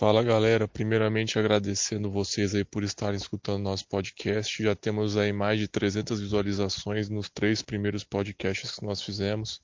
Fala 0.00 0.22
galera, 0.22 0.66
primeiramente 0.66 1.38
agradecendo 1.38 2.10
vocês 2.10 2.54
aí 2.54 2.64
por 2.64 2.82
estarem 2.82 3.18
escutando 3.18 3.64
nosso 3.64 3.86
podcast. 3.86 4.62
Já 4.62 4.74
temos 4.74 5.14
aí 5.14 5.30
mais 5.30 5.60
de 5.60 5.68
300 5.68 6.18
visualizações 6.18 7.10
nos 7.10 7.28
três 7.28 7.60
primeiros 7.60 8.02
podcasts 8.02 8.76
que 8.76 8.82
nós 8.82 9.02
fizemos. 9.02 9.60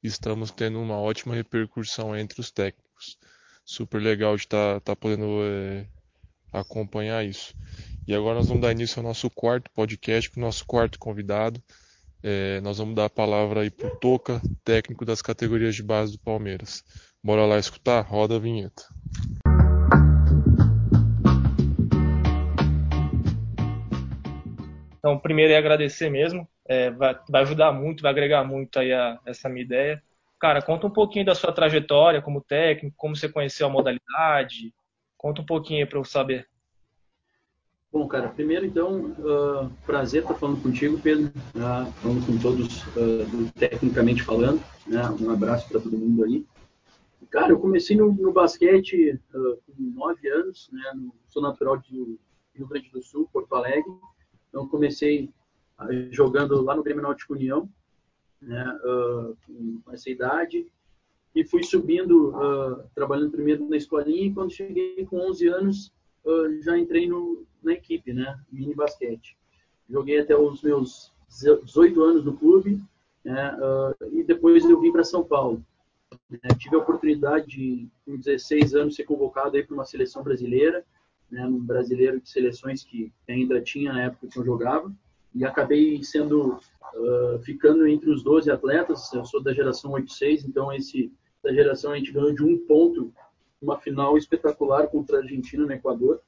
Estamos 0.00 0.52
tendo 0.52 0.80
uma 0.80 0.96
ótima 0.96 1.34
repercussão 1.34 2.16
entre 2.16 2.40
os 2.40 2.52
técnicos. 2.52 3.18
Super 3.64 4.00
legal 4.00 4.36
de 4.36 4.42
estar 4.44 4.74
tá, 4.74 4.80
tá 4.80 4.96
podendo 4.96 5.40
é, 5.42 5.84
acompanhar 6.52 7.24
isso. 7.26 7.52
E 8.06 8.14
agora 8.14 8.36
nós 8.36 8.46
vamos 8.46 8.62
dar 8.62 8.70
início 8.70 9.00
ao 9.00 9.04
nosso 9.04 9.28
quarto 9.28 9.68
podcast 9.72 10.30
com 10.30 10.38
o 10.38 10.44
nosso 10.44 10.64
quarto 10.64 11.00
convidado. 11.00 11.60
É, 12.22 12.60
nós 12.60 12.78
vamos 12.78 12.94
dar 12.94 13.06
a 13.06 13.10
palavra 13.10 13.62
aí 13.62 13.70
para 13.70 13.88
o 13.88 13.96
Toca, 13.96 14.40
técnico 14.62 15.04
das 15.04 15.20
categorias 15.20 15.74
de 15.74 15.82
base 15.82 16.12
do 16.12 16.20
Palmeiras. 16.20 16.84
Bora 17.20 17.44
lá 17.44 17.58
escutar? 17.58 18.02
Roda 18.02 18.36
a 18.36 18.38
vinheta. 18.38 18.84
Então, 25.04 25.18
primeiro 25.18 25.52
é 25.52 25.58
agradecer 25.58 26.08
mesmo, 26.08 26.48
é, 26.64 26.90
vai, 26.90 27.14
vai, 27.28 27.42
ajudar 27.42 27.70
muito, 27.72 28.00
vai 28.00 28.10
agregar 28.10 28.42
muito 28.42 28.78
aí 28.78 28.90
a, 28.90 29.20
essa 29.26 29.50
minha 29.50 29.62
ideia. 29.62 30.02
Cara, 30.40 30.62
conta 30.62 30.86
um 30.86 30.90
pouquinho 30.90 31.26
da 31.26 31.34
sua 31.34 31.52
trajetória 31.52 32.22
como 32.22 32.40
técnico, 32.40 32.96
como 32.96 33.14
você 33.14 33.28
conheceu 33.28 33.66
a 33.66 33.70
modalidade, 33.70 34.72
conta 35.14 35.42
um 35.42 35.44
pouquinho 35.44 35.86
para 35.86 35.98
eu 35.98 36.04
saber. 36.06 36.48
Bom, 37.92 38.08
cara, 38.08 38.30
primeiro 38.30 38.64
então, 38.64 39.14
uh, 39.18 39.70
prazer 39.84 40.22
estar 40.22 40.32
falando 40.36 40.62
contigo, 40.62 40.98
Pedro, 40.98 41.30
uh, 41.54 41.92
falando 41.92 42.26
com 42.26 42.38
todos, 42.38 42.82
uh, 42.96 43.52
tecnicamente 43.58 44.22
falando, 44.22 44.64
né? 44.86 45.02
um 45.20 45.30
abraço 45.30 45.68
para 45.68 45.80
todo 45.82 45.98
mundo 45.98 46.24
aí. 46.24 46.46
Cara, 47.30 47.52
eu 47.52 47.60
comecei 47.60 47.94
no, 47.94 48.10
no 48.10 48.32
basquete 48.32 49.20
uh, 49.34 49.58
com 49.66 49.74
nove 49.78 50.26
anos, 50.30 50.70
né? 50.72 50.82
Sou 51.28 51.42
natural 51.42 51.76
de 51.76 52.18
Rio 52.54 52.66
Grande 52.66 52.88
do 52.88 53.02
Sul, 53.02 53.28
Porto 53.30 53.54
Alegre, 53.54 53.92
então, 54.54 54.68
comecei 54.68 55.28
ah, 55.76 55.88
jogando 56.12 56.62
lá 56.62 56.76
no 56.76 56.82
Grêmio 56.84 57.02
Náutico 57.02 57.34
União, 57.34 57.68
né, 58.40 58.78
uh, 58.84 59.36
com 59.44 59.90
essa 59.90 60.08
idade, 60.08 60.64
e 61.34 61.44
fui 61.44 61.64
subindo, 61.64 62.28
uh, 62.28 62.88
trabalhando 62.94 63.32
primeiro 63.32 63.68
na 63.68 63.76
escolinha, 63.76 64.28
e 64.28 64.32
quando 64.32 64.52
cheguei 64.52 65.04
com 65.06 65.28
11 65.28 65.48
anos, 65.48 65.92
uh, 66.24 66.62
já 66.62 66.78
entrei 66.78 67.08
no, 67.08 67.44
na 67.60 67.72
equipe, 67.72 68.12
né, 68.12 68.38
mini 68.52 68.76
basquete. 68.76 69.36
Joguei 69.90 70.20
até 70.20 70.36
os 70.36 70.62
meus 70.62 71.12
18 71.28 72.00
anos 72.00 72.24
no 72.24 72.36
clube, 72.36 72.80
né, 73.24 73.56
e 74.12 74.22
depois 74.22 74.64
eu 74.64 74.80
vim 74.80 74.92
para 74.92 75.02
São 75.02 75.24
Paulo. 75.24 75.64
Né, 76.30 76.38
tive 76.56 76.76
a 76.76 76.78
oportunidade 76.78 77.48
de, 77.48 77.88
com 78.04 78.16
16 78.16 78.76
anos, 78.76 78.94
ser 78.94 79.02
convocado 79.02 79.60
para 79.64 79.74
uma 79.74 79.84
seleção 79.84 80.22
brasileira, 80.22 80.84
né, 81.30 81.44
no 81.46 81.58
brasileiro 81.58 82.20
de 82.20 82.28
seleções 82.28 82.84
que 82.84 83.12
ainda 83.28 83.60
tinha 83.60 83.92
na 83.92 84.02
época 84.04 84.28
que 84.28 84.38
eu 84.38 84.44
jogava, 84.44 84.92
e 85.34 85.44
acabei 85.44 86.02
sendo, 86.04 86.54
uh, 86.94 87.38
ficando 87.42 87.86
entre 87.86 88.10
os 88.10 88.22
12 88.22 88.50
atletas, 88.50 89.12
eu 89.12 89.24
sou 89.24 89.42
da 89.42 89.52
geração 89.52 89.92
86, 89.92 90.44
então 90.44 90.72
esse, 90.72 91.12
da 91.42 91.52
geração 91.52 91.92
a 91.92 91.96
gente 91.96 92.12
ganhou 92.12 92.32
de 92.32 92.44
um 92.44 92.58
ponto, 92.66 93.12
uma 93.60 93.78
final 93.78 94.16
espetacular 94.16 94.86
contra 94.86 95.16
a 95.16 95.20
Argentina 95.20 95.66
no 95.66 95.72
Equador. 95.72 96.20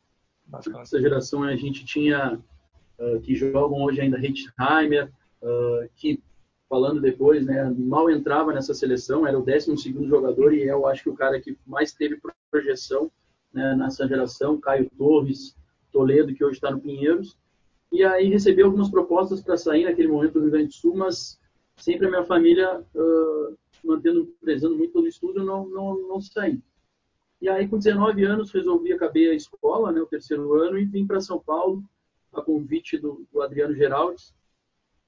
Essa 0.80 1.00
geração 1.00 1.42
a 1.44 1.54
gente 1.54 1.84
tinha, 1.84 2.40
uh, 2.98 3.20
que 3.20 3.34
jogam 3.34 3.82
hoje 3.82 4.00
ainda 4.00 4.18
Heitzheimer, 4.18 5.12
uh, 5.42 5.88
que 5.94 6.20
falando 6.68 7.00
depois, 7.00 7.46
né, 7.46 7.72
mal 7.76 8.10
entrava 8.10 8.52
nessa 8.52 8.74
seleção, 8.74 9.24
era 9.24 9.38
o 9.38 9.44
12 9.44 9.76
jogador 10.08 10.52
e 10.52 10.64
eu 10.64 10.84
acho 10.86 11.04
que 11.04 11.10
o 11.10 11.14
cara 11.14 11.40
que 11.40 11.56
mais 11.64 11.92
teve 11.92 12.20
projeção 12.50 13.10
né, 13.56 13.74
nessa 13.74 14.06
geração, 14.06 14.60
Caio 14.60 14.90
Torres, 14.98 15.56
Toledo, 15.90 16.34
que 16.34 16.44
hoje 16.44 16.56
está 16.56 16.70
no 16.70 16.78
Pinheiros. 16.78 17.38
E 17.90 18.04
aí 18.04 18.28
recebi 18.28 18.62
algumas 18.62 18.90
propostas 18.90 19.40
para 19.40 19.56
sair 19.56 19.84
naquele 19.84 20.08
momento 20.08 20.34
do 20.34 20.40
Rio 20.42 20.50
Grande 20.50 20.68
do 20.68 20.74
Sul, 20.74 20.94
mas 20.94 21.40
sempre 21.74 22.06
a 22.06 22.10
minha 22.10 22.24
família, 22.24 22.84
uh, 22.94 23.56
mantendo, 23.82 24.26
prezando 24.42 24.76
muito 24.76 24.92
pelo 24.92 25.06
estudo, 25.06 25.42
não, 25.42 25.66
não, 25.70 26.06
não 26.06 26.20
saí. 26.20 26.60
E 27.40 27.48
aí, 27.48 27.66
com 27.66 27.78
19 27.78 28.24
anos, 28.24 28.52
resolvi, 28.52 28.92
acabei 28.92 29.30
a 29.30 29.34
escola, 29.34 29.90
né, 29.90 30.00
o 30.00 30.06
terceiro 30.06 30.52
ano, 30.54 30.78
e 30.78 30.84
vim 30.84 31.06
para 31.06 31.20
São 31.20 31.38
Paulo, 31.38 31.82
a 32.34 32.42
convite 32.42 32.98
do, 32.98 33.26
do 33.32 33.40
Adriano 33.40 33.74
Geraldes, 33.74 34.34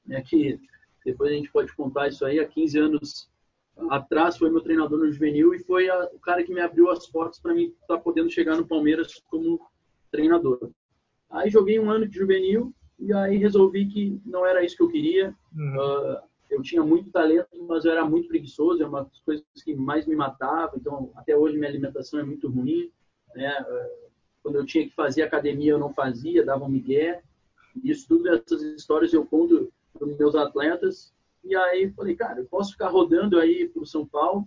né, 0.06 0.22
que 0.22 0.58
depois 1.04 1.30
a 1.30 1.34
gente 1.34 1.50
pode 1.50 1.74
contar 1.74 2.08
isso 2.08 2.24
aí, 2.24 2.38
há 2.38 2.46
15 2.46 2.78
anos 2.78 3.30
atrás 3.90 4.36
foi 4.36 4.50
meu 4.50 4.60
treinador 4.60 4.98
no 4.98 5.10
juvenil 5.10 5.54
e 5.54 5.58
foi 5.60 5.88
a, 5.88 6.04
o 6.12 6.18
cara 6.18 6.42
que 6.42 6.52
me 6.52 6.60
abriu 6.60 6.90
as 6.90 7.06
portas 7.06 7.38
para 7.38 7.54
mim 7.54 7.66
estar 7.80 7.96
tá 7.96 7.98
podendo 7.98 8.30
chegar 8.30 8.56
no 8.56 8.66
Palmeiras 8.66 9.14
como 9.28 9.60
treinador. 10.10 10.70
Aí 11.30 11.50
joguei 11.50 11.78
um 11.78 11.90
ano 11.90 12.08
de 12.08 12.18
juvenil 12.18 12.74
e 12.98 13.12
aí 13.12 13.36
resolvi 13.36 13.86
que 13.86 14.20
não 14.24 14.44
era 14.44 14.64
isso 14.64 14.76
que 14.76 14.82
eu 14.82 14.88
queria. 14.88 15.34
Uhum. 15.54 15.76
Uh, 15.76 16.18
eu 16.50 16.62
tinha 16.62 16.82
muito 16.82 17.10
talento, 17.10 17.48
mas 17.66 17.84
eu 17.84 17.92
era 17.92 18.04
muito 18.04 18.28
preguiçoso, 18.28 18.82
é 18.82 18.86
uma 18.86 19.04
das 19.04 19.20
coisas 19.20 19.44
que 19.62 19.74
mais 19.74 20.06
me 20.06 20.16
matava. 20.16 20.72
Então, 20.76 21.12
até 21.14 21.36
hoje 21.36 21.56
minha 21.56 21.68
alimentação 21.68 22.18
é 22.18 22.24
muito 22.24 22.48
ruim. 22.48 22.90
Né? 23.34 23.60
Uh, 23.60 24.08
quando 24.42 24.56
eu 24.56 24.64
tinha 24.64 24.88
que 24.88 24.94
fazer 24.94 25.22
academia, 25.22 25.72
eu 25.72 25.78
não 25.78 25.92
fazia, 25.92 26.44
dava 26.44 26.64
um 26.64 26.68
migué. 26.68 27.22
Isso 27.84 28.08
tudo, 28.08 28.28
essas 28.28 28.62
histórias 28.62 29.12
eu 29.12 29.24
conto 29.24 29.70
para 29.92 30.06
meus 30.06 30.34
atletas 30.34 31.12
e 31.48 31.56
aí 31.56 31.90
falei, 31.92 32.14
cara, 32.14 32.40
eu 32.40 32.44
posso 32.44 32.72
ficar 32.72 32.88
rodando 32.88 33.38
aí 33.38 33.66
por 33.68 33.86
São 33.86 34.06
Paulo, 34.06 34.46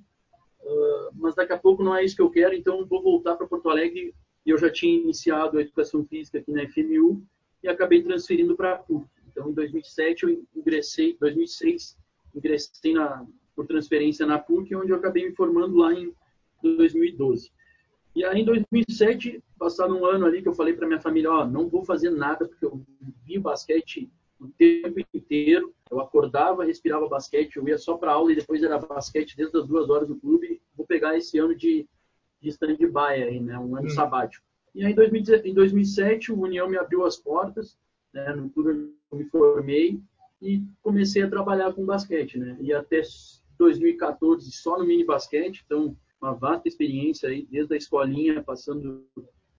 uh, 0.62 1.10
mas 1.16 1.34
daqui 1.34 1.52
a 1.52 1.58
pouco 1.58 1.84
não 1.84 1.96
é 1.96 2.06
isso 2.06 2.16
que 2.16 2.22
eu 2.22 2.30
quero, 2.30 2.54
então 2.54 2.86
vou 2.86 3.02
voltar 3.02 3.36
para 3.36 3.48
Porto 3.48 3.70
Alegre. 3.70 4.14
E 4.46 4.50
eu 4.52 4.58
já 4.58 4.72
tinha 4.72 4.96
iniciado 4.96 5.58
a 5.58 5.62
educação 5.62 6.06
física 6.06 6.38
aqui 6.38 6.52
na 6.52 6.68
FMU 6.68 7.24
e 7.64 7.68
acabei 7.68 8.04
transferindo 8.04 8.56
para 8.56 8.74
a 8.74 8.78
PUC. 8.78 9.08
Então, 9.28 9.50
em 9.50 9.54
2007 9.54 10.24
eu 10.24 10.44
ingressei, 10.56 11.18
2006 11.20 11.98
ingressei 12.36 12.94
na, 12.94 13.26
por 13.56 13.66
transferência 13.66 14.26
na 14.26 14.38
PUC, 14.38 14.76
onde 14.76 14.92
eu 14.92 14.98
acabei 14.98 15.28
me 15.28 15.36
formando 15.36 15.76
lá 15.78 15.92
em 15.94 16.14
2012. 16.62 17.52
E 18.16 18.24
aí, 18.24 18.42
em 18.42 18.46
2007, 18.46 19.42
passado 19.58 19.96
um 19.96 20.06
ano 20.06 20.26
ali 20.26 20.42
que 20.42 20.48
eu 20.48 20.54
falei 20.54 20.74
para 20.74 20.88
minha 20.88 21.00
família, 21.00 21.32
ó, 21.32 21.42
oh, 21.42 21.48
não 21.48 21.68
vou 21.68 21.84
fazer 21.84 22.12
nada 22.12 22.48
porque 22.48 22.66
eu 22.66 22.82
vi 23.24 23.40
basquete 23.40 24.12
o 24.42 24.50
tempo 24.58 25.00
inteiro. 25.14 25.74
Eu 25.90 26.00
acordava, 26.00 26.66
respirava 26.66 27.08
basquete, 27.08 27.58
eu 27.58 27.68
ia 27.68 27.78
só 27.78 27.98
para 27.98 28.14
aula 28.14 28.32
e 28.32 28.36
depois 28.36 28.64
era 28.64 28.80
basquete 28.80 29.38
desde 29.38 29.58
as 29.58 29.68
duas 29.68 29.90
horas 29.90 30.08
do 30.08 30.16
clube. 30.16 30.62
Vou 30.76 30.86
pegar 30.86 31.16
esse 31.16 31.38
ano 31.38 31.56
de, 31.56 31.88
de 32.42 32.50
stand-by 32.50 33.24
aí, 33.24 33.40
né? 33.40 33.58
Um 33.60 33.76
ano 33.76 33.88
hum. 33.88 33.92
sabático. 33.92 34.46
E 34.74 34.86
aí, 34.86 34.96
em 35.44 35.54
2007, 35.54 36.32
o 36.32 36.40
União 36.42 36.68
me 36.68 36.78
abriu 36.78 37.06
as 37.06 37.18
portas, 37.18 37.78
né? 38.14 38.34
No 38.34 38.50
clube 38.50 38.94
eu 39.12 39.18
me 39.18 39.26
formei 39.26 40.00
e 40.42 40.64
comecei 40.82 41.22
a 41.22 41.30
trabalhar 41.30 41.74
com 41.74 41.86
basquete, 41.86 42.40
né? 42.40 42.58
E 42.60 42.74
até 42.74 43.02
2014 43.58 44.52
só 44.52 44.80
no 44.80 44.86
mini 44.86 45.06
basquete, 45.06 45.62
então 45.66 45.96
uma 46.20 46.34
vasta 46.34 46.68
experiência 46.68 47.30
aí, 47.30 47.48
desde 47.50 47.74
a 47.74 47.78
escolinha, 47.78 48.44
passando 48.44 49.06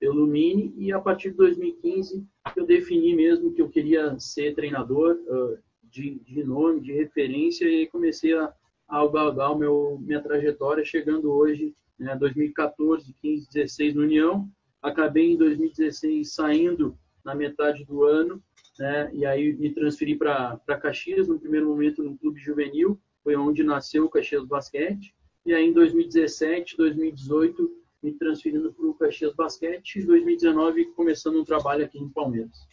pelo 0.02 0.26
Mini 0.26 0.74
e 0.76 0.92
a 0.92 0.98
partir 0.98 1.30
de 1.30 1.36
2015 1.36 2.26
eu 2.56 2.66
defini 2.66 3.14
mesmo 3.14 3.52
que 3.54 3.62
eu 3.62 3.68
queria 3.68 4.18
ser 4.18 4.52
treinador 4.52 5.14
uh, 5.28 5.56
de, 5.84 6.18
de, 6.26 6.42
nome, 6.42 6.80
de 6.80 6.92
referência 6.92 7.66
e 7.66 7.86
comecei 7.86 8.36
a, 8.36 8.52
a 8.88 9.06
galgar 9.06 9.56
meu, 9.56 10.00
minha 10.02 10.20
trajetória, 10.20 10.84
chegando 10.84 11.30
hoje, 11.30 11.72
né, 11.96 12.16
2014, 12.16 13.14
15, 13.22 13.48
16 13.48 13.94
no 13.94 14.02
União, 14.02 14.48
acabei 14.82 15.34
em 15.34 15.36
2016 15.36 16.34
saindo 16.34 16.98
na 17.24 17.32
metade 17.32 17.84
do 17.84 18.02
ano, 18.02 18.42
né, 18.80 19.08
e 19.14 19.24
aí 19.24 19.52
me 19.52 19.70
transferi 19.70 20.16
para 20.16 20.58
Caxias, 20.82 21.28
no 21.28 21.38
primeiro 21.38 21.68
momento 21.68 22.02
no 22.02 22.18
clube 22.18 22.40
juvenil, 22.40 22.98
foi 23.22 23.36
onde 23.36 23.62
nasceu 23.62 24.06
o 24.06 24.10
Caxias 24.10 24.44
Basquete, 24.44 25.14
e 25.46 25.54
aí 25.54 25.64
em 25.64 25.72
2017, 25.72 26.76
2018 26.76 27.81
me 28.02 28.12
transferindo 28.12 28.72
para 28.72 28.86
o 28.86 28.94
Caxias 28.94 29.34
Basquete 29.34 29.96
e 29.96 30.06
2019 30.06 30.86
começando 30.94 31.40
um 31.40 31.44
trabalho 31.44 31.84
aqui 31.84 31.98
em 31.98 32.08
Palmeiras. 32.08 32.66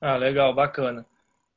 Ah, 0.00 0.16
legal, 0.16 0.54
bacana. 0.54 1.06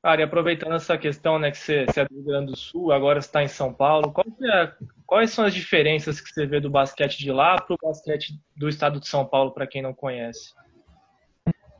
Cara, 0.01 0.21
e 0.21 0.23
aproveitando 0.23 0.75
essa 0.75 0.97
questão, 0.97 1.39
né, 1.39 1.51
que 1.51 1.57
você, 1.57 1.85
você 1.85 2.01
é 2.01 2.05
do 2.05 2.13
Rio 2.13 2.23
Grande 2.23 2.51
do 2.51 2.57
Sul, 2.57 2.91
agora 2.91 3.19
está 3.19 3.43
em 3.43 3.47
São 3.47 3.73
Paulo, 3.73 4.13
é, 4.43 4.73
quais 5.05 5.31
são 5.31 5.43
as 5.43 5.53
diferenças 5.53 6.21
que 6.21 6.29
você 6.29 6.45
vê 6.45 6.59
do 6.59 6.69
basquete 6.69 7.17
de 7.17 7.31
lá 7.31 7.59
para 7.59 7.73
o 7.73 7.77
basquete 7.81 8.39
do 8.55 8.69
estado 8.69 8.99
de 8.99 9.07
São 9.07 9.25
Paulo, 9.25 9.51
para 9.51 9.67
quem 9.67 9.81
não 9.81 9.93
conhece? 9.93 10.53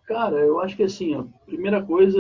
Cara, 0.05 0.37
eu 0.37 0.59
acho 0.59 0.75
que 0.75 0.83
assim, 0.83 1.15
a 1.15 1.23
primeira 1.45 1.83
coisa, 1.83 2.19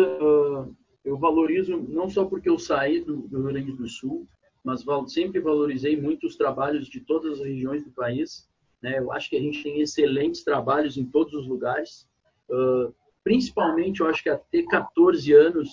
eu 1.03 1.17
valorizo 1.17 1.77
não 1.89 2.09
só 2.09 2.25
porque 2.25 2.49
eu 2.49 2.59
saí 2.59 3.01
do, 3.01 3.27
do 3.27 3.37
Rio 3.37 3.47
Grande 3.47 3.71
do 3.71 3.87
Sul, 3.87 4.27
mas 4.63 4.83
sempre 5.07 5.39
valorizei 5.39 5.99
muito 5.99 6.27
os 6.27 6.35
trabalhos 6.35 6.87
de 6.87 6.99
todas 6.99 7.39
as 7.39 7.45
regiões 7.45 7.83
do 7.85 7.91
país. 7.91 8.49
Né? 8.81 8.99
Eu 8.99 9.11
acho 9.11 9.29
que 9.29 9.37
a 9.37 9.41
gente 9.41 9.63
tem 9.63 9.81
excelentes 9.81 10.43
trabalhos 10.43 10.97
em 10.97 11.05
todos 11.05 11.33
os 11.33 11.47
lugares. 11.47 12.07
Uh, 12.49 12.93
principalmente, 13.23 13.99
eu 13.99 14.07
acho 14.07 14.23
que 14.23 14.29
até 14.29 14.63
14 14.63 15.33
anos, 15.33 15.69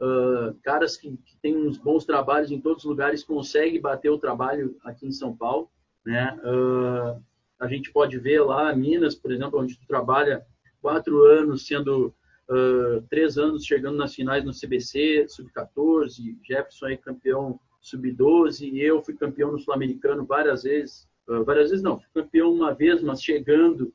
uh, 0.00 0.54
caras 0.62 0.96
que, 0.96 1.16
que 1.16 1.36
têm 1.42 1.56
uns 1.56 1.78
bons 1.78 2.04
trabalhos 2.04 2.50
em 2.50 2.60
todos 2.60 2.84
os 2.84 2.88
lugares 2.90 3.24
conseguem 3.24 3.80
bater 3.80 4.10
o 4.10 4.18
trabalho 4.18 4.76
aqui 4.84 5.06
em 5.06 5.12
São 5.12 5.36
Paulo. 5.36 5.70
Né? 6.04 6.38
Uh, 6.44 7.22
a 7.58 7.66
gente 7.66 7.92
pode 7.92 8.18
ver 8.18 8.40
lá 8.40 8.74
Minas, 8.74 9.14
por 9.14 9.32
exemplo, 9.32 9.60
onde 9.60 9.78
tu 9.78 9.86
trabalha 9.86 10.46
quatro 10.80 11.24
anos, 11.24 11.66
sendo 11.66 12.14
uh, 12.48 13.02
três 13.10 13.36
anos 13.36 13.64
chegando 13.64 13.96
nas 13.96 14.14
finais 14.14 14.44
no 14.44 14.52
CBC, 14.52 15.26
sub-14, 15.28 16.36
Jefferson 16.42 16.86
aí 16.86 16.96
campeão 16.96 17.58
sub-12, 17.80 18.76
eu 18.76 19.02
fui 19.02 19.14
campeão 19.14 19.52
no 19.52 19.58
Sul-Americano 19.58 20.24
várias 20.24 20.62
vezes, 20.62 21.08
várias 21.44 21.70
vezes 21.70 21.82
não, 21.82 21.98
fui 21.98 22.08
campeão 22.14 22.52
uma 22.52 22.72
vez, 22.72 23.02
mas 23.02 23.22
chegando 23.22 23.92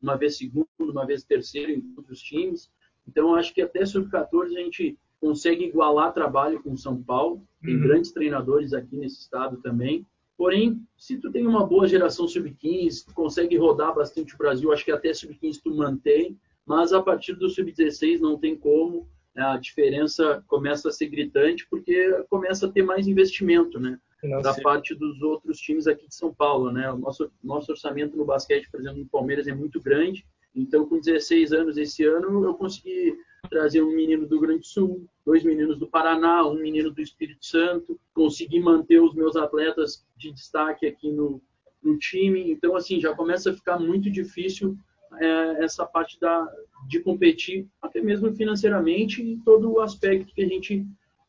uma 0.00 0.16
vez 0.16 0.36
segundo, 0.36 0.68
uma 0.80 1.06
vez 1.06 1.24
terceiro 1.24 1.72
em 1.72 1.94
outros 1.96 2.20
times. 2.20 2.70
Então, 3.08 3.34
acho 3.34 3.52
que 3.52 3.62
até 3.62 3.84
sub-14 3.84 4.56
a 4.56 4.60
gente 4.60 4.98
consegue 5.20 5.64
igualar 5.64 6.12
trabalho 6.12 6.62
com 6.62 6.76
São 6.76 7.02
Paulo. 7.02 7.42
Tem 7.62 7.74
uhum. 7.74 7.82
grandes 7.82 8.12
treinadores 8.12 8.72
aqui 8.72 8.96
nesse 8.96 9.20
estado 9.20 9.56
também. 9.62 10.06
Porém, 10.36 10.80
se 10.96 11.16
tu 11.18 11.30
tem 11.32 11.46
uma 11.46 11.66
boa 11.66 11.88
geração 11.88 12.28
sub-15, 12.28 13.06
tu 13.06 13.14
consegue 13.14 13.56
rodar 13.56 13.94
bastante 13.94 14.34
o 14.34 14.38
Brasil, 14.38 14.70
acho 14.72 14.84
que 14.84 14.92
até 14.92 15.12
sub-15 15.12 15.60
tu 15.62 15.74
mantém, 15.74 16.38
mas 16.64 16.92
a 16.92 17.00
partir 17.00 17.34
do 17.34 17.48
sub-16 17.48 18.20
não 18.20 18.38
tem 18.38 18.54
como, 18.54 19.08
né? 19.34 19.42
a 19.42 19.56
diferença 19.56 20.44
começa 20.46 20.88
a 20.88 20.92
ser 20.92 21.08
gritante 21.08 21.66
porque 21.70 22.12
começa 22.28 22.66
a 22.66 22.70
ter 22.70 22.82
mais 22.82 23.08
investimento, 23.08 23.80
né? 23.80 23.98
Da 24.42 24.54
parte 24.54 24.94
dos 24.94 25.20
outros 25.20 25.58
times 25.58 25.86
aqui 25.86 26.08
de 26.08 26.14
São 26.14 26.34
Paulo, 26.34 26.72
né? 26.72 26.90
O 26.90 26.96
nosso, 26.96 27.30
nosso 27.44 27.72
orçamento 27.72 28.16
no 28.16 28.24
basquete, 28.24 28.68
por 28.70 28.80
exemplo, 28.80 28.98
no 28.98 29.06
Palmeiras 29.06 29.46
é 29.46 29.54
muito 29.54 29.80
grande, 29.80 30.26
então 30.54 30.86
com 30.86 30.98
16 30.98 31.52
anos 31.52 31.76
esse 31.76 32.02
ano 32.04 32.44
eu 32.44 32.54
consegui 32.54 33.14
trazer 33.48 33.82
um 33.82 33.94
menino 33.94 34.26
do 34.26 34.40
Grande 34.40 34.66
Sul, 34.66 35.06
dois 35.24 35.44
meninos 35.44 35.78
do 35.78 35.86
Paraná, 35.86 36.46
um 36.46 36.60
menino 36.60 36.90
do 36.90 37.00
Espírito 37.00 37.44
Santo, 37.44 38.00
consegui 38.14 38.58
manter 38.58 39.00
os 39.00 39.14
meus 39.14 39.36
atletas 39.36 40.04
de 40.16 40.32
destaque 40.32 40.86
aqui 40.86 41.10
no, 41.10 41.40
no 41.82 41.98
time. 41.98 42.50
Então, 42.50 42.74
assim, 42.74 43.00
já 43.00 43.14
começa 43.14 43.50
a 43.50 43.54
ficar 43.54 43.78
muito 43.78 44.10
difícil 44.10 44.76
é, 45.20 45.64
essa 45.64 45.86
parte 45.86 46.18
da, 46.18 46.46
de 46.88 47.00
competir, 47.00 47.68
até 47.80 48.00
mesmo 48.00 48.34
financeiramente, 48.34 49.22
e 49.22 49.38
todo 49.44 49.70
o 49.70 49.80
aspecto 49.80 50.34
que 50.34 50.42
a 50.42 50.48
gente 50.48 50.84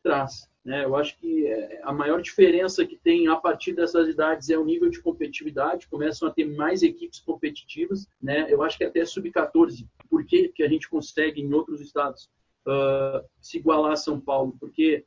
traz. 0.08 0.48
Né? 0.64 0.84
Eu 0.84 0.96
acho 0.96 1.18
que 1.18 1.46
é, 1.46 1.80
a 1.82 1.92
maior 1.92 2.20
diferença 2.22 2.84
que 2.86 2.96
tem 2.96 3.28
a 3.28 3.36
partir 3.36 3.74
dessas 3.74 4.08
idades 4.08 4.48
é 4.48 4.56
o 4.56 4.64
nível 4.64 4.88
de 4.88 5.02
competitividade, 5.02 5.86
começam 5.88 6.26
a 6.26 6.30
ter 6.30 6.46
mais 6.46 6.82
equipes 6.82 7.20
competitivas. 7.20 8.08
Né? 8.20 8.46
Eu 8.48 8.62
acho 8.62 8.78
que 8.78 8.84
até 8.84 9.04
sub-14, 9.04 9.86
por 10.08 10.24
que, 10.24 10.48
que 10.48 10.62
a 10.62 10.68
gente 10.68 10.88
consegue 10.88 11.42
em 11.42 11.52
outros 11.52 11.80
estados 11.80 12.30
uh, 12.66 13.22
se 13.40 13.58
igualar 13.58 13.92
a 13.92 13.96
São 13.96 14.18
Paulo? 14.18 14.56
Porque 14.58 15.04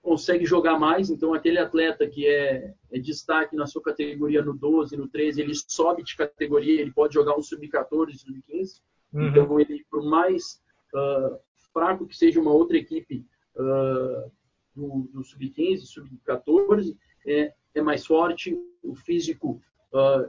consegue 0.00 0.44
jogar 0.44 0.78
mais, 0.78 1.10
então 1.10 1.32
aquele 1.32 1.58
atleta 1.58 2.06
que 2.06 2.26
é, 2.26 2.74
é, 2.92 2.98
destaque 2.98 3.56
na 3.56 3.66
sua 3.66 3.82
categoria 3.82 4.42
no 4.42 4.52
12, 4.52 4.96
no 4.96 5.08
13, 5.08 5.40
ele 5.40 5.54
sobe 5.54 6.02
de 6.02 6.14
categoria, 6.14 6.80
ele 6.80 6.92
pode 6.92 7.14
jogar 7.14 7.36
um 7.36 7.42
sub-14, 7.42 8.18
sub-15. 8.18 8.80
Uhum. 9.14 9.28
Então, 9.28 9.60
ele, 9.60 9.84
por 9.90 10.04
mais 10.04 10.60
uh, 10.94 11.38
fraco 11.72 12.06
que 12.06 12.16
seja 12.16 12.40
uma 12.40 12.52
outra 12.52 12.76
equipe 12.76 13.24
uh, 13.56 14.30
do, 14.74 15.08
do 15.12 15.24
sub-15, 15.24 15.82
sub-14, 15.82 16.96
é, 17.26 17.52
é 17.74 17.82
mais 17.82 18.06
forte, 18.06 18.56
o 18.82 18.94
físico 18.94 19.60
uh, 19.92 20.28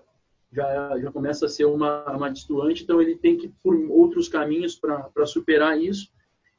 já, 0.51 0.99
já 0.99 1.11
começa 1.11 1.45
a 1.45 1.49
ser 1.49 1.65
uma, 1.65 2.05
uma 2.11 2.29
distoante, 2.29 2.83
então 2.83 3.01
ele 3.01 3.15
tem 3.15 3.37
que 3.37 3.47
ir 3.47 3.53
por 3.61 3.75
outros 3.89 4.29
caminhos 4.29 4.75
para 4.75 5.25
superar 5.25 5.79
isso. 5.79 6.09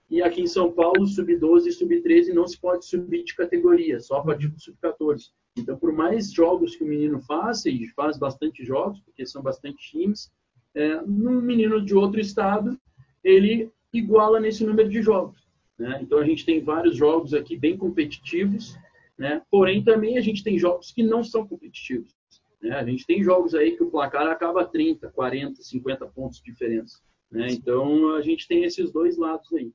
E 0.09 0.23
aqui 0.23 0.41
em 0.41 0.47
São 0.47 0.71
Paulo, 0.71 1.07
sub-12 1.07 1.67
e 1.67 1.73
sub-13 1.73 2.33
não 2.33 2.47
se 2.47 2.61
pode 2.61 2.87
subir 2.87 3.25
de 3.25 3.35
categoria, 3.35 3.99
só 3.99 4.19
a 4.19 4.25
partir 4.25 4.49
do 4.49 4.61
sub-14. 4.61 5.31
Então, 5.57 5.77
por 5.77 5.93
mais 5.93 6.31
jogos 6.33 6.77
que 6.77 6.85
o 6.85 6.87
menino 6.87 7.21
faça, 7.23 7.69
e 7.69 7.89
faz 7.89 8.19
bastante 8.19 8.65
jogos, 8.65 9.01
porque 9.01 9.27
são 9.27 9.43
bastante 9.43 9.79
times, 9.91 10.31
é, 10.75 11.01
menino 11.03 11.85
de 11.85 11.95
outro 11.95 12.21
estado, 12.21 12.79
ele 13.25 13.73
iguala 13.93 14.39
nesse 14.39 14.65
número 14.65 14.89
de 14.89 15.01
jogos. 15.03 15.46
Né? 15.79 15.99
Então, 16.03 16.19
a 16.19 16.25
gente 16.25 16.45
tem 16.45 16.63
vários 16.63 16.97
jogos 16.97 17.35
aqui 17.35 17.57
bem 17.57 17.77
competitivos, 17.77 18.77
né? 19.19 19.43
porém, 19.51 19.83
também 19.83 20.19
a 20.19 20.21
gente 20.21 20.43
tem 20.43 20.59
jogos 20.59 20.91
que 20.91 21.03
não 21.03 21.23
são 21.23 21.47
competitivos. 21.47 22.15
Né? 22.63 22.75
A 22.75 22.85
gente 22.85 23.07
tem 23.07 23.23
jogos 23.23 23.55
aí 23.55 23.77
que 23.77 23.83
o 23.83 23.91
placar 23.91 24.27
acaba 24.27 24.65
30, 24.65 25.11
40, 25.11 25.63
50 25.63 26.07
pontos 26.07 26.39
de 26.39 26.51
diferença. 26.51 27.01
Né? 27.31 27.49
Então, 27.51 28.15
a 28.15 28.23
gente 28.23 28.47
tem 28.47 28.65
esses 28.65 28.91
dois 28.91 29.17
lados 29.17 29.53
aí. 29.53 29.71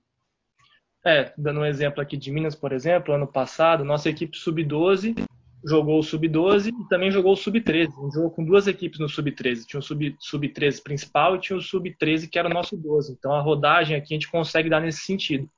É, 1.03 1.33
dando 1.37 1.61
um 1.61 1.65
exemplo 1.65 2.01
aqui 2.01 2.15
de 2.15 2.31
Minas, 2.31 2.55
por 2.55 2.71
exemplo, 2.71 3.13
ano 3.13 3.25
passado, 3.25 3.83
nossa 3.83 4.09
equipe 4.09 4.37
sub-12 4.37 5.15
jogou 5.63 5.99
o 5.99 6.03
sub-12 6.03 6.69
e 6.69 6.89
também 6.89 7.11
jogou 7.11 7.33
o 7.33 7.35
sub-13. 7.35 7.89
Um 7.97 8.11
jogo 8.11 8.31
com 8.31 8.43
duas 8.43 8.67
equipes 8.67 8.99
no 8.99 9.07
sub-13. 9.07 9.65
Tinha 9.65 9.79
o 9.79 9.83
sub-13 9.83 10.83
principal 10.83 11.35
e 11.35 11.39
tinha 11.39 11.57
o 11.57 11.61
sub-13 11.61 12.29
que 12.29 12.39
era 12.39 12.49
o 12.49 12.53
nosso 12.53 12.75
12. 12.75 13.13
Então 13.13 13.33
a 13.33 13.41
rodagem 13.41 13.95
aqui 13.95 14.13
a 14.13 14.15
gente 14.15 14.31
consegue 14.31 14.69
dar 14.69 14.81
nesse 14.81 15.01
sentido. 15.01 15.49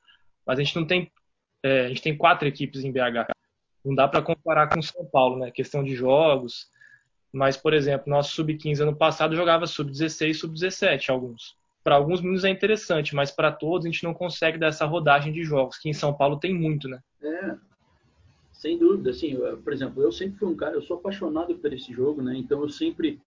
Mas 0.45 0.59
a 0.59 0.63
gente 0.63 0.75
não 0.75 0.85
tem. 0.85 1.11
É, 1.61 1.85
a 1.85 1.87
gente 1.89 2.01
tem 2.01 2.17
quatro 2.17 2.47
equipes 2.47 2.83
em 2.83 2.91
BH. 2.91 3.31
Não 3.83 3.95
dá 3.95 4.07
para 4.07 4.21
comparar 4.21 4.67
com 4.67 4.81
São 4.81 5.05
Paulo, 5.05 5.39
né? 5.39 5.51
Questão 5.51 5.83
de 5.83 5.95
jogos. 5.95 6.67
Mas, 7.31 7.57
por 7.57 7.73
exemplo, 7.73 8.09
nosso 8.09 8.33
sub-15 8.33 8.81
ano 8.81 8.95
passado 8.95 9.35
jogava 9.35 9.65
sub-16, 9.65 10.35
sub-17, 10.35 11.09
alguns 11.09 11.55
para 11.83 11.95
alguns 11.95 12.21
meninos 12.21 12.45
é 12.45 12.49
interessante, 12.49 13.13
mas 13.13 13.29
para 13.29 13.51
todos 13.51 13.85
a 13.85 13.89
gente 13.89 14.03
não 14.03 14.13
consegue 14.13 14.57
dar 14.57 14.67
essa 14.67 14.85
rodagem 14.85 15.33
de 15.33 15.43
jogos, 15.43 15.77
que 15.77 15.89
em 15.89 15.93
São 15.93 16.13
Paulo 16.13 16.39
tem 16.39 16.53
muito, 16.53 16.87
né? 16.87 16.99
É, 17.21 17.55
sem 18.53 18.77
dúvida. 18.77 19.09
Assim, 19.09 19.37
por 19.63 19.73
exemplo, 19.73 20.01
eu 20.01 20.11
sempre 20.11 20.39
fui 20.39 20.47
um 20.47 20.55
cara, 20.55 20.75
eu 20.75 20.81
sou 20.81 20.97
apaixonado 20.97 21.53
por 21.55 21.73
esse 21.73 21.91
jogo, 21.91 22.21
né? 22.21 22.37
Então 22.37 22.61
eu 22.61 22.69
sempre, 22.69 23.19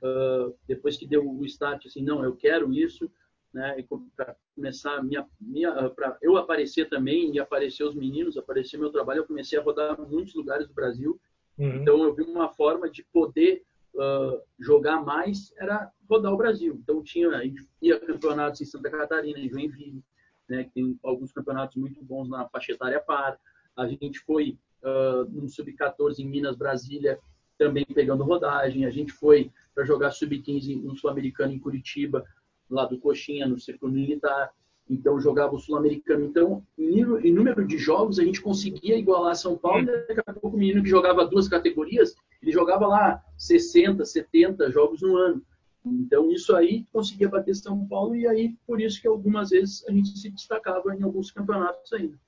uh, 0.00 0.54
depois 0.68 0.96
que 0.96 1.06
deu 1.06 1.28
o 1.28 1.44
start, 1.44 1.86
assim, 1.86 2.02
não, 2.02 2.22
eu 2.22 2.36
quero 2.36 2.72
isso, 2.72 3.10
né? 3.54 3.76
Para 4.16 4.36
começar 4.54 5.02
minha, 5.02 5.26
minha 5.40 5.88
para 5.90 6.18
eu 6.20 6.36
aparecer 6.36 6.88
também 6.88 7.32
e 7.32 7.38
aparecer 7.38 7.84
os 7.84 7.94
meninos, 7.94 8.36
aparecer 8.36 8.76
meu 8.76 8.90
trabalho, 8.90 9.20
eu 9.20 9.26
comecei 9.26 9.58
a 9.58 9.62
rodar 9.62 9.98
em 9.98 10.10
muitos 10.10 10.34
lugares 10.34 10.66
do 10.66 10.74
Brasil. 10.74 11.18
Uhum. 11.56 11.76
Então 11.76 12.02
eu 12.02 12.12
vi 12.12 12.22
uma 12.22 12.48
forma 12.48 12.90
de 12.90 13.04
poder 13.04 13.62
uh, 13.94 14.42
jogar 14.58 15.00
mais 15.02 15.52
era 15.56 15.90
rodar 16.10 16.32
o 16.32 16.36
Brasil. 16.36 16.78
Então 16.82 17.02
tinha, 17.02 17.30
a 17.30 17.44
gente 17.44 17.66
ia 17.80 17.98
campeonatos 18.00 18.60
em 18.60 18.64
Santa 18.64 18.90
Catarina, 18.90 19.38
em 19.38 19.48
Joinville, 19.48 20.02
né, 20.48 20.64
que 20.64 20.72
tem 20.72 20.98
alguns 21.02 21.32
campeonatos 21.32 21.76
muito 21.76 22.02
bons 22.02 22.28
na 22.28 22.48
faixa 22.48 22.72
etária 22.72 23.00
par. 23.00 23.38
A 23.76 23.86
gente 23.86 24.18
foi 24.20 24.58
uh, 24.82 25.24
no 25.30 25.48
Sub-14 25.48 26.18
em 26.18 26.28
Minas, 26.28 26.56
Brasília, 26.56 27.18
também 27.56 27.86
pegando 27.86 28.24
rodagem. 28.24 28.84
A 28.84 28.90
gente 28.90 29.12
foi 29.12 29.52
para 29.72 29.84
jogar 29.84 30.10
Sub-15 30.10 30.82
no 30.82 30.96
Sul-Americano 30.96 31.52
em 31.52 31.58
Curitiba, 31.58 32.24
lá 32.70 32.84
do 32.84 32.98
Coxinha, 32.98 33.46
no 33.46 33.58
Círculo 33.58 33.92
Militar 33.92 34.52
então 34.88 35.18
jogava 35.20 35.54
o 35.54 35.58
Sul-Americano. 35.58 36.24
Então, 36.24 36.62
em 36.78 37.32
número 37.32 37.66
de 37.66 37.78
jogos, 37.78 38.18
a 38.18 38.24
gente 38.24 38.40
conseguia 38.40 38.96
igualar 38.96 39.34
São 39.34 39.56
Paulo, 39.56 39.82
e 39.82 40.06
daqui 40.06 40.20
a 40.26 40.32
pouco 40.32 40.56
o 40.56 40.58
menino 40.58 40.82
que 40.82 40.88
jogava 40.88 41.26
duas 41.26 41.48
categorias, 41.48 42.14
ele 42.42 42.52
jogava 42.52 42.86
lá 42.86 43.22
60, 43.36 44.04
70 44.04 44.70
jogos 44.70 45.00
no 45.00 45.16
ano. 45.16 45.42
Então, 45.84 46.30
isso 46.30 46.54
aí 46.54 46.86
conseguia 46.92 47.28
bater 47.28 47.54
São 47.54 47.86
Paulo, 47.86 48.14
e 48.14 48.26
aí 48.26 48.54
por 48.66 48.80
isso 48.80 49.00
que 49.00 49.08
algumas 49.08 49.50
vezes 49.50 49.84
a 49.88 49.92
gente 49.92 50.18
se 50.18 50.30
destacava 50.30 50.94
em 50.94 51.02
alguns 51.02 51.30
campeonatos 51.30 51.92
ainda. 51.92 52.18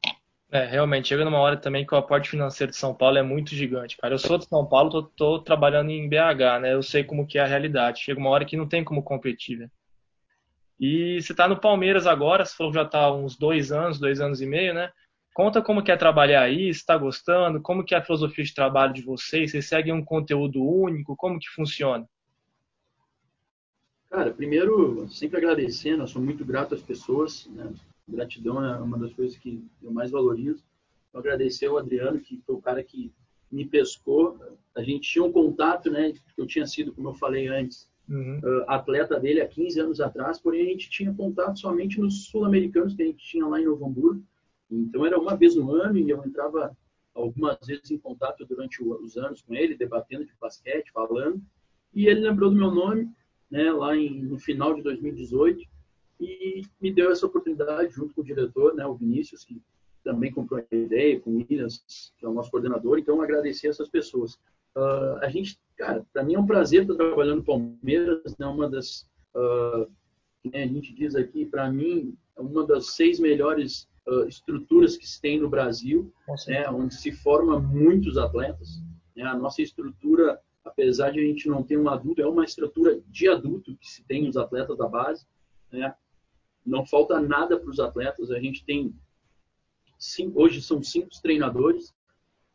É, 0.52 0.64
realmente, 0.64 1.08
chega 1.08 1.24
numa 1.24 1.40
hora 1.40 1.56
também 1.56 1.84
que 1.84 1.92
o 1.92 1.98
aporte 1.98 2.30
financeiro 2.30 2.70
de 2.70 2.78
São 2.78 2.94
Paulo 2.94 3.18
é 3.18 3.22
muito 3.22 3.50
gigante, 3.50 3.96
cara. 3.96 4.14
Eu 4.14 4.18
sou 4.18 4.38
de 4.38 4.46
São 4.46 4.64
Paulo, 4.64 4.90
tô, 4.90 5.02
tô 5.02 5.38
trabalhando 5.40 5.90
em 5.90 6.08
BH, 6.08 6.60
né? 6.60 6.72
Eu 6.72 6.82
sei 6.82 7.02
como 7.02 7.26
que 7.26 7.36
é 7.36 7.42
a 7.42 7.46
realidade. 7.46 8.00
Chega 8.00 8.20
uma 8.20 8.30
hora 8.30 8.44
que 8.44 8.56
não 8.56 8.68
tem 8.68 8.84
como 8.84 9.02
competir, 9.02 9.58
né? 9.58 9.68
E 10.78 11.20
você 11.20 11.32
está 11.32 11.48
no 11.48 11.58
Palmeiras 11.58 12.06
agora, 12.06 12.44
você 12.44 12.54
falou 12.54 12.72
que 12.72 12.78
já 12.78 12.84
está 12.84 13.12
uns 13.12 13.36
dois 13.36 13.72
anos, 13.72 13.98
dois 13.98 14.20
anos 14.20 14.40
e 14.40 14.46
meio, 14.46 14.74
né? 14.74 14.90
Conta 15.34 15.62
como 15.62 15.82
que 15.82 15.90
é 15.90 15.96
trabalhar 15.96 16.42
aí, 16.42 16.72
se 16.72 16.80
está 16.80 16.96
gostando, 16.96 17.60
como 17.60 17.84
que 17.84 17.94
é 17.94 17.98
a 17.98 18.04
filosofia 18.04 18.44
de 18.44 18.54
trabalho 18.54 18.92
de 18.92 19.02
vocês, 19.02 19.50
vocês 19.50 19.66
seguem 19.66 19.92
um 19.92 20.04
conteúdo 20.04 20.62
único, 20.62 21.16
como 21.16 21.38
que 21.38 21.48
funciona? 21.48 22.06
Cara, 24.10 24.32
primeiro, 24.32 25.08
sempre 25.08 25.36
agradecendo, 25.36 26.02
eu 26.02 26.06
sou 26.06 26.22
muito 26.22 26.44
grato 26.44 26.74
às 26.74 26.80
pessoas, 26.80 27.46
né? 27.48 27.72
Gratidão 28.08 28.64
é 28.64 28.78
uma 28.78 28.98
das 28.98 29.12
coisas 29.12 29.36
que 29.36 29.62
eu 29.82 29.90
mais 29.90 30.10
valorizo. 30.10 30.62
Eu 31.12 31.20
agradecer 31.20 31.66
ao 31.66 31.76
Adriano, 31.76 32.20
que 32.20 32.40
foi 32.46 32.54
o 32.54 32.60
cara 32.60 32.82
que 32.82 33.12
me 33.50 33.64
pescou. 33.64 34.38
A 34.76 34.82
gente 34.82 35.10
tinha 35.10 35.24
um 35.24 35.32
contato, 35.32 35.90
né? 35.90 36.12
Que 36.12 36.40
eu 36.40 36.46
tinha 36.46 36.66
sido, 36.66 36.92
como 36.92 37.08
eu 37.08 37.14
falei 37.14 37.48
antes, 37.48 37.90
uhum. 38.08 38.38
uh, 38.38 38.64
atleta 38.68 39.18
dele 39.18 39.40
há 39.40 39.48
15 39.48 39.80
anos 39.80 40.00
atrás, 40.00 40.38
porém 40.40 40.62
a 40.62 40.70
gente 40.70 40.90
tinha 40.90 41.12
contato 41.14 41.58
somente 41.58 42.00
nos 42.00 42.26
sul-americanos 42.26 42.94
que 42.94 43.02
a 43.02 43.06
gente 43.06 43.24
tinha 43.24 43.46
lá 43.46 43.60
em 43.60 43.64
Novo 43.64 43.86
Hamburgo. 43.86 44.22
Então 44.70 45.06
era 45.06 45.18
uma 45.18 45.36
vez 45.36 45.54
no 45.54 45.70
ano 45.72 45.98
e 45.98 46.08
eu 46.08 46.24
entrava 46.24 46.76
algumas 47.14 47.58
vezes 47.66 47.90
em 47.90 47.98
contato 47.98 48.44
durante 48.44 48.82
os 48.82 49.16
anos 49.16 49.42
com 49.42 49.54
ele, 49.54 49.76
debatendo 49.76 50.24
de 50.24 50.32
basquete, 50.40 50.92
falando. 50.92 51.40
E 51.94 52.06
ele 52.06 52.20
lembrou 52.20 52.50
do 52.50 52.56
meu 52.56 52.70
nome, 52.70 53.10
né, 53.50 53.70
lá 53.72 53.96
em, 53.96 54.22
no 54.22 54.38
final 54.38 54.74
de 54.74 54.82
2018, 54.82 55.64
e 56.20 56.62
me 56.80 56.92
deu 56.92 57.10
essa 57.10 57.26
oportunidade 57.26 57.94
junto 57.94 58.14
com 58.14 58.20
o 58.20 58.24
diretor, 58.24 58.74
né, 58.74 58.86
o 58.86 58.94
Vinícius, 58.94 59.44
que 59.44 59.60
também 60.04 60.30
comprou 60.30 60.60
a 60.60 60.76
ideia, 60.76 61.18
com 61.18 61.30
o 61.30 61.36
Williams, 61.36 62.12
que 62.16 62.24
é 62.24 62.28
o 62.28 62.32
nosso 62.32 62.50
coordenador. 62.50 62.98
Então, 62.98 63.20
agradecer 63.20 63.68
essas 63.68 63.88
pessoas. 63.88 64.38
Uh, 64.76 65.18
a 65.22 65.28
gente, 65.28 65.58
cara, 65.76 66.06
para 66.12 66.22
mim 66.22 66.34
é 66.34 66.38
um 66.38 66.46
prazer 66.46 66.82
estar 66.82 66.94
trabalhando 66.94 67.38
no 67.38 67.44
Palmeiras, 67.44 68.36
né? 68.38 68.46
Uma 68.46 68.68
das, 68.68 69.08
uh, 69.34 69.90
a 70.52 70.58
gente 70.58 70.94
diz 70.94 71.16
aqui, 71.16 71.46
para 71.46 71.70
mim, 71.70 72.16
é 72.36 72.40
uma 72.40 72.66
das 72.66 72.94
seis 72.94 73.18
melhores 73.18 73.88
uh, 74.06 74.28
estruturas 74.28 74.96
que 74.96 75.08
se 75.08 75.20
tem 75.20 75.40
no 75.40 75.48
Brasil, 75.48 76.12
né? 76.46 76.68
Onde 76.68 76.94
se 76.94 77.10
forma 77.10 77.58
muitos 77.58 78.16
atletas. 78.18 78.80
Né? 79.16 79.24
A 79.24 79.36
nossa 79.36 79.62
estrutura, 79.62 80.40
apesar 80.64 81.10
de 81.10 81.20
a 81.20 81.22
gente 81.22 81.48
não 81.48 81.62
ter 81.62 81.78
um 81.78 81.88
adulto, 81.88 82.20
é 82.20 82.26
uma 82.26 82.44
estrutura 82.44 83.00
de 83.08 83.28
adulto 83.28 83.76
que 83.78 83.88
se 83.88 84.04
tem 84.04 84.28
os 84.28 84.36
atletas 84.36 84.76
da 84.76 84.86
base, 84.86 85.26
né? 85.72 85.94
Não 86.64 86.84
falta 86.84 87.20
nada 87.20 87.58
para 87.58 87.70
os 87.70 87.78
atletas. 87.78 88.30
A 88.30 88.40
gente 88.40 88.64
tem 88.64 88.94
cinco, 89.98 90.42
hoje 90.42 90.60
são 90.60 90.82
cinco 90.82 91.08
treinadores, 91.22 91.94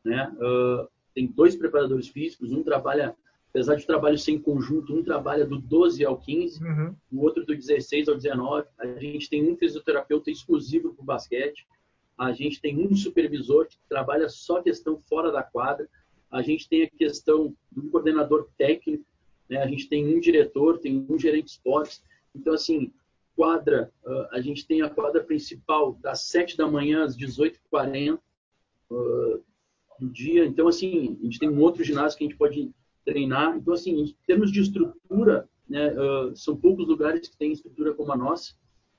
né? 0.03 0.29
Uh, 0.37 0.87
tem 1.13 1.27
dois 1.27 1.55
preparadores 1.55 2.07
físicos, 2.07 2.51
um 2.51 2.63
trabalha, 2.63 3.15
apesar 3.49 3.75
de 3.75 3.85
trabalho 3.85 4.17
sem 4.17 4.39
conjunto, 4.39 4.93
um 4.93 5.03
trabalha 5.03 5.45
do 5.45 5.59
12 5.59 6.03
ao 6.05 6.17
15, 6.17 6.63
uhum. 6.63 6.95
o 7.11 7.21
outro 7.21 7.45
do 7.45 7.55
16 7.55 8.07
ao 8.07 8.15
19. 8.15 8.67
A 8.79 8.87
gente 8.99 9.29
tem 9.29 9.49
um 9.49 9.57
fisioterapeuta 9.57 10.31
exclusivo 10.31 10.93
para 10.93 11.01
o 11.01 11.05
basquete, 11.05 11.65
a 12.17 12.31
gente 12.31 12.61
tem 12.61 12.77
um 12.77 12.95
supervisor 12.95 13.67
que 13.67 13.77
trabalha 13.89 14.29
só 14.29 14.61
questão 14.61 14.97
fora 14.97 15.31
da 15.31 15.41
quadra, 15.41 15.89
a 16.29 16.41
gente 16.41 16.69
tem 16.69 16.83
a 16.83 16.89
questão 16.89 17.55
do 17.71 17.89
coordenador 17.89 18.47
técnico, 18.57 19.03
né? 19.49 19.57
a 19.57 19.67
gente 19.67 19.89
tem 19.89 20.15
um 20.15 20.19
diretor, 20.19 20.79
tem 20.79 21.05
um 21.09 21.19
gerente 21.19 21.45
de 21.45 21.51
esportes. 21.51 22.01
Então, 22.33 22.53
assim, 22.53 22.93
quadra, 23.35 23.91
uh, 24.05 24.27
a 24.31 24.39
gente 24.39 24.65
tem 24.65 24.81
a 24.81 24.89
quadra 24.89 25.23
principal 25.23 25.93
das 26.01 26.21
7 26.25 26.55
da 26.55 26.67
manhã 26.67 27.03
às 27.03 27.17
18h40 27.17 28.19
uh, 28.91 29.43
do 30.01 30.09
dia. 30.09 30.43
Então, 30.45 30.67
assim, 30.67 31.17
a 31.21 31.23
gente 31.23 31.37
tem 31.37 31.47
um 31.47 31.61
outro 31.61 31.83
ginásio 31.83 32.17
que 32.17 32.23
a 32.23 32.27
gente 32.27 32.37
pode 32.37 32.71
treinar. 33.05 33.55
Então, 33.55 33.73
assim, 33.73 34.01
em 34.01 34.15
termos 34.25 34.51
de 34.51 34.61
estrutura, 34.61 35.47
né, 35.69 35.93
uh, 35.93 36.35
são 36.35 36.57
poucos 36.57 36.87
lugares 36.87 37.29
que 37.29 37.37
têm 37.37 37.51
estrutura 37.51 37.93
como 37.93 38.11
a 38.11 38.17
nossa. 38.17 38.53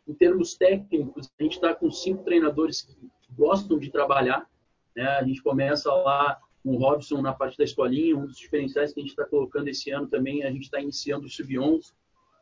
Em 0.06 0.14
termos 0.14 0.54
técnicos, 0.54 1.28
a 1.38 1.42
gente 1.42 1.54
está 1.54 1.74
com 1.74 1.90
cinco 1.90 2.24
treinadores 2.24 2.82
que 2.82 2.96
gostam 3.36 3.78
de 3.78 3.90
trabalhar. 3.90 4.48
Né? 4.94 5.04
A 5.04 5.24
gente 5.24 5.42
começa 5.42 5.92
lá 5.92 6.38
com 6.62 6.76
o 6.76 6.78
Robson 6.78 7.20
na 7.20 7.32
parte 7.32 7.58
da 7.58 7.64
escolinha. 7.64 8.16
Um 8.16 8.26
dos 8.26 8.38
diferenciais 8.38 8.92
que 8.92 9.00
a 9.00 9.02
gente 9.02 9.10
está 9.10 9.24
colocando 9.24 9.68
esse 9.68 9.90
ano 9.90 10.06
também, 10.06 10.44
a 10.44 10.50
gente 10.50 10.64
está 10.64 10.80
iniciando 10.80 11.26
o 11.26 11.30
Sub-11, 11.30 11.92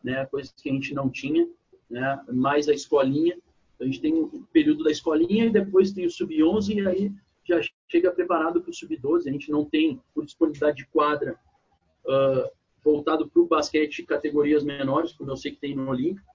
né? 0.05 0.27
coisas 0.27 0.53
que 0.53 0.69
a 0.69 0.73
gente 0.73 0.93
não 0.95 1.09
tinha 1.09 1.49
né? 1.89 2.21
mais 2.31 2.69
a 2.69 2.75
escolinha. 2.75 3.37
Então, 3.75 3.87
a 3.89 3.91
gente 3.91 4.01
tem 4.01 4.15
um 4.15 4.45
período 4.53 4.85
da 4.85 4.91
escolinha 4.91 5.47
e 5.47 5.51
depois 5.51 5.93
tem 5.93 6.05
o 6.05 6.11
sub-11 6.11 6.75
e 6.75 6.87
aí 6.87 7.13
já 7.49 7.59
chega 7.91 8.13
preparado 8.13 8.61
para 8.61 8.71
o 8.71 8.75
sub-12. 8.75 9.27
A 9.27 9.33
gente 9.33 9.51
não 9.51 9.65
tem, 9.65 10.01
por 10.15 10.25
disponibilidade 10.25 10.79
de 10.79 10.87
quadra, 10.87 11.37
uh, 12.07 12.49
voltado 12.83 13.29
para 13.29 13.43
o 13.43 13.47
basquete 13.47 14.05
categorias 14.05 14.63
menores, 14.63 15.13
como 15.13 15.31
eu 15.31 15.37
sei 15.37 15.53
que 15.53 15.61
tem 15.61 15.75
no 15.75 15.89
Olímpico, 15.91 16.27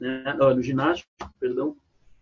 né? 0.00 0.36
Uh, 0.40 0.54
no 0.54 0.62
ginásio, 0.62 1.06
perdão. 1.38 1.76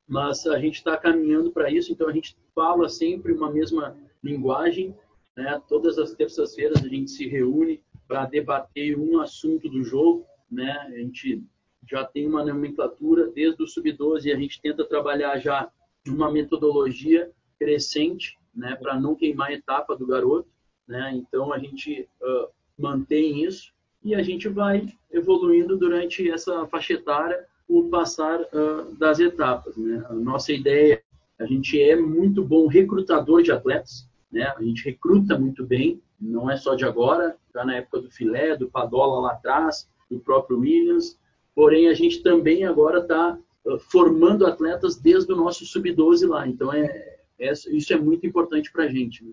Mas 0.07 0.45
a 0.47 0.59
gente 0.59 0.77
está 0.77 0.97
caminhando 0.97 1.53
para 1.53 1.71
isso, 1.71 1.93
então 1.93 2.09
a 2.09 2.13
gente 2.13 2.37
fala 2.53 2.89
sempre 2.89 3.33
uma 3.33 3.51
mesma 3.51 3.97
linguagem. 4.23 4.95
Né? 5.37 5.63
Todas 5.69 5.97
as 5.99 6.13
terças-feiras 6.13 6.85
a 6.85 6.89
gente 6.89 7.13
se 7.13 7.29
reúne 7.29 7.81
para 8.09 8.27
debater 8.27 8.99
um 8.99 9.21
assunto 9.21 9.69
do 9.69 9.85
jogo. 9.85 10.27
Né? 10.51 10.73
A 10.73 10.99
gente 10.99 11.45
já 11.89 12.05
tem 12.05 12.27
uma 12.27 12.45
nomenclatura 12.45 13.29
desde 13.29 13.63
o 13.63 13.67
sub-12 13.69 14.33
a 14.33 14.37
gente 14.37 14.61
tenta 14.61 14.85
trabalhar 14.85 15.39
já 15.39 15.71
uma 16.07 16.31
metodologia 16.31 17.31
crescente, 17.61 18.38
né, 18.55 18.75
para 18.75 18.99
não 18.99 19.14
queimar 19.14 19.49
a 19.49 19.55
etapa 19.55 19.97
do 19.97 20.07
garoto, 20.07 20.49
né? 20.88 21.12
Então 21.14 21.52
a 21.52 21.59
gente 21.59 22.09
uh, 22.21 22.49
mantém 22.76 23.45
isso 23.45 23.73
e 24.02 24.14
a 24.14 24.23
gente 24.23 24.49
vai 24.49 24.88
evoluindo 25.12 25.76
durante 25.76 26.29
essa 26.29 26.67
faixa 26.67 26.95
etária 26.95 27.47
o 27.69 27.88
passar 27.88 28.40
uh, 28.40 28.93
das 28.99 29.21
etapas, 29.21 29.76
né? 29.76 30.05
A 30.09 30.14
nossa 30.14 30.52
ideia, 30.52 31.00
a 31.38 31.47
gente 31.47 31.81
é 31.81 31.95
muito 31.95 32.43
bom 32.43 32.67
recrutador 32.67 33.43
de 33.43 33.52
atletas, 33.52 34.09
né? 34.33 34.52
A 34.57 34.62
gente 34.62 34.85
recruta 34.85 35.38
muito 35.38 35.64
bem, 35.64 36.02
não 36.21 36.50
é 36.50 36.57
só 36.57 36.75
de 36.75 36.85
agora, 36.85 37.37
já 37.55 37.64
na 37.64 37.76
época 37.76 38.00
do 38.00 38.11
Filé, 38.11 38.57
do 38.57 38.69
Padola 38.69 39.21
lá 39.21 39.33
atrás, 39.33 39.88
do 40.11 40.19
próprio 40.19 40.59
Williams, 40.59 41.21
Porém, 41.55 41.88
a 41.88 41.95
gente 41.95 42.23
também 42.23 42.64
agora 42.64 43.00
está 43.00 43.38
uh, 43.67 43.79
formando 43.79 44.47
atletas 44.47 44.97
desde 44.97 45.33
o 45.33 45.37
nosso 45.37 45.67
sub-12 45.67 46.29
lá. 46.29 46.47
Então, 46.47 46.73
é, 46.73 47.19
é, 47.41 47.53
isso 47.53 47.93
é 47.93 47.97
muito 47.97 48.27
importante 48.27 48.71
para 48.71 48.85
a 48.85 48.89
gente. 48.89 49.25
Né? 49.25 49.33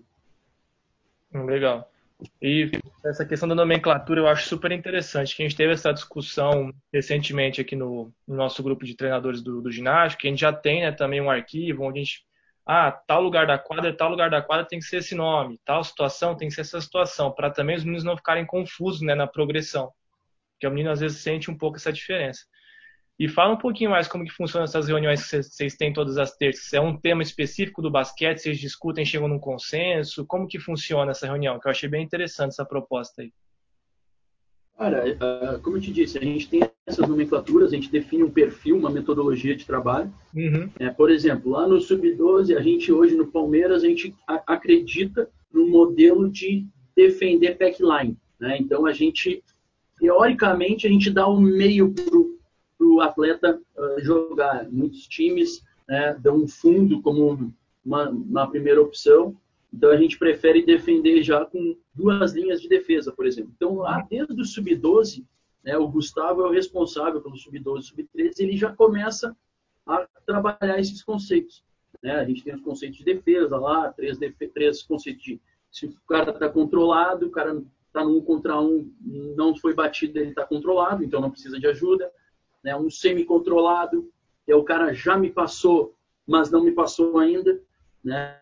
Hum, 1.34 1.44
legal. 1.44 1.90
E 2.42 2.70
essa 3.04 3.24
questão 3.24 3.48
da 3.48 3.54
nomenclatura 3.54 4.20
eu 4.20 4.26
acho 4.26 4.48
super 4.48 4.72
interessante. 4.72 5.36
Que 5.36 5.42
a 5.42 5.46
gente 5.48 5.56
teve 5.56 5.72
essa 5.72 5.92
discussão 5.92 6.72
recentemente 6.92 7.60
aqui 7.60 7.76
no, 7.76 8.12
no 8.26 8.36
nosso 8.36 8.62
grupo 8.62 8.84
de 8.84 8.96
treinadores 8.96 9.42
do, 9.42 9.60
do 9.60 9.70
ginásio, 9.70 10.18
que 10.18 10.26
a 10.26 10.30
gente 10.30 10.40
já 10.40 10.52
tem 10.52 10.80
né, 10.80 10.90
também 10.90 11.20
um 11.20 11.30
arquivo 11.30 11.84
onde 11.84 12.00
a 12.00 12.02
gente. 12.02 12.26
Ah, 12.66 12.92
tal 12.92 13.22
lugar 13.22 13.46
da 13.46 13.56
quadra, 13.56 13.96
tal 13.96 14.10
lugar 14.10 14.28
da 14.28 14.42
quadra 14.42 14.66
tem 14.66 14.78
que 14.78 14.84
ser 14.84 14.98
esse 14.98 15.14
nome, 15.14 15.58
tal 15.64 15.82
situação 15.82 16.36
tem 16.36 16.48
que 16.48 16.54
ser 16.54 16.60
essa 16.60 16.78
situação, 16.78 17.32
para 17.32 17.50
também 17.50 17.74
os 17.74 17.82
meninos 17.82 18.04
não 18.04 18.14
ficarem 18.14 18.44
confusos 18.44 19.00
né, 19.00 19.14
na 19.14 19.26
progressão. 19.26 19.90
Porque 20.52 20.66
o 20.66 20.70
menino 20.70 20.90
às 20.90 21.00
vezes 21.00 21.18
sente 21.18 21.50
um 21.50 21.56
pouco 21.56 21.78
essa 21.78 21.90
diferença. 21.90 22.42
E 23.18 23.28
fala 23.28 23.54
um 23.54 23.58
pouquinho 23.58 23.90
mais 23.90 24.06
como 24.06 24.24
que 24.24 24.30
funcionam 24.30 24.64
essas 24.64 24.86
reuniões 24.86 25.28
que 25.28 25.42
vocês 25.42 25.74
têm 25.74 25.92
todas 25.92 26.18
as 26.18 26.36
terças. 26.36 26.72
É 26.72 26.80
um 26.80 26.96
tema 26.96 27.20
específico 27.20 27.82
do 27.82 27.90
basquete, 27.90 28.38
vocês 28.38 28.58
discutem, 28.58 29.04
chegam 29.04 29.26
num 29.26 29.40
consenso? 29.40 30.24
Como 30.24 30.46
que 30.46 30.60
funciona 30.60 31.10
essa 31.10 31.26
reunião? 31.26 31.58
Que 31.58 31.66
eu 31.66 31.70
achei 31.72 31.88
bem 31.88 32.04
interessante 32.04 32.50
essa 32.50 32.64
proposta 32.64 33.22
aí. 33.22 33.32
Cara, 34.78 35.08
é, 35.08 35.58
como 35.60 35.76
eu 35.76 35.80
te 35.80 35.92
disse, 35.92 36.16
a 36.16 36.22
gente 36.22 36.48
tem 36.48 36.62
essas 36.86 37.08
nomenclaturas, 37.08 37.72
a 37.72 37.74
gente 37.74 37.90
define 37.90 38.22
um 38.22 38.30
perfil, 38.30 38.76
uma 38.76 38.90
metodologia 38.90 39.56
de 39.56 39.66
trabalho. 39.66 40.14
Uhum. 40.32 40.70
É, 40.78 40.88
por 40.88 41.10
exemplo, 41.10 41.50
lá 41.50 41.66
no 41.66 41.80
Sub-12, 41.80 42.56
a 42.56 42.60
gente 42.60 42.92
hoje 42.92 43.16
no 43.16 43.26
Palmeiras, 43.26 43.82
a 43.82 43.88
gente 43.88 44.14
acredita 44.46 45.28
no 45.52 45.68
modelo 45.68 46.30
de 46.30 46.64
defender 46.94 47.58
backline. 47.58 48.16
Né? 48.38 48.58
Então, 48.60 48.86
a 48.86 48.92
gente 48.92 49.42
teoricamente, 49.98 50.86
a 50.86 50.90
gente 50.90 51.10
dá 51.10 51.28
um 51.28 51.40
meio 51.40 51.92
para 51.92 52.04
o 52.94 53.00
atleta 53.00 53.60
uh, 53.76 54.00
jogar. 54.00 54.68
Muitos 54.70 55.06
times 55.06 55.62
né, 55.88 56.16
dão 56.20 56.36
um 56.36 56.48
fundo 56.48 57.00
como 57.02 57.52
uma, 57.84 58.10
uma, 58.10 58.50
primeira 58.50 58.80
opção. 58.80 59.36
Então, 59.72 59.90
a 59.90 59.96
gente 59.96 60.18
prefere 60.18 60.64
defender 60.64 61.22
já 61.22 61.44
com 61.44 61.76
duas 61.94 62.32
linhas 62.32 62.60
de 62.60 62.68
defesa, 62.68 63.12
por 63.12 63.26
exemplo. 63.26 63.52
Então, 63.54 63.76
lá 63.76 64.06
desde 64.08 64.40
o 64.40 64.44
sub-12, 64.44 65.24
né, 65.62 65.76
o 65.76 65.88
Gustavo 65.88 66.42
é 66.42 66.46
o 66.46 66.52
responsável 66.52 67.20
pelo 67.20 67.36
sub-12 67.36 67.82
sub-13, 67.82 68.40
ele 68.40 68.56
já 68.56 68.72
começa 68.72 69.36
a 69.86 70.06
trabalhar 70.26 70.78
esses 70.78 71.02
conceitos. 71.02 71.62
Né? 72.02 72.12
A 72.12 72.24
gente 72.24 72.42
tem 72.42 72.54
os 72.54 72.62
conceitos 72.62 72.98
de 72.98 73.04
defesa 73.04 73.58
lá, 73.58 73.92
três, 73.92 74.18
três 74.54 74.82
conceitos 74.82 75.22
de 75.22 75.40
se 75.70 75.86
o 75.86 75.94
cara 76.08 76.30
está 76.30 76.48
controlado, 76.48 77.26
o 77.26 77.30
cara 77.30 77.62
está 77.86 78.04
no 78.04 78.18
um 78.18 78.20
contra 78.22 78.60
um, 78.60 78.90
não 79.36 79.56
foi 79.56 79.74
batido, 79.74 80.18
ele 80.18 80.30
está 80.30 80.44
controlado, 80.44 81.04
então 81.04 81.20
não 81.20 81.30
precisa 81.30 81.58
de 81.58 81.66
ajuda. 81.66 82.10
Né? 82.68 82.76
Um 82.76 82.90
semi-controlado, 82.90 84.12
é 84.46 84.54
o 84.54 84.62
cara 84.62 84.92
já 84.92 85.16
me 85.16 85.30
passou, 85.30 85.94
mas 86.26 86.50
não 86.50 86.62
me 86.62 86.72
passou 86.72 87.18
ainda, 87.18 87.58
né? 88.04 88.38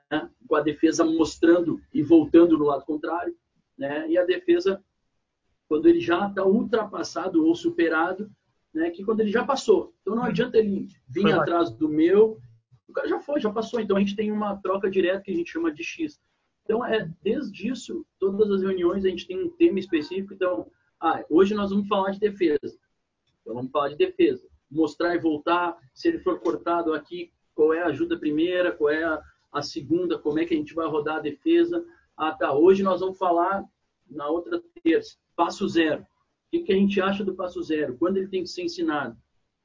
com 0.49 0.57
a 0.57 0.61
defesa 0.61 1.05
mostrando 1.05 1.81
e 1.95 2.03
voltando 2.03 2.59
no 2.59 2.65
lado 2.65 2.85
contrário. 2.85 3.37
Né? 3.79 4.11
E 4.11 4.19
a 4.19 4.25
defesa, 4.25 4.83
quando 5.69 5.87
ele 5.87 6.01
já 6.01 6.27
está 6.27 6.45
ultrapassado 6.45 7.47
ou 7.47 7.55
superado, 7.55 8.29
né? 8.75 8.91
que 8.91 9.05
quando 9.05 9.21
ele 9.21 9.31
já 9.31 9.45
passou. 9.45 9.95
Então 10.03 10.17
não 10.17 10.25
adianta 10.25 10.59
ele 10.59 10.89
vir 11.09 11.23
foi 11.23 11.33
atrás 11.33 11.71
do 11.71 11.89
meu, 11.89 12.41
o 12.89 12.93
cara 12.93 13.07
já 13.07 13.21
foi, 13.21 13.41
já 13.41 13.53
passou. 13.53 13.79
Então 13.79 13.97
a 13.97 14.01
gente 14.01 14.17
tem 14.17 14.33
uma 14.33 14.57
troca 14.57 14.91
direta 14.91 15.23
que 15.23 15.31
a 15.31 15.37
gente 15.37 15.53
chama 15.53 15.73
de 15.73 15.85
X. 15.85 16.21
Então, 16.65 16.85
é, 16.85 17.09
desde 17.23 17.69
isso, 17.69 18.05
todas 18.19 18.51
as 18.51 18.61
reuniões 18.61 19.05
a 19.05 19.09
gente 19.09 19.25
tem 19.29 19.41
um 19.41 19.51
tema 19.51 19.79
específico. 19.79 20.35
Então, 20.35 20.69
ah, 21.01 21.25
hoje 21.31 21.55
nós 21.55 21.71
vamos 21.71 21.87
falar 21.87 22.11
de 22.11 22.19
defesa. 22.19 22.77
Então, 23.47 23.55
vamos 23.55 23.71
falar 23.71 23.91
de 23.91 23.97
defesa. 23.97 24.45
Mostrar 24.69 25.15
e 25.15 25.21
voltar. 25.21 25.79
Se 25.95 26.09
ele 26.09 26.19
for 26.19 26.41
cortado 26.41 26.93
aqui, 26.93 27.31
qual 27.55 27.73
é 27.73 27.83
a 27.83 27.87
ajuda 27.87 28.19
primeira, 28.19 28.73
qual 28.73 28.91
é 28.91 29.05
a, 29.05 29.23
a 29.53 29.63
segunda, 29.63 30.19
como 30.19 30.41
é 30.41 30.45
que 30.45 30.53
a 30.53 30.57
gente 30.57 30.75
vai 30.75 30.89
rodar 30.89 31.19
a 31.19 31.21
defesa. 31.21 31.85
Ah, 32.17 32.33
tá. 32.33 32.53
Hoje 32.53 32.83
nós 32.83 33.01
vamos 33.01 33.17
falar, 33.17 33.65
na 34.11 34.29
outra 34.29 34.61
terça, 34.83 35.17
passo 35.37 35.69
zero. 35.69 36.03
O 36.03 36.07
que, 36.51 36.65
que 36.65 36.73
a 36.73 36.77
gente 36.77 37.01
acha 37.01 37.25
do 37.25 37.35
passo 37.37 37.63
zero? 37.63 37.97
Quando 37.97 38.17
ele 38.17 38.29
tem 38.29 38.43
que 38.43 38.49
ser 38.49 38.63
ensinado? 38.63 39.17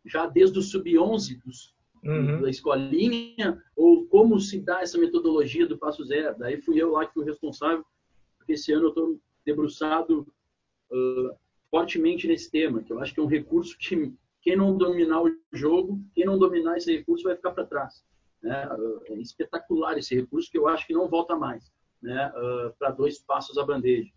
Já 0.06 0.28
desde 0.28 0.60
o 0.60 0.62
sub-11, 0.62 1.42
dos 1.44 1.74
uhum. 2.04 2.42
da 2.42 2.50
escolinha, 2.50 3.64
ou 3.76 4.06
como 4.08 4.40
se 4.40 4.60
dá 4.60 4.82
essa 4.82 4.98
metodologia 5.00 5.66
do 5.66 5.78
passo 5.78 6.04
zero. 6.04 6.38
Daí 6.38 6.62
fui 6.62 6.80
eu 6.80 6.92
lá 6.92 7.06
que 7.06 7.14
fui 7.14 7.26
responsável, 7.26 7.84
porque 8.38 8.54
esse 8.54 8.72
ano 8.72 8.86
eu 8.86 8.90
estou 8.90 9.20
debruçado 9.46 10.28
uh, 10.92 11.36
fortemente 11.72 12.28
nesse 12.28 12.52
tema, 12.52 12.84
que 12.84 12.94
eu 12.94 13.00
acho 13.00 13.14
que 13.14 13.20
é 13.20 13.24
um 13.24 13.28
recurso 13.28 13.78
que 13.80 14.14
quem 14.42 14.56
não 14.56 14.78
dominar 14.78 15.24
o 15.24 15.32
jogo, 15.52 16.00
quem 16.14 16.26
não 16.26 16.38
dominar 16.38 16.78
esse 16.78 16.96
recurso 16.96 17.24
vai 17.24 17.36
ficar 17.36 17.52
para 17.52 17.66
trás. 17.66 18.04
Né? 18.44 18.68
É 19.08 19.14
espetacular 19.16 19.98
esse 19.98 20.14
recurso 20.14 20.52
que 20.52 20.58
eu 20.58 20.68
acho 20.68 20.86
que 20.86 20.94
não 20.94 21.08
volta 21.08 21.36
mais 21.36 21.72
né? 22.02 22.32
Uh, 22.36 22.74
para 22.78 22.92
dois 22.92 23.20
passos 23.20 23.58
a 23.58 23.66
bandeja. 23.66 24.10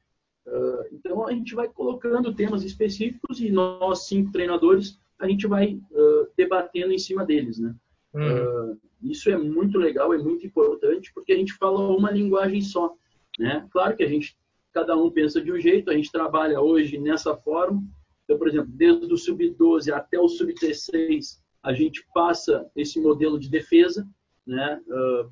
Uh, 0.46 0.84
então 0.92 1.26
a 1.26 1.32
gente 1.32 1.54
vai 1.54 1.68
colocando 1.68 2.34
temas 2.34 2.64
específicos 2.64 3.40
e 3.40 3.50
nós 3.50 4.06
cinco 4.06 4.32
treinadores 4.32 4.99
a 5.18 5.28
gente 5.28 5.46
vai 5.46 5.75
uh, 5.75 6.28
debatendo 6.37 6.92
em 6.92 6.99
cima 6.99 7.25
deles, 7.25 7.58
né? 7.58 7.75
Uhum. 8.12 8.73
Uh, 8.73 8.80
isso 9.02 9.30
é 9.30 9.37
muito 9.37 9.78
legal, 9.78 10.14
é 10.14 10.18
muito 10.18 10.46
importante 10.46 11.12
porque 11.14 11.32
a 11.32 11.37
gente 11.37 11.54
fala 11.54 11.78
uma 11.94 12.11
linguagem 12.11 12.61
só, 12.62 12.94
né? 13.38 13.66
Claro 13.70 13.96
que 13.96 14.02
a 14.02 14.08
gente 14.08 14.37
cada 14.75 14.97
um 14.97 15.11
pensa 15.11 15.40
de 15.40 15.52
um 15.52 15.59
jeito, 15.59 15.90
a 15.90 15.95
gente 15.95 16.11
trabalha 16.11 16.61
hoje 16.61 16.99
nessa 16.99 17.35
forma. 17.37 17.83
Então, 18.25 18.37
por 18.37 18.49
exemplo, 18.49 18.71
desde 18.73 19.12
o 19.12 19.16
sub-12 19.16 19.93
até 19.93 20.19
o 20.19 20.28
sub-16, 20.28 21.38
a 21.62 21.73
gente 21.73 22.04
passa 22.12 22.66
esse 22.75 23.00
modelo 23.00 23.38
de 23.38 23.49
defesa, 23.49 24.07
né, 24.47 24.81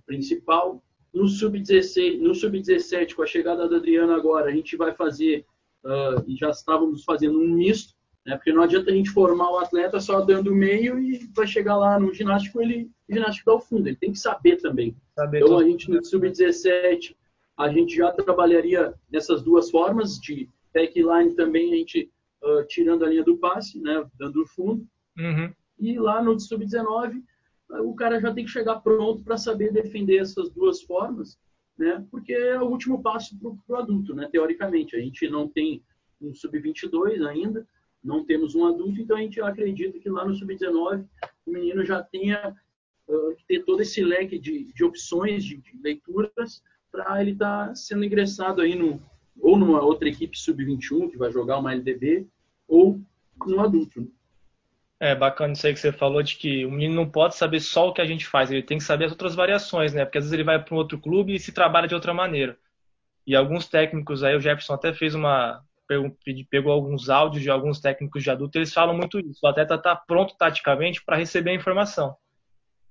principal 0.06 0.82
no 1.12 1.28
sub-16, 1.28 2.18
no 2.18 2.34
sub-17, 2.34 3.14
com 3.14 3.22
a 3.22 3.26
chegada 3.26 3.68
da 3.68 3.76
Adriana 3.76 4.16
agora, 4.16 4.48
a 4.48 4.54
gente 4.54 4.76
vai 4.76 4.94
fazer, 4.94 5.44
uh, 5.84 6.24
e 6.26 6.36
já 6.36 6.50
estávamos 6.50 7.04
fazendo 7.04 7.38
um 7.38 7.48
misto, 7.48 7.94
né? 8.24 8.36
Porque 8.36 8.52
não 8.52 8.62
adianta 8.62 8.90
a 8.90 8.94
gente 8.94 9.10
formar 9.10 9.50
o 9.50 9.58
atleta 9.58 10.00
só 10.00 10.20
dando 10.20 10.52
o 10.52 10.54
meio 10.54 10.98
e 10.98 11.28
vai 11.34 11.46
chegar 11.46 11.76
lá 11.76 11.98
no 11.98 12.14
ginástico, 12.14 12.62
ele 12.62 12.90
ginástico 13.10 13.50
dá 13.50 13.56
o 13.56 13.60
fundo, 13.60 13.88
ele 13.88 13.96
tem 13.96 14.12
que 14.12 14.18
saber 14.18 14.56
também. 14.56 14.96
Saber 15.14 15.42
então 15.42 15.58
a 15.58 15.64
gente 15.64 15.90
no 15.90 16.02
sub-17, 16.02 17.14
a 17.56 17.68
gente 17.68 17.96
já 17.96 18.10
trabalharia 18.12 18.94
nessas 19.10 19.42
duas 19.42 19.70
formas, 19.70 20.18
de 20.18 20.48
backline 20.72 21.34
também, 21.34 21.72
a 21.72 21.76
gente 21.76 22.10
uh, 22.42 22.66
tirando 22.66 23.04
a 23.04 23.08
linha 23.08 23.24
do 23.24 23.36
passe, 23.36 23.80
né? 23.80 24.04
Dando 24.18 24.42
o 24.42 24.46
fundo. 24.46 24.86
Uhum. 25.18 25.52
E 25.78 25.98
lá 25.98 26.22
no 26.22 26.38
sub-19, 26.38 27.22
o 27.80 27.94
cara 27.94 28.20
já 28.20 28.32
tem 28.32 28.44
que 28.44 28.50
chegar 28.50 28.80
pronto 28.80 29.22
para 29.22 29.36
saber 29.36 29.72
defender 29.72 30.18
essas 30.18 30.50
duas 30.50 30.82
formas, 30.82 31.38
né? 31.76 32.04
Porque 32.10 32.32
é 32.32 32.60
o 32.60 32.66
último 32.66 33.02
passo 33.02 33.38
para 33.38 33.76
o 33.76 33.80
adulto, 33.80 34.14
né? 34.14 34.28
Teoricamente, 34.30 34.96
a 34.96 35.00
gente 35.00 35.28
não 35.28 35.48
tem 35.48 35.82
um 36.20 36.34
sub-22 36.34 37.26
ainda, 37.26 37.66
não 38.02 38.24
temos 38.24 38.54
um 38.54 38.66
adulto, 38.66 39.00
então 39.00 39.16
a 39.16 39.20
gente 39.20 39.40
acredita 39.40 39.98
que 39.98 40.08
lá 40.08 40.26
no 40.26 40.34
sub-19 40.34 41.06
o 41.46 41.50
menino 41.50 41.84
já 41.84 42.02
tenha 42.02 42.54
uh, 43.08 43.36
que 43.36 43.46
ter 43.46 43.64
todo 43.64 43.80
esse 43.80 44.02
leque 44.02 44.38
de, 44.38 44.72
de 44.72 44.84
opções, 44.84 45.44
de, 45.44 45.56
de 45.56 45.78
leituras, 45.82 46.62
para 46.92 47.20
ele 47.22 47.32
estar 47.32 47.68
tá 47.68 47.74
sendo 47.74 48.04
ingressado 48.04 48.60
aí 48.60 48.74
no, 48.74 49.00
ou 49.40 49.58
numa 49.58 49.82
outra 49.82 50.08
equipe 50.08 50.38
sub-21 50.38 51.10
que 51.10 51.16
vai 51.16 51.32
jogar 51.32 51.58
uma 51.58 51.72
LDB, 51.72 52.28
ou 52.68 53.00
no 53.46 53.60
adulto. 53.60 54.02
Né? 54.02 54.06
É 55.00 55.14
bacana 55.16 55.54
isso 55.54 55.66
aí 55.66 55.74
que 55.74 55.80
você 55.80 55.90
falou 55.90 56.22
de 56.22 56.36
que 56.36 56.64
o 56.64 56.70
menino 56.70 56.94
não 56.94 57.10
pode 57.10 57.34
saber 57.34 57.58
só 57.58 57.88
o 57.88 57.92
que 57.92 58.00
a 58.00 58.04
gente 58.04 58.24
faz, 58.24 58.52
ele 58.52 58.62
tem 58.62 58.78
que 58.78 58.84
saber 58.84 59.06
as 59.06 59.10
outras 59.10 59.34
variações, 59.34 59.92
né? 59.92 60.04
Porque 60.04 60.18
às 60.18 60.24
vezes 60.24 60.32
ele 60.32 60.44
vai 60.44 60.62
para 60.62 60.74
um 60.74 60.78
outro 60.78 60.96
clube 60.96 61.34
e 61.34 61.40
se 61.40 61.50
trabalha 61.50 61.88
de 61.88 61.94
outra 61.94 62.14
maneira. 62.14 62.56
E 63.26 63.34
alguns 63.34 63.66
técnicos 63.66 64.22
aí, 64.22 64.36
o 64.36 64.40
Jefferson 64.40 64.74
até 64.74 64.92
fez 64.92 65.14
uma. 65.14 65.60
pegou 66.48 66.72
alguns 66.72 67.10
áudios 67.10 67.42
de 67.42 67.50
alguns 67.50 67.80
técnicos 67.80 68.22
de 68.22 68.30
adulto, 68.30 68.56
eles 68.58 68.72
falam 68.72 68.96
muito 68.96 69.18
isso. 69.18 69.40
O 69.42 69.48
atleta 69.48 69.74
está 69.74 69.96
pronto 69.96 70.36
taticamente 70.36 71.04
para 71.04 71.16
receber 71.16 71.50
a 71.50 71.54
informação. 71.54 72.16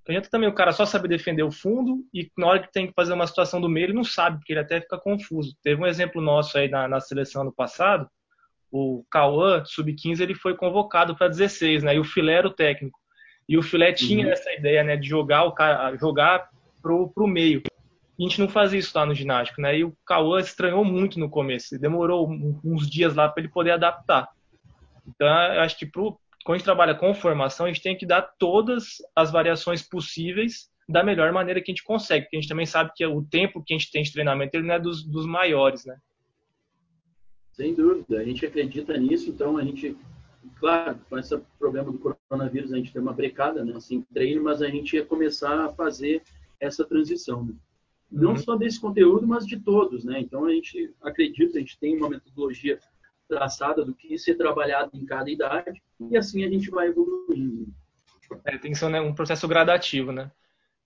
Não 0.07 0.13
adianta 0.13 0.29
também 0.31 0.49
o 0.49 0.53
cara 0.53 0.71
só 0.71 0.85
saber 0.85 1.07
defender 1.07 1.43
o 1.43 1.51
fundo 1.51 2.03
e 2.13 2.29
na 2.37 2.47
hora 2.47 2.59
que 2.59 2.71
tem 2.71 2.87
que 2.87 2.93
fazer 2.93 3.13
uma 3.13 3.27
situação 3.27 3.61
do 3.61 3.69
meio, 3.69 3.85
ele 3.85 3.93
não 3.93 4.03
sabe, 4.03 4.37
porque 4.37 4.51
ele 4.53 4.59
até 4.59 4.81
fica 4.81 4.97
confuso. 4.97 5.55
Teve 5.63 5.81
um 5.81 5.85
exemplo 5.85 6.21
nosso 6.21 6.57
aí 6.57 6.67
na, 6.67 6.87
na 6.87 6.99
seleção 6.99 7.43
no 7.43 7.51
passado, 7.51 8.09
o 8.71 9.05
Cauã, 9.11 9.63
sub-15, 9.65 10.21
ele 10.21 10.33
foi 10.33 10.55
convocado 10.55 11.15
para 11.15 11.27
16, 11.27 11.83
né? 11.83 11.95
E 11.95 11.99
o 11.99 12.03
Filé 12.03 12.33
era 12.33 12.47
o 12.47 12.53
técnico. 12.53 12.97
E 13.47 13.57
o 13.57 13.61
Filé 13.61 13.91
tinha 13.91 14.25
uhum. 14.25 14.31
essa 14.31 14.51
ideia, 14.53 14.83
né, 14.83 14.95
de 14.95 15.07
jogar 15.07 15.43
o 15.43 15.51
cara, 15.51 15.95
jogar 15.97 16.49
pro, 16.81 17.09
pro 17.09 17.27
meio. 17.27 17.61
E 18.17 18.25
a 18.25 18.27
gente 18.27 18.39
não 18.39 18.47
fazia 18.47 18.79
isso 18.79 18.97
lá 18.97 19.05
no 19.05 19.13
ginástico, 19.13 19.61
né? 19.61 19.77
E 19.77 19.83
o 19.83 19.95
Cauã 20.05 20.39
estranhou 20.39 20.85
muito 20.85 21.19
no 21.19 21.29
começo. 21.29 21.77
Demorou 21.77 22.29
uns 22.63 22.89
dias 22.89 23.13
lá 23.13 23.27
para 23.27 23.43
ele 23.43 23.51
poder 23.51 23.71
adaptar. 23.71 24.29
Então, 25.07 25.27
eu 25.27 25.61
acho 25.61 25.77
que 25.77 25.85
pro, 25.85 26.17
quando 26.43 26.55
a 26.55 26.57
gente 26.57 26.65
trabalha 26.65 26.95
com 26.95 27.13
formação, 27.13 27.65
a 27.65 27.69
gente 27.69 27.83
tem 27.83 27.97
que 27.97 28.05
dar 28.05 28.21
todas 28.21 28.97
as 29.15 29.31
variações 29.31 29.81
possíveis 29.81 30.69
da 30.89 31.03
melhor 31.03 31.31
maneira 31.31 31.61
que 31.61 31.71
a 31.71 31.73
gente 31.73 31.83
consegue, 31.83 32.25
porque 32.25 32.37
a 32.37 32.41
gente 32.41 32.49
também 32.49 32.65
sabe 32.65 32.91
que 32.95 33.05
o 33.05 33.23
tempo 33.23 33.63
que 33.63 33.73
a 33.73 33.77
gente 33.77 33.91
tem 33.91 34.03
de 34.03 34.11
treinamento 34.11 34.55
ele 34.55 34.67
não 34.67 34.75
é 34.75 34.79
dos, 34.79 35.03
dos 35.03 35.25
maiores, 35.25 35.85
né? 35.85 35.97
Sem 37.53 37.73
dúvida, 37.73 38.19
a 38.19 38.23
gente 38.23 38.45
acredita 38.45 38.97
nisso, 38.97 39.29
então 39.29 39.57
a 39.57 39.63
gente, 39.63 39.95
claro, 40.59 40.99
com 41.09 41.17
esse 41.17 41.37
problema 41.59 41.91
do 41.91 41.99
coronavírus, 41.99 42.73
a 42.73 42.77
gente 42.77 42.91
tem 42.91 43.01
uma 43.01 43.13
brecada, 43.13 43.63
né, 43.63 43.73
assim, 43.75 44.01
treino, 44.13 44.43
mas 44.43 44.61
a 44.61 44.69
gente 44.69 44.95
ia 44.95 45.05
começar 45.05 45.65
a 45.65 45.69
fazer 45.69 46.23
essa 46.59 46.83
transição, 46.83 47.45
né? 47.45 47.53
Não 48.11 48.31
uhum. 48.31 48.37
só 48.37 48.57
desse 48.57 48.79
conteúdo, 48.79 49.25
mas 49.25 49.45
de 49.45 49.57
todos, 49.57 50.03
né? 50.03 50.19
Então 50.19 50.45
a 50.45 50.51
gente 50.51 50.93
acredita, 51.01 51.57
a 51.57 51.61
gente 51.61 51.79
tem 51.79 51.95
uma 51.95 52.09
metodologia 52.09 52.77
traçada 53.31 53.85
do 53.85 53.93
que 53.93 54.17
ser 54.17 54.35
trabalhado 54.35 54.91
em 54.93 55.05
cada 55.05 55.29
idade 55.29 55.81
e 56.09 56.17
assim 56.17 56.43
a 56.43 56.49
gente 56.49 56.69
vai 56.69 56.87
evoluindo. 56.87 57.67
É, 58.45 58.57
tem 58.57 58.71
que 58.73 58.77
ser 58.77 58.85
um 58.85 59.13
processo 59.13 59.47
gradativo, 59.47 60.11
né? 60.11 60.29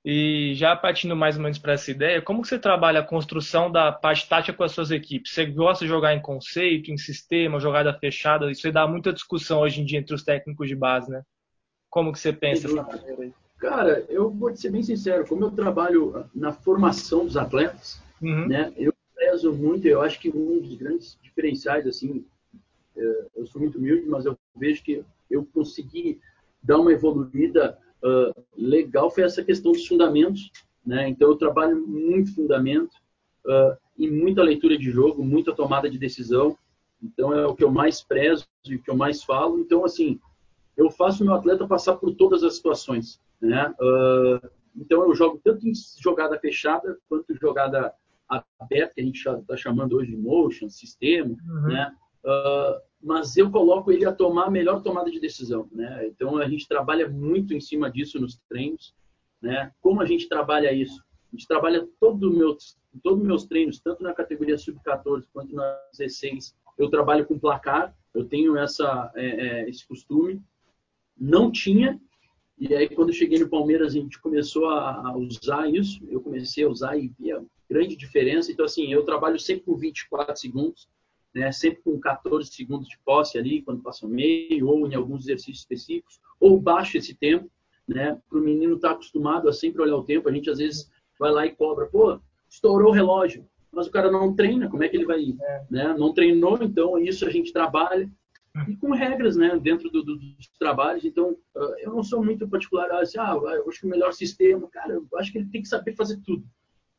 E 0.03 0.53
já 0.53 0.75
partindo 0.75 1.15
mais 1.15 1.35
ou 1.35 1.41
menos 1.41 1.57
para 1.57 1.73
essa 1.73 1.89
ideia, 1.89 2.21
como 2.21 2.43
que 2.43 2.47
você 2.47 2.59
trabalha 2.59 2.99
a 2.99 3.05
construção 3.05 3.71
da 3.71 3.91
parte 3.91 4.29
tática 4.29 4.55
com 4.55 4.63
as 4.63 4.71
suas 4.71 4.91
equipes? 4.91 5.33
Você 5.33 5.47
gosta 5.47 5.83
de 5.83 5.89
jogar 5.89 6.13
em 6.13 6.21
conceito, 6.21 6.91
em 6.91 6.97
sistema, 6.97 7.59
jogada 7.59 7.91
fechada? 7.97 8.51
Isso 8.51 8.67
aí 8.67 8.73
dá 8.73 8.87
muita 8.87 9.11
discussão 9.11 9.61
hoje 9.61 9.81
em 9.81 9.85
dia 9.85 9.97
entre 9.97 10.13
os 10.13 10.23
técnicos 10.23 10.67
de 10.67 10.75
base, 10.75 11.09
né? 11.09 11.23
Como 11.89 12.11
que 12.11 12.19
você 12.19 12.31
pensa 12.31 12.67
essa 12.67 12.83
maneira 12.83 13.23
aí? 13.23 13.33
Cara, 13.57 14.05
eu 14.07 14.29
vou 14.29 14.55
ser 14.55 14.69
bem 14.69 14.83
sincero, 14.83 15.25
como 15.25 15.45
eu 15.45 15.51
trabalho 15.51 16.29
na 16.35 16.51
formação 16.51 17.25
dos 17.25 17.35
atletas, 17.35 17.99
uhum. 18.21 18.47
né? 18.47 18.71
Eu 18.77 18.93
prezo 19.15 19.53
muito, 19.53 19.87
eu 19.87 20.01
acho 20.01 20.19
que 20.19 20.29
um 20.29 20.59
dos 20.61 20.75
grandes 20.75 21.17
diferenciais, 21.23 21.87
assim, 21.87 22.25
eu 23.35 23.45
sou 23.45 23.61
muito 23.61 23.77
humilde, 23.77 24.07
mas 24.07 24.25
eu 24.25 24.37
vejo 24.55 24.83
que 24.83 25.03
eu 25.29 25.45
consegui 25.53 26.19
dar 26.63 26.79
uma 26.79 26.91
evoluída 26.91 27.77
uh, 28.03 28.43
legal 28.55 29.09
foi 29.09 29.23
essa 29.23 29.43
questão 29.43 29.71
dos 29.71 29.87
fundamentos. 29.87 30.51
Né? 30.85 31.07
Então, 31.09 31.29
eu 31.29 31.35
trabalho 31.35 31.85
muito 31.87 32.33
fundamento 32.33 32.93
uh, 33.45 33.77
e 33.97 34.09
muita 34.09 34.43
leitura 34.43 34.77
de 34.77 34.91
jogo, 34.91 35.23
muita 35.23 35.53
tomada 35.53 35.89
de 35.89 35.97
decisão. 35.97 36.57
Então, 37.01 37.33
é 37.33 37.45
o 37.45 37.55
que 37.55 37.63
eu 37.63 37.71
mais 37.71 38.01
prezo 38.01 38.45
e 38.65 38.75
o 38.75 38.81
que 38.81 38.89
eu 38.89 38.95
mais 38.95 39.23
falo. 39.23 39.59
Então, 39.59 39.83
assim, 39.83 40.19
eu 40.77 40.89
faço 40.89 41.23
o 41.23 41.25
meu 41.25 41.35
atleta 41.35 41.67
passar 41.67 41.95
por 41.95 42.13
todas 42.15 42.43
as 42.43 42.55
situações. 42.55 43.19
Né? 43.41 43.73
Uh, 43.79 44.49
então, 44.75 45.03
eu 45.03 45.15
jogo 45.15 45.39
tanto 45.43 45.67
em 45.67 45.73
jogada 45.99 46.37
fechada 46.39 46.97
quanto 47.07 47.31
em 47.31 47.37
jogada 47.37 47.93
aberta, 48.27 48.93
que 48.95 49.01
a 49.01 49.03
gente 49.03 49.17
está 49.17 49.55
chamando 49.55 49.95
hoje 49.95 50.11
de 50.11 50.17
motion, 50.17 50.67
sistema, 50.69 51.35
uhum. 51.47 51.67
né? 51.67 51.95
Uh, 52.25 52.81
mas 53.05 53.37
eu 53.37 53.51
coloco 53.51 53.91
ele 53.91 54.03
a 54.03 54.11
tomar 54.11 54.45
a 54.45 54.51
melhor 54.51 54.81
tomada 54.81 55.11
de 55.11 55.19
decisão, 55.19 55.69
né? 55.71 56.07
Então 56.07 56.37
a 56.37 56.49
gente 56.49 56.67
trabalha 56.67 57.07
muito 57.07 57.53
em 57.53 57.61
cima 57.61 57.89
disso 57.89 58.19
nos 58.19 58.41
treinos, 58.49 58.95
né? 59.39 59.71
Como 59.79 60.01
a 60.01 60.05
gente 60.05 60.27
trabalha 60.27 60.73
isso? 60.73 61.03
A 61.31 61.35
gente 61.35 61.47
trabalha 61.47 61.87
todo 61.99 62.31
meus 62.31 62.77
todos 63.03 63.23
meus 63.23 63.45
treinos, 63.45 63.79
tanto 63.79 64.01
na 64.01 64.13
categoria 64.13 64.57
sub-14 64.57 65.25
quanto 65.33 65.53
na 65.53 65.77
16, 65.91 66.55
eu 66.77 66.89
trabalho 66.89 67.25
com 67.25 67.37
placar, 67.37 67.93
eu 68.13 68.23
tenho 68.25 68.57
essa 68.57 69.11
é, 69.15 69.25
é, 69.25 69.69
esse 69.69 69.85
costume. 69.87 70.41
Não 71.15 71.51
tinha 71.51 72.01
e 72.57 72.73
aí 72.73 72.89
quando 72.89 73.09
eu 73.09 73.15
cheguei 73.15 73.37
no 73.37 73.49
Palmeiras 73.49 73.89
a 73.91 73.99
gente 73.99 74.19
começou 74.19 74.67
a, 74.67 75.09
a 75.09 75.15
usar 75.15 75.69
isso, 75.69 76.03
eu 76.09 76.21
comecei 76.21 76.63
a 76.63 76.69
usar 76.69 76.97
e 76.97 77.09
via 77.19 77.43
grande 77.69 77.95
diferença. 77.95 78.51
Então 78.51 78.65
assim, 78.65 78.91
eu 78.91 79.03
trabalho 79.03 79.39
sempre 79.39 79.65
com 79.65 79.75
24 79.75 80.35
segundos 80.35 80.87
né, 81.35 81.51
sempre 81.51 81.81
com 81.83 81.99
14 81.99 82.49
segundos 82.49 82.87
de 82.87 82.97
posse 83.03 83.37
ali, 83.37 83.61
quando 83.61 83.83
passa 83.83 84.05
o 84.05 84.09
meio, 84.09 84.69
ou 84.69 84.87
em 84.87 84.95
alguns 84.95 85.25
exercícios 85.25 85.59
específicos, 85.59 86.17
ou 86.39 86.59
baixo 86.59 86.97
esse 86.97 87.13
tempo, 87.13 87.51
né, 87.85 88.17
para 88.29 88.39
o 88.39 88.41
menino 88.41 88.75
estar 88.75 88.89
tá 88.89 88.93
acostumado 88.95 89.49
a 89.49 89.53
sempre 89.53 89.81
olhar 89.81 89.97
o 89.97 90.05
tempo. 90.05 90.29
A 90.29 90.31
gente 90.31 90.49
às 90.49 90.57
vezes 90.57 90.89
vai 91.19 91.31
lá 91.31 91.45
e 91.45 91.53
cobra, 91.53 91.87
pô, 91.87 92.19
estourou 92.49 92.89
o 92.89 92.93
relógio, 92.93 93.45
mas 93.69 93.85
o 93.85 93.91
cara 93.91 94.09
não 94.09 94.33
treina, 94.33 94.69
como 94.69 94.83
é 94.83 94.87
que 94.87 94.95
ele 94.95 95.05
vai 95.05 95.19
ir? 95.19 95.37
É. 95.41 95.65
Né? 95.69 95.95
Não 95.97 96.13
treinou, 96.13 96.57
então 96.63 96.97
isso 96.97 97.25
a 97.27 97.29
gente 97.29 97.51
trabalha. 97.51 98.09
E 98.69 98.77
com 98.77 98.93
regras, 98.93 99.35
né, 99.35 99.59
dentro 99.61 99.89
do, 99.89 100.01
do, 100.01 100.15
dos 100.15 100.47
trabalhos. 100.57 101.03
Então, 101.03 101.35
eu 101.79 101.91
não 101.91 102.01
sou 102.01 102.23
muito 102.23 102.47
particular, 102.47 102.89
assim, 102.93 103.19
ah, 103.19 103.33
eu 103.33 103.67
acho 103.67 103.81
que 103.81 103.85
o 103.85 103.89
melhor 103.89 104.13
sistema, 104.13 104.69
cara, 104.69 104.93
eu 104.93 105.05
acho 105.15 105.29
que 105.33 105.39
ele 105.39 105.49
tem 105.49 105.61
que 105.61 105.67
saber 105.67 105.93
fazer 105.93 106.21
tudo, 106.23 106.45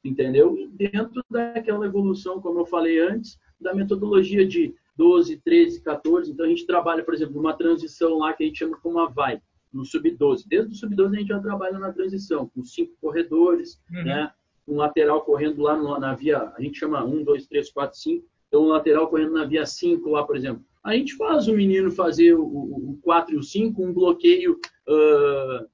entendeu? 0.04 0.54
E 0.58 0.68
dentro 0.68 1.24
daquela 1.30 1.86
evolução, 1.86 2.42
como 2.42 2.60
eu 2.60 2.66
falei 2.66 3.00
antes, 3.00 3.38
da 3.60 3.74
metodologia 3.74 4.46
de 4.46 4.74
12, 4.96 5.38
13, 5.38 5.82
14. 5.82 6.30
Então, 6.30 6.46
a 6.46 6.48
gente 6.48 6.66
trabalha, 6.66 7.04
por 7.04 7.14
exemplo, 7.14 7.38
uma 7.38 7.54
transição 7.54 8.18
lá 8.18 8.32
que 8.32 8.44
a 8.44 8.46
gente 8.46 8.58
chama 8.58 8.78
como 8.78 8.98
a 8.98 9.06
vai, 9.06 9.40
no 9.72 9.84
sub-12. 9.84 10.44
Desde 10.46 10.72
o 10.72 10.76
sub-12 10.76 11.14
a 11.14 11.18
gente 11.18 11.28
já 11.28 11.40
trabalha 11.40 11.78
na 11.78 11.92
transição, 11.92 12.48
com 12.48 12.64
cinco 12.64 12.94
corredores, 13.00 13.80
uhum. 13.90 14.04
né? 14.04 14.32
um 14.66 14.76
lateral 14.76 15.22
correndo 15.22 15.62
lá 15.62 15.76
no, 15.76 15.98
na 15.98 16.14
via, 16.14 16.52
a 16.56 16.60
gente 16.60 16.78
chama 16.78 17.04
1, 17.04 17.22
2, 17.22 17.46
3, 17.46 17.70
4, 17.70 17.98
5. 17.98 18.26
Então, 18.48 18.62
um 18.62 18.68
lateral 18.68 19.08
correndo 19.08 19.32
na 19.32 19.44
via 19.44 19.64
5 19.64 20.08
lá, 20.10 20.24
por 20.24 20.36
exemplo. 20.36 20.64
A 20.82 20.94
gente 20.94 21.16
faz 21.16 21.48
o 21.48 21.54
menino 21.54 21.90
fazer 21.90 22.34
o, 22.34 22.42
o 22.44 22.98
4 23.02 23.34
e 23.34 23.38
o 23.38 23.42
5, 23.42 23.82
um 23.82 23.92
bloqueio 23.92 24.58
uh, 24.88 25.66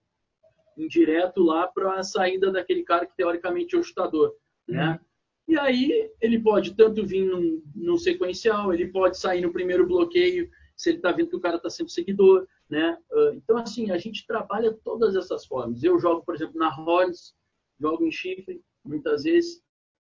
indireto 0.77 1.43
lá 1.43 1.67
para 1.67 1.99
a 1.99 2.03
saída 2.03 2.51
daquele 2.51 2.83
cara 2.83 3.07
que 3.07 3.17
teoricamente 3.17 3.75
é 3.75 3.79
o 3.79 3.83
chutador. 3.83 4.35
Né? 4.67 4.99
E 5.49 5.59
aí 5.59 6.11
ele 6.21 6.39
pode 6.39 6.75
tanto 6.75 7.05
vir 7.05 7.25
num, 7.27 7.63
num 7.75 7.99
sequencial, 7.99 8.73
ele 8.73 8.87
pode 8.89 9.19
sair 9.19 9.41
no 9.41 9.53
primeiro 9.53 9.87
bloqueio, 9.87 10.49
se 10.77 10.91
ele 10.91 10.99
está 10.99 11.13
vendo 11.13 11.29
que 11.29 11.37
o 11.37 11.41
cara 11.41 11.57
está 11.57 11.69
sendo 11.69 11.91
seguidor, 11.91 12.47
né? 12.69 12.97
Ah, 13.13 13.33
então, 13.35 13.57
assim, 13.57 13.91
a 13.91 13.99
gente 13.99 14.27
trabalha 14.27 14.77
todas 14.85 15.15
essas 15.15 15.45
formas. 15.45 15.83
Eu 15.83 15.99
jogo, 15.99 16.25
por 16.25 16.35
exemplo, 16.35 16.59
na 16.59 16.69
Horns, 16.69 17.35
jogo 17.79 18.05
em 18.05 18.11
chifre, 18.11 18.63
muitas 18.85 19.25
vezes. 19.25 19.63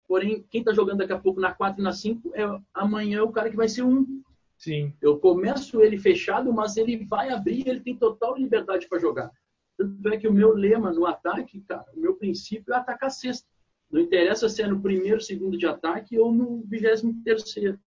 Porém, 0.06 0.44
quem 0.50 0.60
está 0.60 0.72
jogando 0.72 0.98
daqui 0.98 1.12
a 1.12 1.18
pouco 1.18 1.40
na 1.40 1.52
4 1.52 1.80
e 1.80 1.84
na 1.84 1.92
5, 1.92 2.32
é 2.34 2.42
amanhã 2.72 3.18
é 3.18 3.22
o 3.22 3.32
cara 3.32 3.50
que 3.50 3.56
vai 3.56 3.68
ser 3.68 3.82
um. 3.82 4.22
Sim. 4.56 4.94
Eu 5.00 5.18
começo 5.18 5.80
ele 5.80 5.98
fechado, 5.98 6.52
mas 6.52 6.76
ele 6.76 7.04
vai 7.04 7.30
abrir, 7.30 7.66
ele 7.66 7.80
tem 7.80 7.96
total 7.96 8.36
liberdade 8.36 8.88
para 8.88 8.98
jogar. 8.98 9.30
Tanto 9.76 10.08
é 10.08 10.16
que 10.16 10.28
o 10.28 10.32
meu 10.32 10.52
lema 10.54 10.92
no 10.92 11.06
ataque, 11.06 11.60
cara, 11.62 11.86
o 11.94 12.00
meu 12.00 12.14
princípio 12.14 12.72
é 12.72 12.76
atacar 12.76 13.10
sexta. 13.10 13.48
Não 13.94 14.00
interessa 14.00 14.48
se 14.48 14.60
é 14.60 14.66
no 14.66 14.82
primeiro, 14.82 15.20
segundo 15.20 15.56
de 15.56 15.66
ataque 15.66 16.18
ou 16.18 16.34
no 16.34 16.64
vigésimo 16.66 17.22
terceiro. 17.22 17.78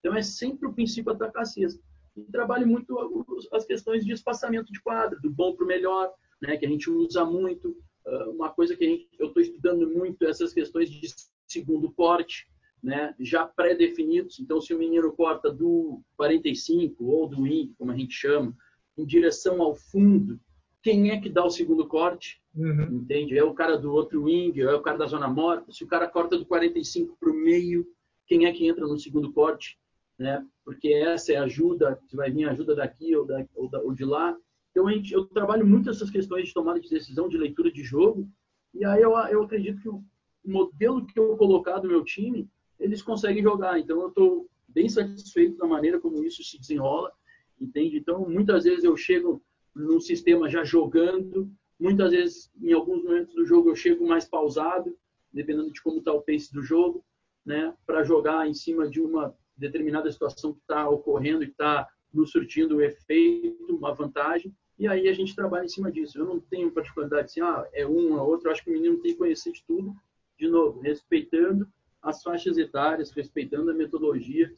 Então 0.00 0.12
é 0.16 0.20
sempre 0.20 0.66
o 0.66 0.72
princípio 0.72 1.12
atacar 1.12 1.46
sexta. 1.46 1.80
E 2.16 2.22
trabalho 2.24 2.66
muito 2.66 3.24
as 3.52 3.64
questões 3.64 4.04
de 4.04 4.12
espaçamento 4.12 4.72
de 4.72 4.80
quadro, 4.82 5.20
do 5.22 5.30
bom 5.30 5.54
para 5.54 5.64
o 5.64 5.68
melhor, 5.68 6.12
né, 6.42 6.56
que 6.56 6.66
a 6.66 6.68
gente 6.68 6.90
usa 6.90 7.24
muito. 7.24 7.76
Ah, 8.04 8.30
uma 8.30 8.50
coisa 8.50 8.74
que 8.74 8.84
gente, 8.84 9.08
eu 9.16 9.28
estou 9.28 9.40
estudando 9.40 9.88
muito 9.88 10.24
é 10.24 10.30
essas 10.30 10.52
questões 10.52 10.90
de 10.90 11.06
segundo 11.46 11.88
corte, 11.92 12.48
né, 12.82 13.14
já 13.20 13.46
pré-definidos. 13.46 14.40
Então, 14.40 14.60
se 14.60 14.74
o 14.74 14.78
menino 14.78 15.12
corta 15.12 15.52
do 15.52 16.02
45 16.16 17.04
ou 17.04 17.28
do 17.28 17.42
wing, 17.42 17.72
como 17.78 17.92
a 17.92 17.96
gente 17.96 18.12
chama, 18.12 18.52
em 18.98 19.06
direção 19.06 19.62
ao 19.62 19.76
fundo, 19.76 20.40
quem 20.84 21.10
é 21.10 21.18
que 21.18 21.30
dá 21.30 21.42
o 21.42 21.50
segundo 21.50 21.88
corte? 21.88 22.42
Uhum. 22.54 22.98
Entende? 22.98 23.38
É 23.38 23.42
o 23.42 23.54
cara 23.54 23.78
do 23.78 23.90
outro 23.90 24.24
wing, 24.24 24.60
é 24.60 24.74
o 24.74 24.82
cara 24.82 24.98
da 24.98 25.06
zona 25.06 25.26
morta. 25.26 25.72
Se 25.72 25.82
o 25.82 25.86
cara 25.86 26.06
corta 26.06 26.36
do 26.36 26.44
45 26.44 27.16
para 27.18 27.30
o 27.30 27.34
meio, 27.34 27.86
quem 28.26 28.44
é 28.44 28.52
que 28.52 28.68
entra 28.68 28.86
no 28.86 28.98
segundo 28.98 29.32
corte? 29.32 29.78
Né? 30.18 30.46
Porque 30.62 30.88
essa 30.88 31.32
é 31.32 31.36
a 31.36 31.44
ajuda, 31.44 31.98
se 32.06 32.14
vai 32.14 32.30
vir 32.30 32.46
ajuda 32.46 32.76
daqui 32.76 33.16
ou, 33.16 33.24
da, 33.24 33.46
ou, 33.54 33.70
da, 33.70 33.80
ou 33.80 33.94
de 33.94 34.04
lá. 34.04 34.36
Então, 34.70 34.88
gente, 34.90 35.10
eu 35.14 35.24
trabalho 35.24 35.66
muito 35.66 35.88
essas 35.88 36.10
questões 36.10 36.48
de 36.48 36.52
tomada 36.52 36.78
de 36.78 36.90
decisão, 36.90 37.30
de 37.30 37.38
leitura 37.38 37.72
de 37.72 37.82
jogo. 37.82 38.28
E 38.74 38.84
aí 38.84 39.00
eu, 39.00 39.12
eu 39.12 39.42
acredito 39.42 39.80
que 39.80 39.88
o 39.88 40.04
modelo 40.44 41.06
que 41.06 41.18
eu 41.18 41.34
colocar 41.38 41.78
do 41.78 41.88
meu 41.88 42.04
time, 42.04 42.46
eles 42.78 43.00
conseguem 43.00 43.42
jogar. 43.42 43.78
Então, 43.78 44.02
eu 44.02 44.08
estou 44.08 44.50
bem 44.68 44.90
satisfeito 44.90 45.56
da 45.56 45.66
maneira 45.66 45.98
como 45.98 46.22
isso 46.22 46.44
se 46.44 46.60
desenrola. 46.60 47.10
Entende? 47.58 47.96
Então, 47.96 48.28
muitas 48.28 48.64
vezes 48.64 48.84
eu 48.84 48.94
chego 48.98 49.42
num 49.74 50.00
sistema 50.00 50.48
já 50.48 50.64
jogando, 50.64 51.50
muitas 51.78 52.10
vezes, 52.12 52.50
em 52.60 52.72
alguns 52.72 53.02
momentos 53.02 53.34
do 53.34 53.44
jogo, 53.44 53.70
eu 53.70 53.76
chego 53.76 54.06
mais 54.06 54.24
pausado, 54.24 54.96
dependendo 55.32 55.72
de 55.72 55.82
como 55.82 55.98
está 55.98 56.12
o 56.12 56.22
pace 56.22 56.52
do 56.52 56.62
jogo, 56.62 57.04
né, 57.44 57.74
para 57.86 58.04
jogar 58.04 58.48
em 58.48 58.54
cima 58.54 58.88
de 58.88 59.00
uma 59.00 59.34
determinada 59.56 60.10
situação 60.10 60.52
que 60.52 60.60
está 60.60 60.88
ocorrendo 60.88 61.42
e 61.42 61.48
está 61.48 61.88
nos 62.12 62.30
surtindo 62.30 62.76
o 62.76 62.82
efeito, 62.82 63.76
uma 63.76 63.92
vantagem, 63.94 64.54
e 64.78 64.88
aí 64.88 65.08
a 65.08 65.12
gente 65.12 65.34
trabalha 65.34 65.64
em 65.64 65.68
cima 65.68 65.90
disso. 65.90 66.18
Eu 66.18 66.24
não 66.24 66.40
tenho 66.40 66.70
particularidade 66.70 67.26
assim, 67.26 67.40
ah, 67.40 67.68
é 67.72 67.86
um, 67.86 68.16
é 68.16 68.22
outro, 68.22 68.48
eu 68.48 68.52
acho 68.52 68.64
que 68.64 68.70
o 68.70 68.72
menino 68.72 69.00
tem 69.00 69.12
que 69.12 69.18
conhecer 69.18 69.52
de 69.52 69.64
tudo, 69.64 69.94
de 70.38 70.48
novo, 70.48 70.80
respeitando 70.80 71.68
as 72.02 72.22
faixas 72.22 72.58
etárias, 72.58 73.10
respeitando 73.10 73.70
a 73.70 73.74
metodologia, 73.74 74.52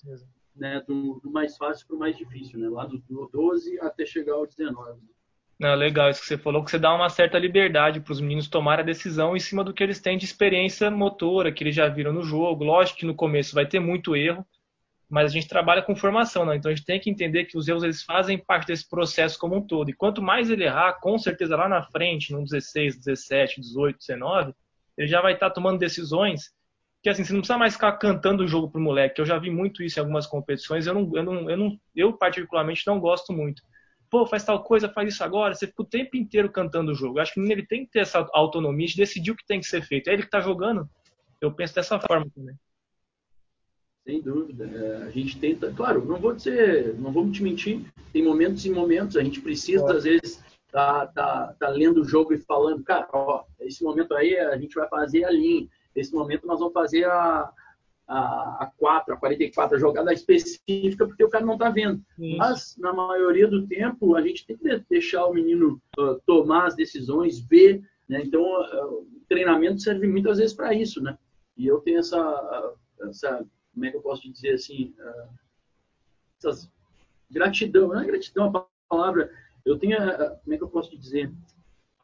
né, 0.57 0.83
do, 0.87 1.21
do 1.23 1.31
mais 1.31 1.57
fácil 1.57 1.87
para 1.87 1.97
o 1.97 1.99
mais 1.99 2.17
difícil, 2.17 2.59
né, 2.59 2.69
lá 2.69 2.85
do, 2.85 2.99
do 2.99 3.29
12 3.33 3.79
até 3.81 4.05
chegar 4.05 4.35
ao 4.35 4.47
19. 4.47 5.01
Não, 5.59 5.75
legal 5.75 6.11
isso 6.11 6.21
que 6.21 6.27
você 6.27 6.37
falou, 6.37 6.63
que 6.63 6.71
você 6.71 6.79
dá 6.79 6.95
uma 6.95 7.09
certa 7.09 7.39
liberdade 7.39 8.01
para 8.01 8.13
os 8.13 8.21
meninos 8.21 8.47
tomarem 8.47 8.83
a 8.83 8.87
decisão 8.87 9.35
em 9.35 9.41
cima 9.41 9.65
do 9.65 9.73
que 9.73 9.83
eles 9.83 10.01
têm 10.01 10.19
de 10.19 10.27
experiência 10.27 10.91
motora, 10.91 11.51
que 11.51 11.65
eles 11.65 11.75
já 11.75 11.89
viram 11.89 12.13
no 12.13 12.23
jogo. 12.23 12.63
Lógico 12.63 12.99
que 12.99 13.07
no 13.07 13.15
começo 13.15 13.55
vai 13.55 13.67
ter 13.67 13.81
muito 13.81 14.15
erro, 14.15 14.45
mas 15.09 15.31
a 15.31 15.33
gente 15.33 15.49
trabalha 15.49 15.81
com 15.81 15.97
formação, 15.97 16.45
né? 16.45 16.57
então 16.57 16.71
a 16.71 16.75
gente 16.75 16.85
tem 16.85 17.01
que 17.01 17.09
entender 17.09 17.47
que 17.47 17.57
os 17.57 17.69
erros 17.69 17.85
eles 17.85 18.03
fazem 18.03 18.37
parte 18.37 18.67
desse 18.67 18.87
processo 18.87 19.39
como 19.39 19.57
um 19.57 19.67
todo. 19.67 19.89
E 19.89 19.95
quanto 19.95 20.21
mais 20.21 20.51
ele 20.51 20.65
errar, 20.65 21.01
com 21.01 21.17
certeza 21.17 21.57
lá 21.57 21.69
na 21.69 21.83
frente, 21.83 22.33
no 22.33 22.45
16, 22.45 22.99
17, 22.99 23.61
18, 23.61 23.99
19, 23.99 24.53
ele 24.99 25.09
já 25.09 25.23
vai 25.23 25.33
estar 25.33 25.51
tomando 25.51 25.79
decisões 25.79 26.51
que 27.07 27.11
assim, 27.11 27.23
você 27.23 27.33
não 27.33 27.39
precisa 27.39 27.57
mais 27.57 27.75
ficar 27.75 27.93
cantando 27.93 28.43
o 28.43 28.49
jogo 28.49 28.69
pro 28.69 28.81
moleque. 28.81 29.21
Eu 29.21 29.25
já 29.25 29.39
vi 29.39 29.49
muito 29.49 29.81
isso 29.81 29.97
em 29.97 30.01
algumas 30.01 30.27
competições, 30.27 30.89
eu 30.89 30.95
não, 30.95 31.17
eu 31.17 31.23
não, 31.23 31.49
eu 31.49 31.57
não, 31.57 31.81
eu 31.95 32.13
particularmente 32.13 32.85
não 32.85 32.99
gosto 32.99 33.33
muito. 33.33 33.63
Pô, 34.11 34.27
faz 34.27 34.43
tal 34.43 34.61
coisa, 34.65 34.89
faz 34.89 35.15
isso 35.15 35.23
agora, 35.23 35.55
você 35.55 35.69
fica 35.69 35.83
o 35.83 35.87
tempo 35.87 36.17
inteiro 36.17 36.51
cantando 36.51 36.91
o 36.91 36.97
jogo. 36.97 37.19
Eu 37.19 37.23
acho 37.23 37.33
que 37.33 37.41
ele 37.41 37.65
tem 37.65 37.85
que 37.85 37.93
ter 37.93 38.01
essa 38.01 38.29
autonomia 38.33 38.89
de 38.89 38.97
decidir 38.97 39.31
o 39.31 39.37
que 39.37 39.47
tem 39.47 39.61
que 39.61 39.67
ser 39.67 39.83
feito. 39.83 40.09
É 40.11 40.15
ele 40.15 40.25
que 40.25 40.31
tá 40.31 40.41
jogando. 40.41 40.89
Eu 41.41 41.53
penso 41.53 41.77
dessa 41.77 42.01
forma 42.01 42.27
também. 42.35 42.57
Sem 44.05 44.21
dúvida. 44.21 44.65
É, 44.65 45.05
a 45.05 45.11
gente 45.11 45.39
tenta, 45.39 45.73
claro, 45.73 46.05
não 46.05 46.17
vou 46.17 46.35
dizer, 46.35 46.99
não 46.99 47.13
vou 47.13 47.31
te 47.31 47.41
mentir, 47.41 47.85
tem 48.13 48.25
momentos 48.25 48.67
e 48.67 48.71
momentos, 48.71 49.17
a 49.17 49.23
gente 49.23 49.41
precisa, 49.41 49.89
às 49.93 50.03
vezes, 50.03 50.43
tá, 50.73 51.07
tá, 51.07 51.55
tá 51.57 51.69
lendo 51.69 52.01
o 52.01 52.09
jogo 52.09 52.35
e 52.35 52.39
falando, 52.39 52.83
cara, 52.83 53.07
ó, 53.13 53.45
esse 53.61 53.85
momento 53.85 54.13
aí 54.13 54.37
a 54.37 54.59
gente 54.59 54.75
vai 54.75 54.89
fazer 54.89 55.25
a 55.25 55.31
linha, 55.31 55.69
esse 55.97 56.15
momento 56.15 56.47
nós 56.47 56.59
vamos 56.59 56.75
fazer 56.75 57.05
a, 57.05 57.53
a, 58.07 58.65
a 58.65 58.73
4, 58.77 59.15
a 59.15 59.17
44, 59.17 59.77
a 59.77 59.81
jogada 59.81 60.13
específica, 60.13 61.07
porque 61.07 61.25
o 61.25 61.29
cara 61.29 61.45
não 61.45 61.55
está 61.55 61.71
vendo. 61.71 62.03
Isso. 62.19 62.37
Mas, 62.37 62.77
na 62.79 62.93
maioria 62.93 63.49
do 63.49 63.67
tempo, 63.67 64.15
a 64.15 64.23
gente 64.23 64.47
tem 64.47 64.57
que 64.57 64.85
deixar 64.89 65.27
o 65.27 65.35
menino 65.35 65.81
uh, 65.99 66.21
tomar 66.27 66.67
as 66.67 66.77
decisões, 66.77 67.41
ver. 67.41 67.83
Né? 68.09 68.23
Então, 68.25 68.43
uh, 68.43 69.03
o 69.03 69.23
treinamento 69.29 69.81
serve 69.81 70.07
muitas 70.07 70.39
vezes 70.39 70.55
para 70.55 70.75
isso. 70.75 71.03
Né? 71.03 71.17
E 71.57 71.67
eu 71.67 71.81
tenho 71.81 71.99
essa, 71.99 72.75
essa 73.03 73.45
como 73.75 73.85
é 73.85 73.91
que 73.91 73.97
eu 73.97 74.03
posso 74.03 74.31
dizer 74.31 74.55
assim, 74.55 74.95
uh, 74.99 75.29
essas 76.39 76.71
gratidão, 77.31 77.89
não 77.89 78.01
é 78.01 78.07
gratidão 78.07 78.53
a 78.55 78.67
palavra, 78.89 79.33
eu 79.65 79.77
tenho, 79.77 79.97
como 80.45 80.55
é 80.55 80.57
que 80.57 80.63
eu 80.63 80.69
posso 80.69 80.97
dizer, 80.97 81.33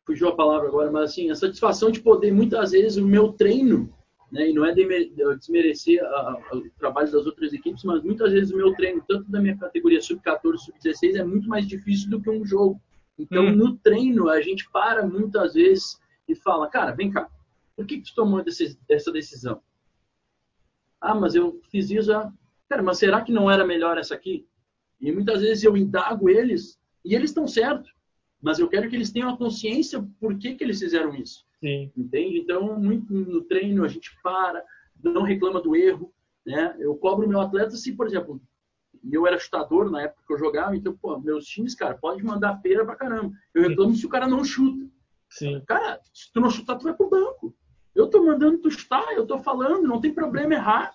fugiu 0.04 0.28
a 0.28 0.36
palavra 0.36 0.68
agora, 0.68 0.90
mas 0.90 1.10
assim, 1.10 1.30
a 1.30 1.34
satisfação 1.34 1.90
de 1.90 2.00
poder, 2.00 2.32
muitas 2.32 2.72
vezes, 2.72 2.96
o 2.96 3.06
meu 3.06 3.32
treino, 3.32 3.92
né, 4.30 4.50
e 4.50 4.52
não 4.52 4.64
é 4.64 4.74
desmerecer 5.36 6.02
a, 6.02 6.06
a, 6.06 6.56
o 6.56 6.70
trabalho 6.78 7.12
das 7.12 7.26
outras 7.26 7.52
equipes, 7.52 7.84
mas 7.84 8.02
muitas 8.02 8.32
vezes 8.32 8.52
o 8.52 8.56
meu 8.56 8.74
treino, 8.74 9.04
tanto 9.06 9.30
da 9.30 9.40
minha 9.40 9.56
categoria 9.56 10.00
sub-14, 10.00 10.56
sub-16, 10.56 11.16
é 11.16 11.24
muito 11.24 11.48
mais 11.48 11.66
difícil 11.66 12.10
do 12.10 12.20
que 12.20 12.30
um 12.30 12.44
jogo. 12.44 12.80
Então, 13.18 13.44
hum. 13.44 13.54
no 13.54 13.76
treino, 13.76 14.28
a 14.28 14.40
gente 14.40 14.68
para 14.70 15.06
muitas 15.06 15.54
vezes 15.54 16.00
e 16.26 16.34
fala, 16.34 16.68
cara, 16.68 16.92
vem 16.92 17.10
cá, 17.10 17.28
por 17.76 17.86
que, 17.86 17.98
que 17.98 18.04
tu 18.04 18.14
tomou 18.14 18.42
essa 18.88 19.12
decisão? 19.12 19.60
Ah, 21.00 21.14
mas 21.14 21.34
eu 21.34 21.60
fiz 21.70 21.90
isso. 21.90 22.12
Ah, 22.12 22.32
cara, 22.68 22.82
mas 22.82 22.98
será 22.98 23.22
que 23.22 23.32
não 23.32 23.50
era 23.50 23.66
melhor 23.66 23.98
essa 23.98 24.14
aqui? 24.14 24.46
E 25.00 25.10
muitas 25.10 25.40
vezes 25.40 25.64
eu 25.64 25.76
indago 25.76 26.30
eles 26.30 26.78
e 27.04 27.14
eles 27.14 27.30
estão 27.30 27.46
certos. 27.46 27.92
Mas 28.42 28.58
eu 28.58 28.68
quero 28.68 28.90
que 28.90 28.96
eles 28.96 29.12
tenham 29.12 29.30
a 29.30 29.36
consciência 29.36 30.04
por 30.20 30.36
que, 30.36 30.54
que 30.54 30.64
eles 30.64 30.80
fizeram 30.80 31.14
isso. 31.14 31.46
Sim. 31.60 31.92
Entende? 31.96 32.38
Então, 32.38 32.78
muito 32.78 33.14
no 33.14 33.42
treino 33.44 33.84
a 33.84 33.88
gente 33.88 34.10
para, 34.22 34.64
não 35.02 35.22
reclama 35.22 35.60
do 35.60 35.76
erro. 35.76 36.12
Né? 36.44 36.74
Eu 36.80 36.96
cobro 36.96 37.28
meu 37.28 37.40
atleta 37.40 37.76
se, 37.76 37.92
por 37.92 38.06
exemplo, 38.06 38.42
eu 39.10 39.26
era 39.26 39.38
chutador 39.38 39.90
na 39.90 40.02
época 40.02 40.22
que 40.26 40.32
eu 40.32 40.38
jogava, 40.38 40.76
então, 40.76 40.96
pô, 40.96 41.18
meus 41.20 41.46
times, 41.46 41.74
cara, 41.74 41.94
pode 41.94 42.22
mandar 42.24 42.60
pera 42.60 42.84
pra 42.84 42.96
caramba. 42.96 43.32
Eu 43.54 43.68
reclamo 43.68 43.92
Sim. 43.92 44.00
se 44.00 44.06
o 44.06 44.08
cara 44.08 44.26
não 44.26 44.44
chuta. 44.44 44.88
Sim. 45.30 45.62
Cara, 45.66 46.00
se 46.12 46.32
tu 46.32 46.40
não 46.40 46.50
chutar, 46.50 46.76
tu 46.76 46.84
vai 46.84 46.94
pro 46.94 47.08
banco. 47.08 47.54
Eu 47.94 48.08
tô 48.08 48.24
mandando 48.24 48.58
tu 48.58 48.70
chutar, 48.70 49.12
eu 49.12 49.26
tô 49.26 49.38
falando, 49.38 49.86
não 49.86 50.00
tem 50.00 50.12
problema 50.12 50.54
errar, 50.54 50.92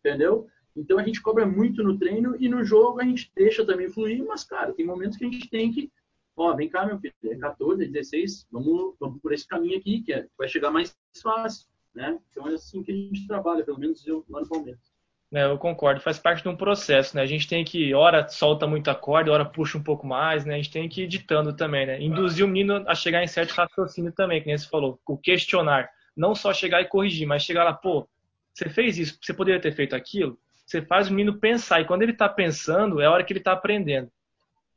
entendeu? 0.00 0.46
Então 0.74 0.98
a 0.98 1.02
gente 1.02 1.20
cobra 1.20 1.46
muito 1.46 1.82
no 1.82 1.98
treino 1.98 2.34
e 2.38 2.48
no 2.48 2.64
jogo 2.64 3.00
a 3.00 3.04
gente 3.04 3.30
deixa 3.34 3.64
também 3.64 3.88
fluir, 3.88 4.24
mas, 4.26 4.44
cara, 4.44 4.72
tem 4.72 4.86
momentos 4.86 5.16
que 5.16 5.24
a 5.24 5.30
gente 5.30 5.48
tem 5.48 5.70
que, 5.70 5.90
ó, 6.36 6.54
vem 6.54 6.68
cá, 6.68 6.86
meu 6.86 6.98
filho, 6.98 7.14
é 7.24 7.36
14, 7.36 7.86
16, 7.86 8.46
vamos, 8.50 8.94
vamos 8.98 9.20
por 9.20 9.32
esse 9.32 9.46
caminho 9.46 9.78
aqui, 9.78 10.02
que 10.02 10.12
é, 10.12 10.26
vai 10.36 10.48
chegar 10.48 10.70
mais 10.70 10.96
fácil, 11.22 11.66
né? 11.94 12.18
Então 12.30 12.48
é 12.48 12.54
assim 12.54 12.82
que 12.82 12.92
a 12.92 12.94
gente 12.94 13.26
trabalha, 13.26 13.64
pelo 13.64 13.78
menos 13.78 14.06
eu 14.06 14.24
lá 14.28 14.40
no 14.40 14.48
Palmeiras. 14.48 14.92
É, 15.34 15.46
eu 15.46 15.56
concordo, 15.56 16.02
faz 16.02 16.18
parte 16.18 16.42
de 16.42 16.48
um 16.48 16.56
processo, 16.56 17.16
né? 17.16 17.22
A 17.22 17.26
gente 17.26 17.48
tem 17.48 17.64
que, 17.64 17.94
hora 17.94 18.28
solta 18.28 18.66
muita 18.66 18.94
corda, 18.94 19.32
hora 19.32 19.46
puxa 19.46 19.78
um 19.78 19.82
pouco 19.82 20.06
mais, 20.06 20.44
né? 20.44 20.54
A 20.54 20.56
gente 20.58 20.70
tem 20.70 20.88
que 20.88 21.00
ir 21.00 21.04
editando 21.04 21.54
também, 21.54 21.86
né? 21.86 22.02
Induzir 22.02 22.44
o 22.44 22.48
menino 22.48 22.84
a 22.86 22.94
chegar 22.94 23.22
em 23.22 23.26
certo 23.26 23.52
raciocínio 23.52 24.12
também, 24.12 24.42
que 24.42 24.46
nem 24.46 24.58
você 24.58 24.68
falou, 24.68 25.00
o 25.06 25.16
questionar 25.16 25.88
não 26.16 26.34
só 26.34 26.52
chegar 26.52 26.82
e 26.82 26.88
corrigir, 26.88 27.26
mas 27.26 27.42
chegar 27.42 27.64
lá, 27.64 27.72
pô, 27.72 28.08
você 28.52 28.68
fez 28.68 28.98
isso, 28.98 29.18
você 29.20 29.32
poderia 29.32 29.60
ter 29.60 29.72
feito 29.72 29.96
aquilo. 29.96 30.38
Você 30.66 30.82
faz 30.82 31.08
o 31.08 31.14
menino 31.14 31.38
pensar, 31.38 31.80
e 31.80 31.86
quando 31.86 32.02
ele 32.02 32.12
está 32.12 32.28
pensando, 32.28 33.00
é 33.00 33.06
a 33.06 33.10
hora 33.10 33.24
que 33.24 33.32
ele 33.32 33.40
está 33.40 33.52
aprendendo. 33.52 34.10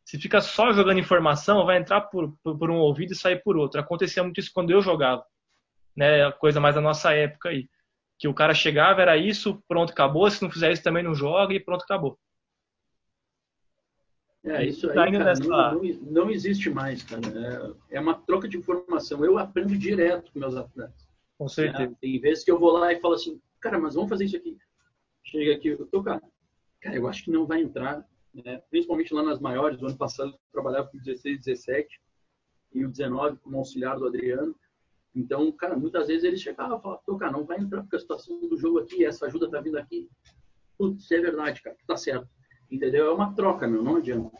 Se 0.05 0.19
fica 0.19 0.39
só 0.39 0.71
jogando 0.71 0.99
informação, 0.99 1.65
vai 1.65 1.77
entrar 1.77 2.01
por, 2.01 2.31
por, 2.43 2.57
por, 2.57 2.69
um 2.69 2.77
ouvido 2.77 3.13
e 3.13 3.15
sair 3.15 3.41
por 3.43 3.57
outro. 3.57 3.81
Acontecia 3.81 4.21
muito 4.21 4.39
isso 4.39 4.51
quando 4.53 4.69
eu 4.69 4.79
jogava, 4.79 5.25
né? 5.97 6.23
A 6.23 6.31
coisa 6.31 6.59
mais 6.59 6.75
da 6.75 6.81
nossa 6.81 7.11
época 7.11 7.49
aí. 7.49 7.67
Que 8.17 8.27
o 8.27 8.33
cara 8.33 8.53
chegava, 8.53 9.01
era 9.01 9.17
isso, 9.17 9.61
pronto, 9.67 9.91
acabou. 9.91 10.29
Se 10.29 10.43
não 10.43 10.51
fizer 10.51 10.71
isso, 10.71 10.83
também 10.83 11.03
não 11.03 11.15
joga 11.15 11.55
e 11.55 11.59
pronto, 11.59 11.81
acabou. 11.81 12.19
É, 14.43 14.63
isso 14.63 14.87
aí, 14.91 14.95
cara, 14.95 15.23
nessa... 15.23 15.43
não, 15.43 15.81
não, 16.03 16.29
existe 16.29 16.69
mais, 16.69 17.01
cara. 17.01 17.75
É, 17.89 17.97
é 17.97 17.99
uma 17.99 18.13
troca 18.13 18.47
de 18.47 18.57
informação. 18.57 19.25
Eu 19.25 19.39
aprendo 19.39 19.75
direto 19.75 20.31
com 20.31 20.39
meus 20.39 20.55
atletas. 20.55 21.09
Com 21.35 21.49
certeza. 21.49 21.97
Tem 21.99 22.19
vezes 22.19 22.43
que 22.43 22.51
eu 22.51 22.59
vou 22.59 22.71
lá 22.71 22.93
e 22.93 23.01
falo 23.01 23.15
assim, 23.15 23.41
cara, 23.59 23.79
mas 23.79 23.95
vamos 23.95 24.09
fazer 24.09 24.25
isso 24.25 24.37
aqui. 24.37 24.55
Chega 25.23 25.55
aqui, 25.55 25.69
eu 25.69 25.85
tô, 25.87 26.03
cara, 26.03 26.21
cara, 26.79 26.95
eu 26.95 27.07
acho 27.07 27.23
que 27.23 27.31
não 27.31 27.47
vai 27.47 27.59
entrar, 27.59 28.07
né? 28.43 28.61
principalmente 28.69 29.13
lá 29.13 29.23
nas 29.23 29.39
maiores. 29.39 29.81
O 29.81 29.85
ano 29.85 29.97
passado 29.97 30.31
eu 30.31 30.39
trabalhava 30.51 30.87
com 30.87 30.97
16, 30.97 31.39
17 31.45 32.01
e 32.73 32.85
o 32.85 32.89
19 32.89 33.37
como 33.37 33.57
auxiliar 33.57 33.97
do 33.97 34.07
Adriano. 34.07 34.55
Então, 35.15 35.49
cara, 35.53 35.77
muitas 35.77 36.07
vezes 36.07 36.23
eles 36.23 36.41
chegavam 36.41 36.77
e 36.77 36.81
falavam, 36.81 37.17
cara, 37.17 37.31
não 37.31 37.45
vai 37.45 37.57
entrar 37.57 37.81
porque 37.81 37.95
a 37.95 37.99
situação 37.99 38.39
do 38.39 38.57
jogo 38.57 38.79
aqui, 38.79 39.05
essa 39.05 39.25
ajuda 39.25 39.49
tá 39.49 39.61
vindo 39.61 39.77
aqui. 39.77 40.09
Putz, 40.77 41.09
é 41.11 41.21
verdade, 41.21 41.61
cara, 41.61 41.75
tá 41.87 41.95
certo. 41.95 42.27
Entendeu? 42.69 43.07
É 43.07 43.13
uma 43.13 43.33
troca, 43.33 43.67
meu, 43.67 43.81
não 43.81 43.97
adianta. 43.97 44.35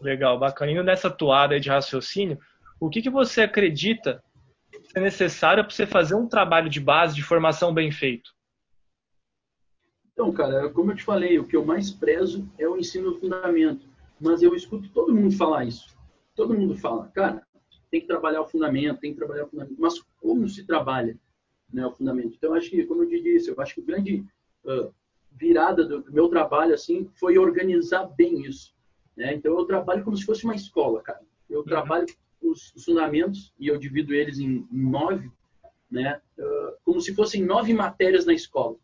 Legal, 0.00 0.38
bacana. 0.38 0.72
Indo 0.72 0.82
nessa 0.82 1.10
toada 1.10 1.58
de 1.58 1.70
raciocínio, 1.70 2.38
o 2.78 2.90
que, 2.90 3.00
que 3.00 3.10
você 3.10 3.42
acredita 3.42 4.22
ser 4.82 5.00
necessário 5.00 5.64
para 5.64 5.72
você 5.72 5.86
fazer 5.86 6.14
um 6.14 6.28
trabalho 6.28 6.68
de 6.68 6.80
base, 6.80 7.14
de 7.14 7.22
formação 7.22 7.72
bem 7.72 7.90
feito? 7.90 8.30
Então, 10.12 10.32
cara, 10.32 10.68
como 10.70 10.92
eu 10.92 10.96
te 10.96 11.04
falei, 11.04 11.38
o 11.38 11.46
que 11.46 11.56
eu 11.56 11.64
mais 11.64 11.90
prezo 11.90 12.48
é 12.58 12.68
o 12.68 12.76
ensino 12.76 13.12
do 13.12 13.20
fundamento. 13.20 13.86
Mas 14.20 14.42
eu 14.42 14.54
escuto 14.54 14.90
todo 14.90 15.14
mundo 15.14 15.34
falar 15.34 15.64
isso. 15.64 15.96
Todo 16.34 16.54
mundo 16.54 16.76
fala, 16.76 17.08
cara, 17.08 17.46
tem 17.90 18.00
que 18.00 18.06
trabalhar 18.06 18.42
o 18.42 18.48
fundamento, 18.48 19.00
tem 19.00 19.12
que 19.12 19.18
trabalhar 19.18 19.44
o 19.44 19.48
fundamento. 19.48 19.76
Mas 19.78 20.00
como 20.20 20.48
se 20.48 20.64
trabalha 20.64 21.18
né, 21.72 21.86
o 21.86 21.92
fundamento? 21.92 22.34
Então, 22.36 22.54
acho 22.54 22.70
que, 22.70 22.84
como 22.84 23.02
eu 23.02 23.08
te 23.08 23.20
disse, 23.20 23.50
eu 23.50 23.60
acho 23.60 23.74
que 23.74 23.80
a 23.80 23.84
grande 23.84 24.24
uh, 24.64 24.92
virada 25.32 25.84
do, 25.84 26.02
do, 26.02 26.12
meu 26.12 26.28
trabalho 26.28 26.74
assim 26.74 27.08
foi 27.18 27.38
organizar 27.38 28.04
bem 28.04 28.42
isso. 28.42 28.74
Né? 29.16 29.34
Então, 29.34 29.58
eu 29.58 29.64
trabalho 29.64 30.04
como 30.04 30.16
se 30.16 30.24
fosse 30.24 30.44
uma 30.44 30.54
escola, 30.54 31.02
cara. 31.02 31.20
Eu 31.48 31.60
uhum. 31.60 31.64
trabalho 31.64 32.06
os, 32.42 32.72
os, 32.74 32.84
fundamentos 32.84 33.52
e 33.58 33.68
eu 33.68 33.78
divido 33.78 34.14
eles 34.14 34.38
em, 34.38 34.66
em 34.70 34.90
nove, 34.90 35.30
né? 35.90 36.20
Uh, 36.38 36.72
como 36.84 37.00
se 37.00 37.14
fossem 37.14 37.44
nove 37.44 37.74
matérias 37.74 38.24
na 38.24 38.32
escola. 38.32 38.76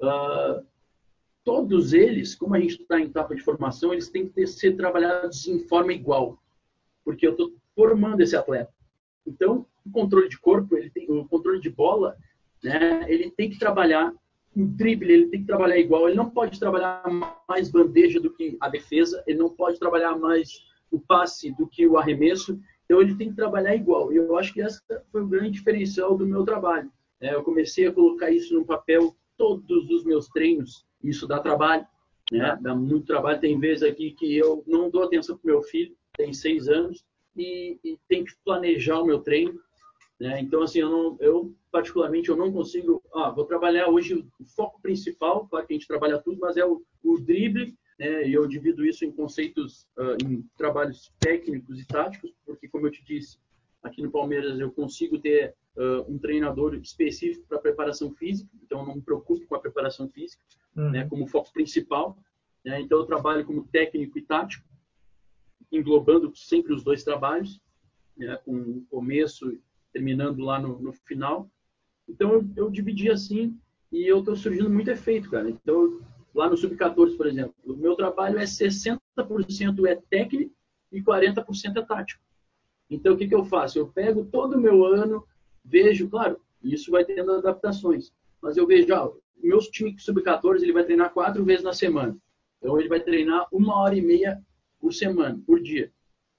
Uh, 0.00 0.64
todos 1.44 1.92
eles, 1.92 2.34
como 2.34 2.54
a 2.54 2.60
gente 2.60 2.80
está 2.82 3.00
em 3.00 3.04
etapa 3.04 3.34
de 3.34 3.42
formação, 3.42 3.92
eles 3.92 4.08
têm 4.08 4.26
que 4.26 4.34
ter, 4.34 4.46
ser 4.46 4.76
trabalhados 4.76 5.46
em 5.46 5.58
forma 5.58 5.92
igual 5.92 6.38
porque 7.08 7.26
eu 7.26 7.30
estou 7.30 7.54
formando 7.74 8.20
esse 8.20 8.36
atleta. 8.36 8.70
Então, 9.26 9.64
o 9.82 9.90
controle 9.90 10.28
de 10.28 10.38
corpo, 10.38 10.76
ele 10.76 10.90
tem, 10.90 11.10
o 11.10 11.26
controle 11.26 11.58
de 11.58 11.70
bola, 11.70 12.14
né, 12.62 13.10
ele 13.10 13.30
tem 13.30 13.48
que 13.48 13.58
trabalhar 13.58 14.12
o 14.54 14.66
drible, 14.66 15.10
ele 15.10 15.28
tem 15.28 15.40
que 15.40 15.46
trabalhar 15.46 15.78
igual. 15.78 16.06
Ele 16.06 16.18
não 16.18 16.28
pode 16.28 16.60
trabalhar 16.60 17.02
mais 17.48 17.70
bandeja 17.70 18.20
do 18.20 18.30
que 18.30 18.58
a 18.60 18.68
defesa, 18.68 19.24
ele 19.26 19.38
não 19.38 19.48
pode 19.48 19.78
trabalhar 19.78 20.18
mais 20.18 20.50
o 20.90 21.00
passe 21.00 21.50
do 21.52 21.66
que 21.66 21.86
o 21.86 21.96
arremesso. 21.96 22.60
Então, 22.84 23.00
ele 23.00 23.14
tem 23.14 23.30
que 23.30 23.36
trabalhar 23.36 23.74
igual. 23.74 24.12
E 24.12 24.16
eu 24.16 24.36
acho 24.36 24.52
que 24.52 24.60
essa 24.60 24.82
foi 25.10 25.22
o 25.22 25.26
grande 25.26 25.52
diferencial 25.52 26.14
do 26.14 26.26
meu 26.26 26.44
trabalho. 26.44 26.92
É, 27.22 27.34
eu 27.34 27.42
comecei 27.42 27.86
a 27.86 27.92
colocar 27.92 28.30
isso 28.30 28.52
no 28.52 28.66
papel 28.66 29.16
todos 29.38 29.88
os 29.88 30.04
meus 30.04 30.28
treinos. 30.28 30.84
Isso 31.02 31.26
dá 31.26 31.38
trabalho, 31.38 31.86
né? 32.30 32.58
Dá 32.60 32.74
muito 32.74 33.06
trabalho. 33.06 33.40
Tem 33.40 33.58
vezes 33.58 33.84
aqui 33.84 34.10
que 34.10 34.36
eu 34.36 34.62
não 34.66 34.90
dou 34.90 35.04
atenção 35.04 35.38
para 35.38 35.52
meu 35.52 35.62
filho, 35.62 35.96
tem 36.16 36.32
seis 36.34 36.68
anos 36.68 37.04
e, 37.36 37.78
e 37.82 37.98
tem 38.08 38.24
que 38.24 38.32
planejar 38.44 39.00
o 39.00 39.06
meu 39.06 39.20
treino. 39.20 39.58
Né? 40.20 40.40
Então, 40.40 40.62
assim, 40.62 40.80
eu, 40.80 40.90
não, 40.90 41.16
eu 41.20 41.54
particularmente 41.70 42.28
eu 42.28 42.36
não 42.36 42.52
consigo. 42.52 43.02
Ah, 43.14 43.30
vou 43.30 43.44
trabalhar 43.44 43.88
hoje 43.88 44.14
o 44.14 44.44
foco 44.44 44.82
principal, 44.82 45.46
claro 45.46 45.66
que 45.66 45.72
a 45.72 45.76
gente 45.76 45.86
trabalha 45.86 46.18
tudo, 46.18 46.38
mas 46.40 46.56
é 46.56 46.64
o, 46.64 46.82
o 47.04 47.18
drible. 47.20 47.76
Né? 47.98 48.28
E 48.28 48.34
eu 48.34 48.46
divido 48.46 48.84
isso 48.84 49.04
em 49.04 49.12
conceitos, 49.12 49.86
uh, 49.96 50.16
em 50.24 50.44
trabalhos 50.56 51.12
técnicos 51.20 51.80
e 51.80 51.86
táticos, 51.86 52.32
porque, 52.44 52.68
como 52.68 52.86
eu 52.86 52.90
te 52.90 53.04
disse, 53.04 53.38
aqui 53.82 54.02
no 54.02 54.10
Palmeiras 54.10 54.58
eu 54.58 54.70
consigo 54.70 55.18
ter 55.18 55.54
uh, 55.78 56.12
um 56.12 56.18
treinador 56.18 56.74
específico 56.74 57.46
para 57.48 57.58
preparação 57.58 58.12
física, 58.12 58.50
então 58.62 58.80
eu 58.80 58.86
não 58.86 58.96
me 58.96 59.02
preocupo 59.02 59.46
com 59.46 59.54
a 59.54 59.60
preparação 59.60 60.08
física, 60.08 60.42
uhum. 60.76 60.90
né? 60.90 61.06
Como 61.08 61.26
foco 61.26 61.52
principal. 61.52 62.18
Né? 62.64 62.80
Então 62.80 62.98
eu 62.98 63.06
trabalho 63.06 63.46
como 63.46 63.66
técnico 63.68 64.18
e 64.18 64.22
tático 64.22 64.66
englobando 65.70 66.34
sempre 66.34 66.72
os 66.72 66.82
dois 66.82 67.04
trabalhos, 67.04 67.60
né, 68.16 68.36
com 68.44 68.56
o 68.56 68.86
começo 68.90 69.58
terminando 69.92 70.40
lá 70.40 70.58
no, 70.58 70.78
no 70.78 70.92
final. 70.92 71.48
Então 72.08 72.32
eu, 72.32 72.50
eu, 72.56 72.70
dividi 72.70 73.10
assim 73.10 73.58
e 73.92 74.06
eu 74.06 74.20
estou 74.20 74.34
surgindo 74.34 74.70
muito 74.70 74.90
efeito, 74.90 75.30
cara. 75.30 75.48
Então 75.48 76.00
lá 76.34 76.48
no 76.48 76.56
sub-14, 76.56 77.16
por 77.16 77.26
exemplo, 77.26 77.54
o 77.64 77.74
meu 77.74 77.94
trabalho 77.94 78.38
é 78.38 78.44
60% 78.44 78.98
é 79.86 79.96
técnico 80.08 80.54
e 80.90 81.02
40% 81.02 81.76
é 81.76 81.82
tático. 81.82 82.22
Então 82.90 83.14
o 83.14 83.16
que, 83.16 83.28
que 83.28 83.34
eu 83.34 83.44
faço? 83.44 83.78
Eu 83.78 83.88
pego 83.88 84.24
todo 84.24 84.54
o 84.54 84.60
meu 84.60 84.84
ano, 84.84 85.24
vejo, 85.68 86.08
claro, 86.08 86.40
isso 86.62 86.90
vai 86.90 87.04
tendo 87.04 87.32
adaptações, 87.32 88.12
mas 88.40 88.56
eu 88.56 88.66
vejo, 88.66 88.94
ah, 88.94 89.12
meu 89.42 89.58
time 89.58 89.94
sub-14 89.98 90.62
ele 90.62 90.72
vai 90.72 90.84
treinar 90.84 91.12
quatro 91.12 91.44
vezes 91.44 91.62
na 91.62 91.72
semana. 91.72 92.16
Então 92.58 92.78
ele 92.78 92.88
vai 92.88 93.00
treinar 93.00 93.46
uma 93.52 93.76
hora 93.76 93.94
e 93.94 94.02
meia 94.02 94.42
por 94.80 94.92
semana, 94.92 95.40
por 95.46 95.60
dia. 95.60 95.92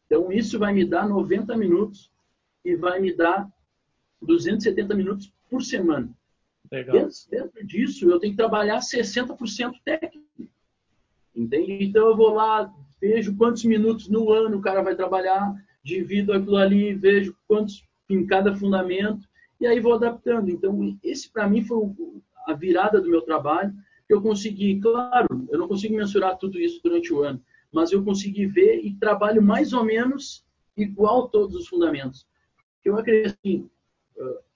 Então, 0.06 0.32
isso 0.32 0.58
vai 0.58 0.74
me 0.74 0.84
dar 0.84 1.08
90 1.08 1.56
minutos 1.56 2.12
e 2.66 2.76
vai 2.76 3.00
me 3.00 3.14
dar 3.14 3.48
270 4.22 4.96
minutos 4.96 5.32
por 5.50 5.62
semana. 5.62 6.10
Dentro, 6.70 7.16
dentro, 7.30 7.66
disso, 7.66 8.10
eu 8.10 8.20
tenho 8.20 8.34
que 8.34 8.38
trabalhar 8.38 8.80
60% 8.80 9.74
técnico. 9.84 10.28
Entende? 11.36 11.84
Então, 11.84 12.08
eu 12.08 12.18
vou 12.18 12.34
lá, 12.34 12.74
vejo 13.00 13.36
quantos 13.36 13.64
minutos 13.64 14.10
no 14.10 14.32
ano 14.32 14.58
o 14.58 14.62
cara 14.62 14.82
vai 14.82 14.96
trabalhar, 14.96 15.54
divido 15.84 16.34
aquilo 16.34 16.58
ali, 16.58 16.94
vejo 16.94 17.36
quantos 17.48 17.88
em 18.10 18.26
cada 18.26 18.56
fundamento, 18.56 19.28
e 19.60 19.68
aí 19.68 19.80
vou 19.80 19.94
adaptando. 19.94 20.50
Então, 20.50 20.98
esse 21.04 21.32
para 21.32 21.48
mim 21.48 21.64
foi 21.64 21.78
a 22.48 22.54
virada 22.54 23.00
do 23.00 23.10
meu 23.10 23.22
trabalho, 23.22 23.74
eu 24.08 24.22
consegui, 24.22 24.80
claro, 24.80 25.48
eu 25.50 25.60
não 25.60 25.68
consigo 25.68 25.96
mensurar 25.96 26.38
tudo 26.38 26.60
isso 26.60 26.82
durante 26.84 27.14
o 27.14 27.22
ano, 27.22 27.42
mas 27.72 27.92
eu 27.92 28.04
consegui 28.04 28.48
ver 28.48 28.80
e 28.84 28.96
trabalho 28.96 29.42
mais 29.42 29.72
ou 29.72 29.84
menos 29.84 30.44
igual 30.76 31.30
todos 31.30 31.56
os 31.56 31.68
fundamentos. 31.68 32.28
Eu 32.84 32.98
acredito 32.98 33.38
assim, 33.44 33.70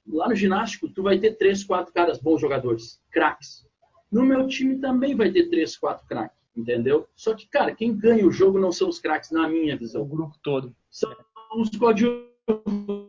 lá 0.08 0.28
no 0.28 0.36
ginástico, 0.36 0.90
tu 0.90 1.04
vai 1.04 1.20
ter 1.20 1.38
três, 1.38 1.64
quatro 1.64 1.94
caras 1.94 2.20
bons 2.20 2.42
jogadores, 2.42 3.00
craques. 3.12 3.68
No 4.12 4.24
meu 4.24 4.48
time 4.48 4.80
também 4.80 5.16
vai 5.16 5.32
ter 5.32 5.50
três, 5.50 5.78
quatro 5.78 6.08
craques, 6.08 6.38
entendeu? 6.56 7.08
Só 7.16 7.36
que, 7.36 7.48
cara, 7.48 7.76
quem 7.76 7.96
ganha 7.96 8.26
o 8.26 8.32
jogo 8.32 8.60
não 8.60 8.72
são 8.72 8.90
os 8.90 9.00
craques, 9.00 9.32
na 9.32 9.48
minha 9.48 9.78
visão. 9.78 10.02
O 10.02 10.08
grupo 10.08 10.36
todo. 10.42 10.76
São 10.90 11.12
os 11.56 11.70
coadjuvantes. 11.78 13.03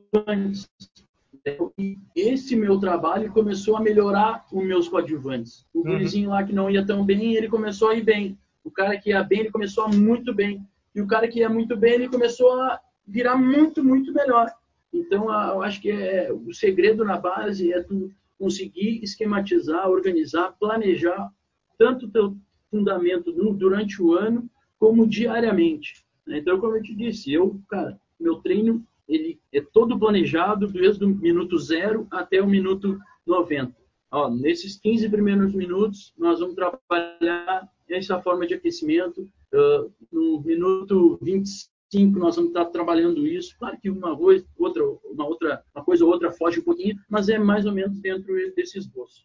E 1.79 1.99
esse 2.17 2.57
meu 2.57 2.79
trabalho 2.81 3.31
começou 3.31 3.77
a 3.77 3.81
melhorar 3.81 4.47
os 4.51 4.65
meus 4.65 4.89
coadjuvantes. 4.89 5.67
O 5.75 5.81
uhum. 5.81 6.29
lá 6.29 6.43
que 6.43 6.55
não 6.55 6.71
ia 6.71 6.87
tão 6.87 7.05
bem, 7.05 7.35
ele 7.35 7.49
começou 7.49 7.91
a 7.91 7.95
ir 7.95 8.03
bem. 8.03 8.39
O 8.63 8.71
cara 8.71 8.99
que 8.99 9.11
ia 9.11 9.23
bem, 9.23 9.41
ele 9.41 9.51
começou 9.51 9.85
a 9.85 9.89
muito 9.89 10.33
bem. 10.33 10.67
E 10.95 11.03
o 11.03 11.07
cara 11.07 11.29
que 11.29 11.41
ia 11.41 11.51
muito 11.51 11.77
bem, 11.77 11.95
ele 11.95 12.09
começou 12.09 12.51
a 12.63 12.81
virar 13.07 13.37
muito, 13.37 13.85
muito 13.85 14.13
melhor. 14.13 14.51
Então, 14.93 15.25
eu 15.25 15.63
acho 15.63 15.83
que 15.83 15.91
é, 15.91 16.33
o 16.33 16.55
segredo 16.55 17.05
na 17.05 17.19
base 17.19 17.73
é 17.73 17.83
tu 17.83 18.11
conseguir 18.39 19.03
esquematizar, 19.03 19.89
organizar, 19.89 20.53
planejar 20.59 21.31
tanto 21.77 22.07
o 22.07 22.11
teu 22.11 22.37
fundamento 22.71 23.33
durante 23.33 24.01
o 24.01 24.15
ano 24.15 24.49
como 24.79 25.07
diariamente. 25.07 26.05
Então, 26.27 26.59
como 26.59 26.77
eu 26.77 26.83
te 26.83 26.95
disse, 26.95 27.33
eu, 27.33 27.61
cara, 27.69 27.99
meu 28.19 28.37
treino 28.37 28.87
ele 29.09 29.41
é 29.53 29.61
todo 29.61 29.99
planejado 29.99 30.67
desde 30.67 31.05
o 31.05 31.09
minuto 31.09 31.59
zero 31.59 32.07
até 32.11 32.41
o 32.41 32.47
minuto 32.47 32.99
90. 33.27 33.75
Ó, 34.11 34.31
nesses 34.31 34.79
15 34.79 35.09
primeiros 35.09 35.53
minutos, 35.53 36.15
nós 36.17 36.41
vamos 36.41 36.55
trabalhar 36.55 37.69
essa 37.89 38.21
forma 38.21 38.47
de 38.47 38.55
aquecimento. 38.55 39.29
Uh, 39.53 39.93
no 40.11 40.41
minuto 40.43 41.19
25, 41.23 42.19
nós 42.19 42.37
vamos 42.37 42.51
estar 42.51 42.67
trabalhando 42.67 43.27
isso. 43.27 43.57
Claro 43.59 43.79
que 43.81 43.91
uma 43.91 44.17
coisa, 44.17 44.45
outra, 44.59 44.85
uma 44.85 45.27
outra, 45.27 45.65
uma 45.75 45.85
coisa 45.85 46.05
ou 46.05 46.11
outra 46.13 46.31
foge 46.33 46.61
um 46.61 46.65
pouquinho, 46.65 46.97
mas 47.09 47.29
é 47.29 47.39
mais 47.39 47.67
ou 47.67 47.73
menos 47.73 47.99
dentro 48.01 48.35
desse 48.55 48.79
esboço. 48.79 49.25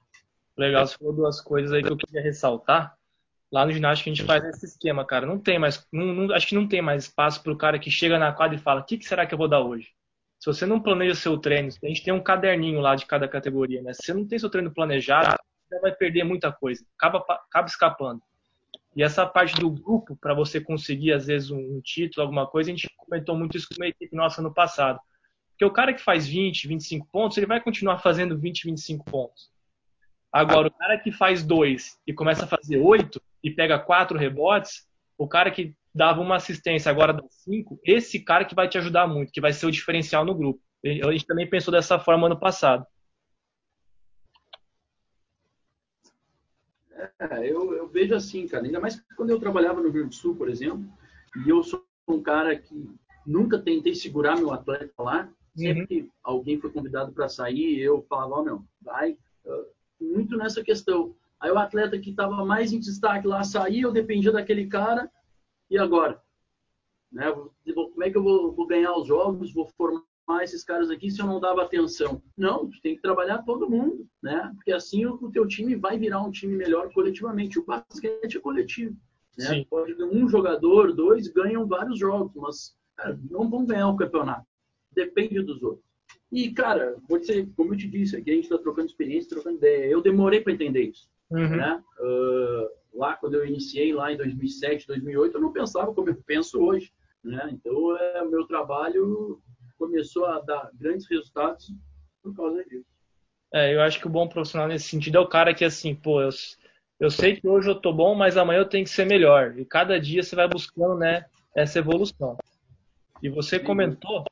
Legal, 0.57 0.85
você 0.85 0.97
falou 0.97 1.13
duas 1.13 1.39
coisas 1.39 1.71
aí 1.71 1.81
que 1.81 1.91
eu 1.91 1.97
queria 1.97 2.21
ressaltar. 2.21 2.98
Lá 3.51 3.65
no 3.65 3.71
ginásio 3.71 4.03
a 4.03 4.09
gente 4.09 4.23
faz 4.23 4.43
esse 4.45 4.65
esquema, 4.65 5.03
cara. 5.05 5.25
Não 5.25 5.39
tem 5.39 5.57
mais, 5.57 5.85
não, 5.91 6.05
não, 6.05 6.35
acho 6.35 6.47
que 6.47 6.55
não 6.55 6.67
tem 6.67 6.81
mais 6.81 7.05
espaço 7.05 7.41
para 7.41 7.51
o 7.51 7.57
cara 7.57 7.79
que 7.79 7.89
chega 7.89 8.19
na 8.19 8.31
quadra 8.31 8.55
e 8.55 8.61
fala: 8.61 8.81
o 8.81 8.85
que, 8.85 8.97
que 8.97 9.05
será 9.05 9.25
que 9.25 9.33
eu 9.33 9.37
vou 9.37 9.47
dar 9.47 9.61
hoje? 9.61 9.89
Se 10.39 10.45
você 10.45 10.65
não 10.65 10.79
planeja 10.79 11.15
seu 11.15 11.37
treino, 11.37 11.69
a 11.83 11.87
gente 11.87 12.03
tem 12.03 12.13
um 12.13 12.21
caderninho 12.21 12.79
lá 12.79 12.95
de 12.95 13.05
cada 13.05 13.27
categoria, 13.27 13.81
né? 13.81 13.93
Se 13.93 14.03
você 14.03 14.13
não 14.13 14.25
tem 14.25 14.39
seu 14.39 14.49
treino 14.49 14.71
planejado, 14.71 15.35
você 15.67 15.79
vai 15.79 15.91
perder 15.91 16.23
muita 16.23 16.51
coisa, 16.51 16.85
acaba, 16.97 17.25
acaba 17.27 17.67
escapando. 17.67 18.21
E 18.95 19.03
essa 19.03 19.25
parte 19.25 19.55
do 19.55 19.69
grupo, 19.69 20.15
para 20.15 20.33
você 20.33 20.59
conseguir, 20.59 21.13
às 21.13 21.27
vezes, 21.27 21.51
um 21.51 21.79
título, 21.81 22.23
alguma 22.23 22.47
coisa, 22.47 22.71
a 22.71 22.73
gente 22.73 22.89
comentou 22.97 23.35
muito 23.35 23.57
isso 23.57 23.67
com 23.69 23.75
uma 23.81 23.87
equipe 23.87 24.15
nossa 24.15 24.41
no 24.41 24.53
passado. 24.53 24.99
Porque 25.51 25.65
o 25.65 25.71
cara 25.71 25.93
que 25.93 26.01
faz 26.01 26.27
20, 26.27 26.67
25 26.67 27.07
pontos, 27.11 27.37
ele 27.37 27.45
vai 27.45 27.61
continuar 27.61 27.99
fazendo 27.99 28.37
20, 28.37 28.63
25 28.65 29.05
pontos. 29.05 29.49
Agora, 30.31 30.67
o 30.67 30.71
cara 30.71 30.99
que 30.99 31.11
faz 31.11 31.43
dois 31.43 31.99
e 32.05 32.13
começa 32.13 32.45
a 32.45 32.47
fazer 32.47 32.77
oito 32.77 33.21
e 33.43 33.49
pega 33.49 33.79
quatro 33.79 34.17
rebotes, 34.17 34.87
o 35.17 35.27
cara 35.27 35.49
que 35.49 35.75
dava 35.93 36.21
uma 36.21 36.35
assistência, 36.35 36.91
agora 36.91 37.13
dá 37.13 37.23
cinco, 37.29 37.79
esse 37.83 38.19
cara 38.19 38.45
que 38.45 38.53
vai 38.53 38.69
te 38.69 38.77
ajudar 38.77 39.07
muito, 39.07 39.31
que 39.31 39.41
vai 39.41 39.51
ser 39.51 39.65
o 39.65 39.71
diferencial 39.71 40.23
no 40.23 40.35
grupo. 40.35 40.61
A 40.85 41.11
gente 41.11 41.25
também 41.25 41.49
pensou 41.49 41.71
dessa 41.71 41.99
forma 41.99 42.27
ano 42.27 42.39
passado. 42.39 42.85
É, 47.19 47.49
eu, 47.49 47.73
eu 47.73 47.87
vejo 47.87 48.13
assim, 48.13 48.47
cara, 48.47 48.65
ainda 48.65 48.79
mais 48.79 49.01
quando 49.15 49.29
eu 49.29 49.39
trabalhava 49.39 49.77
no 49.77 49.83
Rio 49.83 49.93
Grande 49.93 50.09
do 50.09 50.15
Sul, 50.15 50.35
por 50.35 50.49
exemplo, 50.49 50.85
e 51.45 51.49
eu 51.49 51.63
sou 51.63 51.85
um 52.07 52.21
cara 52.21 52.57
que 52.57 52.89
nunca 53.25 53.59
tentei 53.59 53.95
segurar 53.95 54.35
meu 54.35 54.51
atleta 54.51 54.91
lá, 54.99 55.29
sempre 55.55 55.81
uhum. 55.81 55.87
que 55.87 56.11
alguém 56.23 56.59
foi 56.59 56.71
convidado 56.71 57.11
para 57.11 57.29
sair, 57.29 57.79
eu 57.79 58.05
falava, 58.07 58.35
ó, 58.35 58.39
oh, 58.39 58.43
meu, 58.43 58.65
vai, 58.81 59.17
muito 60.19 60.37
nessa 60.37 60.61
questão. 60.61 61.15
Aí 61.39 61.49
o 61.49 61.57
atleta 61.57 61.97
que 61.97 62.09
estava 62.09 62.45
mais 62.45 62.73
em 62.73 62.79
destaque 62.79 63.25
lá 63.25 63.43
saía, 63.43 63.83
eu 63.83 63.91
dependia 63.91 64.31
daquele 64.31 64.67
cara, 64.67 65.09
e 65.69 65.77
agora? 65.77 66.21
Né? 67.11 67.31
Como 67.31 68.03
é 68.03 68.09
que 68.09 68.17
eu 68.17 68.23
vou, 68.23 68.51
vou 68.51 68.67
ganhar 68.67 68.93
os 68.95 69.07
jogos, 69.07 69.53
vou 69.53 69.65
formar 69.65 70.03
esses 70.43 70.63
caras 70.63 70.89
aqui 70.89 71.09
se 71.09 71.21
eu 71.21 71.25
não 71.25 71.39
dava 71.39 71.63
atenção? 71.63 72.21
Não, 72.37 72.69
tu 72.69 72.81
tem 72.81 72.95
que 72.95 73.01
trabalhar 73.01 73.39
todo 73.39 73.69
mundo, 73.69 74.05
né? 74.21 74.51
Porque 74.55 74.71
assim 74.71 75.05
o, 75.05 75.13
o 75.15 75.31
teu 75.31 75.47
time 75.47 75.75
vai 75.75 75.97
virar 75.97 76.21
um 76.21 76.31
time 76.31 76.55
melhor 76.55 76.91
coletivamente. 76.91 77.57
O 77.57 77.65
basquete 77.65 78.37
é 78.37 78.39
coletivo. 78.41 78.95
Né? 79.37 79.65
Pode 79.69 79.95
um 80.03 80.27
jogador, 80.27 80.93
dois 80.93 81.29
ganham 81.29 81.65
vários 81.65 81.97
jogos, 81.97 82.33
mas 82.35 82.75
cara, 82.97 83.17
não 83.31 83.49
vão 83.49 83.65
ganhar 83.65 83.87
o 83.87 83.95
campeonato. 83.95 84.45
Depende 84.91 85.41
dos 85.41 85.63
outros. 85.63 85.88
E, 86.31 86.51
cara, 86.51 86.95
dizer, 87.19 87.49
como 87.55 87.73
eu 87.73 87.77
te 87.77 87.87
disse, 87.87 88.15
aqui 88.15 88.29
a 88.29 88.35
gente 88.35 88.43
está 88.43 88.57
trocando 88.57 88.87
experiência, 88.87 89.29
trocando 89.29 89.57
ideia. 89.57 89.85
Eu 89.85 90.01
demorei 90.01 90.41
para 90.41 90.53
entender 90.53 90.83
isso. 90.83 91.09
Uhum. 91.31 91.57
Né? 91.57 91.83
Uh, 91.99 92.97
lá, 92.97 93.15
quando 93.15 93.35
eu 93.35 93.45
iniciei, 93.45 93.93
lá 93.93 94.11
em 94.11 94.17
2007, 94.17 94.87
2008, 94.87 95.35
eu 95.35 95.41
não 95.41 95.51
pensava 95.51 95.93
como 95.93 96.09
eu 96.09 96.15
penso 96.25 96.61
hoje. 96.61 96.91
Né? 97.23 97.49
Então, 97.51 97.97
é, 97.97 98.23
meu 98.25 98.45
trabalho 98.45 99.41
começou 99.77 100.25
a 100.25 100.39
dar 100.39 100.69
grandes 100.73 101.07
resultados 101.09 101.73
por 102.21 102.35
causa 102.35 102.63
disso. 102.65 102.85
É, 103.51 103.73
eu 103.73 103.81
acho 103.81 103.99
que 103.99 104.05
o 104.05 104.11
bom 104.11 104.27
profissional 104.27 104.67
nesse 104.67 104.87
sentido 104.87 105.17
é 105.17 105.21
o 105.21 105.27
cara 105.27 105.53
que, 105.55 105.65
assim, 105.65 105.95
pô, 105.95 106.21
eu, 106.21 106.29
eu 106.99 107.09
sei 107.09 107.35
que 107.37 107.47
hoje 107.47 107.69
eu 107.69 107.75
tô 107.75 107.91
bom, 107.91 108.13
mas 108.13 108.37
amanhã 108.37 108.59
eu 108.59 108.69
tenho 108.69 108.83
que 108.83 108.91
ser 108.91 109.05
melhor. 109.05 109.57
E 109.57 109.65
cada 109.65 109.99
dia 109.99 110.21
você 110.21 110.35
vai 110.35 110.47
buscando, 110.47 110.95
né, 110.95 111.25
essa 111.55 111.79
evolução. 111.79 112.37
E 113.23 113.29
você 113.29 113.59
comentou, 113.59 114.23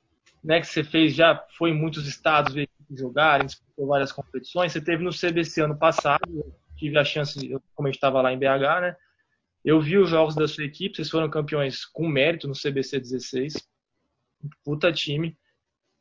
né, 0.47 0.61
que 0.61 0.67
você 0.67 0.81
fez 0.81 1.13
já, 1.13 1.45
foi 1.57 1.71
em 1.71 1.73
muitos 1.73 2.07
estados 2.07 2.53
ver 2.53 2.69
jogarem, 2.89 3.45
disputou 3.45 3.85
várias 3.85 4.13
competições. 4.13 4.71
Você 4.71 4.79
teve 4.79 5.03
no 5.03 5.11
CBC 5.11 5.63
ano 5.63 5.77
passado, 5.77 6.55
tive 6.77 6.97
a 6.97 7.03
chance, 7.03 7.51
eu, 7.51 7.61
como 7.75 7.89
estava 7.89 8.21
lá 8.21 8.31
em 8.31 8.39
BH, 8.39 8.81
né, 8.81 8.95
eu 9.65 9.81
vi 9.81 9.97
os 9.97 10.09
jogos 10.09 10.35
da 10.35 10.47
sua 10.47 10.63
equipe, 10.63 10.95
vocês 10.95 11.09
foram 11.09 11.29
campeões 11.29 11.83
com 11.83 12.07
mérito 12.07 12.47
no 12.47 12.53
CBC 12.53 12.97
16. 12.97 13.55
Puta 14.63 14.89
time. 14.93 15.37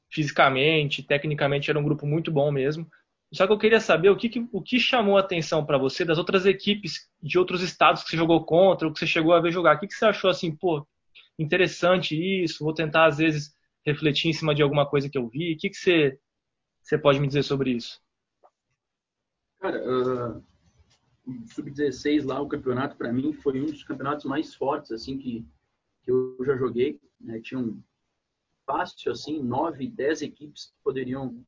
Fisicamente, 0.09 1.03
tecnicamente 1.03 1.69
era 1.69 1.79
um 1.79 1.83
grupo 1.83 2.07
muito 2.07 2.31
bom 2.31 2.53
mesmo. 2.53 2.89
Só 3.33 3.49
que 3.49 3.53
eu 3.53 3.59
queria 3.59 3.81
saber 3.81 4.11
o 4.11 4.17
que, 4.17 4.31
o 4.53 4.63
que 4.63 4.79
chamou 4.79 5.17
a 5.17 5.21
atenção 5.21 5.67
para 5.67 5.77
você 5.77 6.05
das 6.05 6.19
outras 6.19 6.47
equipes 6.47 7.11
de 7.21 7.37
outros 7.37 7.63
estados 7.63 8.05
que 8.05 8.11
você 8.11 8.17
jogou 8.17 8.45
contra, 8.45 8.87
ou 8.87 8.95
que 8.95 9.01
você 9.01 9.07
chegou 9.09 9.35
a 9.35 9.41
ver 9.41 9.51
jogar. 9.51 9.75
O 9.75 9.81
que, 9.81 9.89
que 9.89 9.95
você 9.95 10.05
achou 10.05 10.31
assim, 10.31 10.55
pô, 10.55 10.87
interessante 11.37 12.15
isso, 12.15 12.63
vou 12.63 12.73
tentar 12.73 13.07
às 13.07 13.19
vezes 13.19 13.56
refletir 13.87 14.29
em 14.29 14.33
cima 14.33 14.55
de 14.55 14.63
alguma 14.63 14.85
coisa 14.85 15.09
que 15.09 15.17
eu 15.17 15.29
vi. 15.29 15.55
O 15.55 15.59
que, 15.59 15.71
que 15.71 15.77
você, 15.77 16.19
você 16.83 16.99
pode 16.99 17.21
me 17.21 17.29
dizer 17.29 17.45
sobre 17.45 17.71
isso? 17.71 18.03
Cara, 19.61 19.81
uh, 19.83 20.45
sub-16 21.55 22.25
lá, 22.25 22.41
o 22.41 22.49
campeonato 22.49 22.97
para 22.97 23.13
mim 23.13 23.33
foi 23.33 23.61
um 23.61 23.67
dos 23.67 23.85
campeonatos 23.85 24.25
mais 24.25 24.55
fortes 24.55 24.91
assim 24.91 25.17
que, 25.17 25.47
que 26.03 26.11
eu 26.11 26.37
já 26.45 26.57
joguei. 26.57 27.01
Né? 27.21 27.41
Tinha 27.41 27.61
um 27.61 27.81
fácil 28.67 29.13
assim, 29.13 29.41
nove, 29.41 29.89
dez 29.89 30.21
equipes 30.21 30.67
que 30.67 30.75
poderiam 30.83 31.41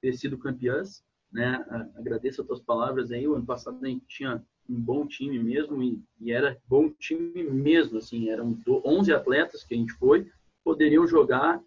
ter 0.00 0.12
sido 0.14 0.38
campeãs. 0.38 1.04
Né? 1.32 1.64
Agradeço 1.96 2.42
as 2.42 2.46
tuas 2.46 2.60
palavras 2.60 3.10
aí. 3.10 3.26
O 3.26 3.34
ano 3.34 3.44
passado 3.44 3.84
a 3.84 3.88
gente 3.88 4.06
tinha 4.06 4.44
um 4.68 4.80
bom 4.80 5.06
time 5.06 5.38
mesmo 5.42 5.82
e, 5.82 6.00
e 6.20 6.30
era 6.30 6.56
bom 6.68 6.90
time 6.90 7.42
mesmo. 7.42 7.98
Assim, 7.98 8.30
eram 8.30 8.56
11 8.68 9.12
atletas 9.12 9.64
que 9.64 9.74
a 9.74 9.76
gente 9.76 9.92
foi, 9.94 10.30
poderiam 10.62 11.06
jogar 11.06 11.60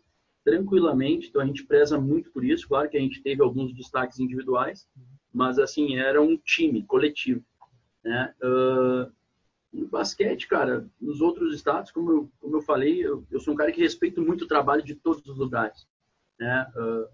tranquilamente. 0.46 1.28
Então 1.28 1.42
a 1.42 1.46
gente 1.46 1.66
preza 1.66 2.00
muito 2.00 2.32
por 2.32 2.46
isso. 2.46 2.68
Claro 2.68 2.88
que 2.88 2.96
a 2.96 3.02
gente 3.02 3.22
teve 3.22 3.42
alguns 3.42 3.74
destaques 3.74 4.20
individuais, 4.20 4.88
mas 5.34 5.60
assim 5.60 5.98
era 5.98 6.22
um 6.22 6.38
time 6.38 6.84
coletivo, 6.84 7.44
né? 8.04 8.34
Uh, 8.42 9.12
no 9.74 9.88
basquete, 9.88 10.48
cara, 10.48 10.88
nos 11.02 11.20
outros 11.20 11.54
estados, 11.54 11.92
como 11.92 12.10
eu, 12.10 12.32
como 12.40 12.56
eu 12.56 12.62
falei, 12.62 13.06
eu, 13.06 13.26
eu, 13.30 13.42
sou 13.42 13.54
um 13.54 13.58
cara 13.58 13.74
que 13.74 13.82
respeito 13.82 14.22
muito 14.22 14.46
o 14.46 14.48
trabalho 14.48 14.82
de 14.82 14.96
todos 14.96 15.26
os 15.28 15.38
lugares, 15.38 15.86
né? 16.40 16.66
Uh, 16.78 17.10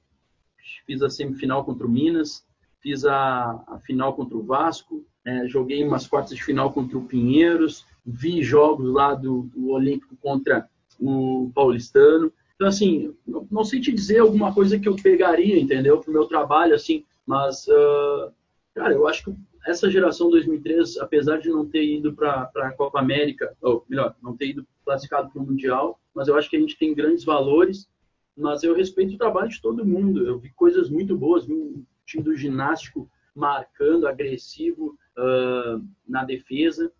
fiz 0.85 1.01
a 1.01 1.09
semifinal 1.09 1.65
contra 1.65 1.87
o 1.87 1.89
Minas, 1.89 2.45
fiz 2.79 3.03
a, 3.05 3.63
a 3.67 3.79
final 3.79 4.13
contra 4.13 4.37
o 4.37 4.43
Vasco, 4.43 5.03
é, 5.25 5.47
joguei 5.47 5.83
umas 5.83 6.05
quartas 6.05 6.35
de 6.35 6.43
final 6.43 6.71
contra 6.71 6.97
o 6.97 7.05
Pinheiros, 7.05 7.85
vi 8.05 8.43
jogos 8.43 8.91
lá 8.91 9.15
do, 9.15 9.43
do 9.43 9.69
Olímpico 9.69 10.15
contra 10.17 10.69
o 10.99 11.51
Paulistano. 11.55 12.31
Então, 12.61 12.69
assim, 12.69 13.11
não, 13.25 13.63
sei 13.63 13.81
te 13.81 13.91
dizer 13.91 14.19
alguma 14.19 14.53
coisa 14.53 14.77
que 14.77 14.87
eu 14.87 14.95
pegaria, 14.95 15.59
entendeu, 15.59 15.99
para 15.99 16.11
o 16.11 16.13
meu 16.13 16.27
trabalho, 16.27 16.75
assim, 16.75 17.03
mas, 17.25 17.65
uh, 17.67 18.31
cara, 18.75 18.93
eu 18.93 19.07
acho 19.07 19.23
que 19.23 19.35
essa 19.65 19.89
geração 19.89 20.29
2003, 20.29 20.99
apesar 20.99 21.39
de 21.39 21.49
não 21.49 21.67
ter 21.67 21.83
ido 21.83 22.13
para 22.13 22.51
a 22.57 22.71
Copa 22.73 22.99
América, 22.99 23.51
ou 23.63 23.83
melhor, 23.89 24.15
não 24.21 24.37
ter 24.37 24.49
ido 24.49 24.67
classificado 24.85 25.31
para 25.31 25.41
o 25.41 25.43
Mundial, 25.43 25.99
mas 26.13 26.27
eu 26.27 26.37
acho 26.37 26.51
que 26.51 26.55
a 26.55 26.59
gente 26.59 26.77
tem 26.77 26.93
grandes 26.93 27.23
valores, 27.23 27.89
mas 28.37 28.61
eu 28.61 28.75
respeito 28.75 29.15
o 29.15 29.17
trabalho 29.17 29.49
de 29.49 29.59
todo 29.59 29.83
mundo. 29.83 30.23
Eu 30.27 30.37
vi 30.37 30.51
coisas 30.51 30.87
muito 30.87 31.17
boas, 31.17 31.47
vi 31.47 31.53
um 31.53 31.83
time 32.05 32.23
do 32.23 32.35
ginástico 32.35 33.09
marcando, 33.33 34.07
agressivo 34.07 34.95
uh, 35.17 35.83
na 36.07 36.23
defesa. 36.23 36.91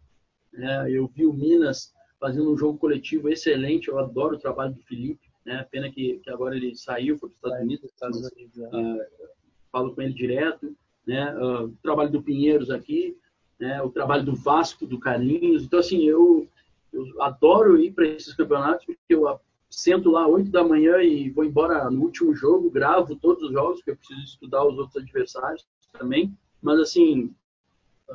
É, 0.56 0.89
eu 0.89 1.06
vi 1.06 1.24
o 1.24 1.32
Minas 1.32 1.93
fazendo 2.19 2.52
um 2.52 2.58
jogo 2.58 2.80
coletivo 2.80 3.30
excelente. 3.30 3.89
Eu 3.89 4.00
adoro 4.00 4.38
o 4.38 4.39
trabalho 4.39 4.74
do 4.74 4.82
Felipe. 4.82 5.30
Né? 5.45 5.65
Pena 5.71 5.91
que, 5.91 6.19
que 6.19 6.30
agora 6.30 6.56
ele 6.56 6.75
saiu, 6.75 7.17
foi 7.17 7.30
para 7.30 7.36
os 7.36 7.36
Estados 7.36 7.63
Unidos. 7.63 7.91
Estados 7.91 8.32
Unidos 8.32 8.58
uh, 8.58 9.30
falo 9.71 9.95
com 9.95 10.01
ele 10.01 10.13
direto 10.13 10.75
né? 11.06 11.34
Uh, 11.36 11.65
o 11.65 11.77
trabalho 11.82 12.12
do 12.12 12.21
Pinheiros 12.21 12.69
aqui, 12.69 13.17
né? 13.60 13.82
o 13.82 13.89
trabalho 13.89 14.23
do 14.23 14.36
Vasco, 14.36 14.86
do 14.86 14.99
Carlinhos. 14.99 15.63
Então, 15.63 15.80
assim, 15.80 16.04
eu, 16.04 16.47
eu 16.93 17.21
adoro 17.21 17.77
ir 17.77 17.91
para 17.91 18.08
esses 18.08 18.34
campeonatos 18.34 18.86
porque 18.86 18.99
eu 19.10 19.39
sento 19.69 20.12
lá 20.12 20.27
8 20.27 20.49
da 20.49 20.63
manhã 20.63 21.01
e 21.01 21.30
vou 21.30 21.43
embora 21.43 21.89
no 21.89 22.01
último 22.01 22.36
jogo, 22.36 22.69
gravo 22.69 23.15
todos 23.15 23.43
os 23.43 23.51
jogos, 23.51 23.77
porque 23.77 23.91
eu 23.91 23.97
preciso 23.97 24.21
estudar 24.21 24.65
os 24.65 24.77
outros 24.77 25.01
adversários 25.01 25.65
também. 25.93 26.36
Mas, 26.62 26.80
assim, 26.80 27.34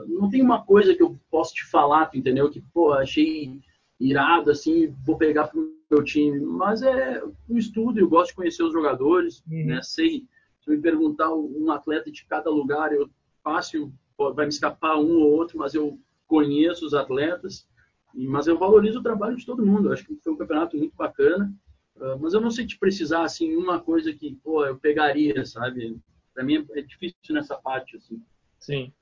não 0.07 0.29
tem 0.31 0.43
uma 0.43 0.63
coisa 0.63 0.95
que 0.95 1.03
eu 1.03 1.19
posso 1.31 1.55
te 1.55 1.65
falar, 1.65 2.11
entendeu? 2.15 2.51
Que, 2.51 2.61
pô, 2.61 2.93
achei 2.93 3.61
irado, 3.99 4.51
assim, 4.51 4.95
vou 5.05 5.17
pegar 5.17 5.49
pro 5.49 5.76
meu 5.91 6.03
time. 6.03 6.41
Mas 6.41 6.83
é 6.83 7.23
um 7.49 7.57
estudo, 7.57 7.99
eu 7.99 8.09
gosto 8.09 8.31
de 8.31 8.37
conhecer 8.37 8.63
os 8.63 8.73
jogadores, 8.73 9.43
uhum. 9.51 9.67
né? 9.67 9.81
Sei 9.83 10.27
se 10.61 10.71
me 10.71 10.79
perguntar 10.79 11.33
um 11.33 11.71
atleta 11.71 12.11
de 12.11 12.25
cada 12.25 12.51
lugar, 12.51 12.93
eu 12.93 13.09
fácil 13.43 13.93
vai 14.35 14.47
me 14.47 14.53
escapar 14.53 14.97
um 14.97 15.21
ou 15.21 15.33
outro, 15.33 15.59
mas 15.59 15.75
eu 15.75 16.01
conheço 16.27 16.85
os 16.85 16.95
atletas, 16.95 17.69
mas 18.13 18.47
eu 18.47 18.59
valorizo 18.59 18.99
o 18.99 19.03
trabalho 19.03 19.37
de 19.37 19.47
todo 19.47 19.65
mundo. 19.65 19.89
Eu 19.89 19.93
acho 19.93 20.05
que 20.05 20.17
foi 20.17 20.33
um 20.33 20.37
campeonato 20.37 20.77
muito 20.77 20.97
bacana, 20.97 21.53
ah, 22.01 22.17
mas 22.21 22.35
eu 22.35 22.41
não 22.41 22.51
sei 22.51 22.67
te 22.67 22.79
precisar 22.79 23.23
assim 23.23 23.55
uma 23.57 23.81
coisa 23.81 24.13
que 24.13 24.35
pô, 24.43 24.65
eu 24.65 24.77
pegaria, 24.77 25.45
sabe? 25.45 25.99
Para 26.35 26.45
mim 26.45 26.67
é 26.73 26.83
difícil 26.83 27.17
nessa 27.31 27.57
parte 27.57 27.97
assim. 27.97 28.21
Sim. 28.59 28.93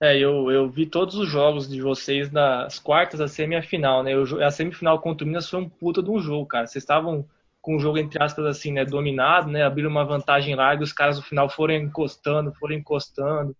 É, 0.00 0.18
eu, 0.18 0.50
eu 0.50 0.68
vi 0.68 0.84
todos 0.84 1.14
os 1.14 1.28
jogos 1.28 1.68
de 1.68 1.80
vocês 1.80 2.30
nas 2.30 2.78
quartas, 2.78 3.20
a 3.20 3.28
semifinal, 3.28 4.02
né? 4.02 4.12
Eu, 4.12 4.44
a 4.44 4.50
semifinal 4.50 5.00
contra 5.00 5.24
o 5.24 5.26
Minas 5.26 5.48
foi 5.48 5.60
um 5.60 5.68
puta 5.68 6.02
de 6.02 6.10
um 6.10 6.18
jogo, 6.18 6.46
cara. 6.46 6.66
Vocês 6.66 6.82
estavam 6.82 7.26
com 7.62 7.76
o 7.76 7.80
jogo, 7.80 7.98
entre 7.98 8.22
aspas, 8.22 8.44
assim, 8.44 8.72
né, 8.72 8.84
dominado, 8.84 9.50
né, 9.50 9.64
abriram 9.64 9.90
uma 9.90 10.04
vantagem 10.04 10.54
larga 10.54 10.82
e 10.82 10.84
os 10.84 10.92
caras 10.92 11.16
no 11.16 11.22
final 11.22 11.50
foram 11.50 11.74
encostando, 11.74 12.54
foram 12.54 12.76
encostando. 12.76 13.56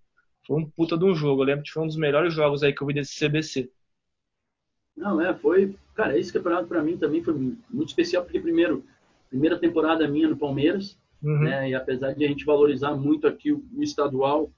Foi 0.47 0.61
um 0.61 0.71
puta 0.71 0.97
de 0.97 1.05
um 1.05 1.15
jogo. 1.15 1.43
Eu 1.43 1.47
lembro 1.47 1.65
que 1.65 1.73
foi 1.73 1.83
um 1.83 1.89
dos 1.89 1.97
melhores 1.97 2.33
jogos 2.33 2.63
aí 2.63 2.73
que 2.73 2.81
eu 2.81 2.87
vi 2.87 2.95
desse 2.95 3.19
CBC. 3.19 3.69
Não, 4.97 5.21
é, 5.21 5.35
foi. 5.35 5.75
Cara, 5.95 6.17
esse 6.17 6.33
campeonato 6.33 6.69
para 6.69 6.83
mim 6.83 6.97
também 6.97 7.23
foi 7.23 7.35
muito 7.35 7.89
especial, 7.89 8.23
porque, 8.23 8.39
primeiro, 8.39 8.85
primeira 9.29 9.59
temporada 9.59 10.07
minha 10.07 10.29
no 10.29 10.37
Palmeiras, 10.37 10.97
uhum. 11.21 11.41
né, 11.41 11.71
e 11.71 11.75
apesar 11.75 12.13
de 12.13 12.25
a 12.25 12.29
gente 12.29 12.45
valorizar 12.45 12.95
muito 12.95 13.27
aqui 13.27 13.51
o, 13.51 13.65
o 13.75 13.83
estadual, 13.83 14.51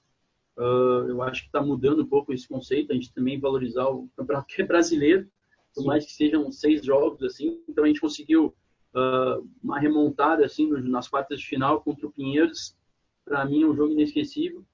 uh, 0.59 1.07
eu 1.07 1.21
acho 1.23 1.41
que 1.41 1.47
está 1.47 1.61
mudando 1.61 2.03
um 2.03 2.07
pouco 2.07 2.33
esse 2.33 2.47
conceito, 2.47 2.91
a 2.91 2.95
gente 2.95 3.13
também 3.13 3.39
valorizar 3.39 3.87
o 3.87 4.09
campeonato 4.15 4.53
que 4.53 4.61
é 4.61 4.65
brasileiro, 4.65 5.27
por 5.73 5.85
mais 5.85 6.05
que 6.05 6.11
sejam 6.11 6.51
seis 6.51 6.83
jogos, 6.83 7.23
assim, 7.23 7.61
então 7.67 7.83
a 7.83 7.87
gente 7.87 8.01
conseguiu 8.01 8.53
uh, 8.93 9.47
uma 9.63 9.79
remontada 9.79 10.45
assim 10.45 10.69
nas 10.69 11.07
quartas 11.07 11.39
de 11.39 11.45
final 11.45 11.81
contra 11.81 12.05
o 12.05 12.11
Pinheiros. 12.11 12.75
Para 13.23 13.45
mim, 13.45 13.63
é 13.63 13.67
um 13.67 13.75
jogo 13.75 13.93
inesquecível. 13.93 14.65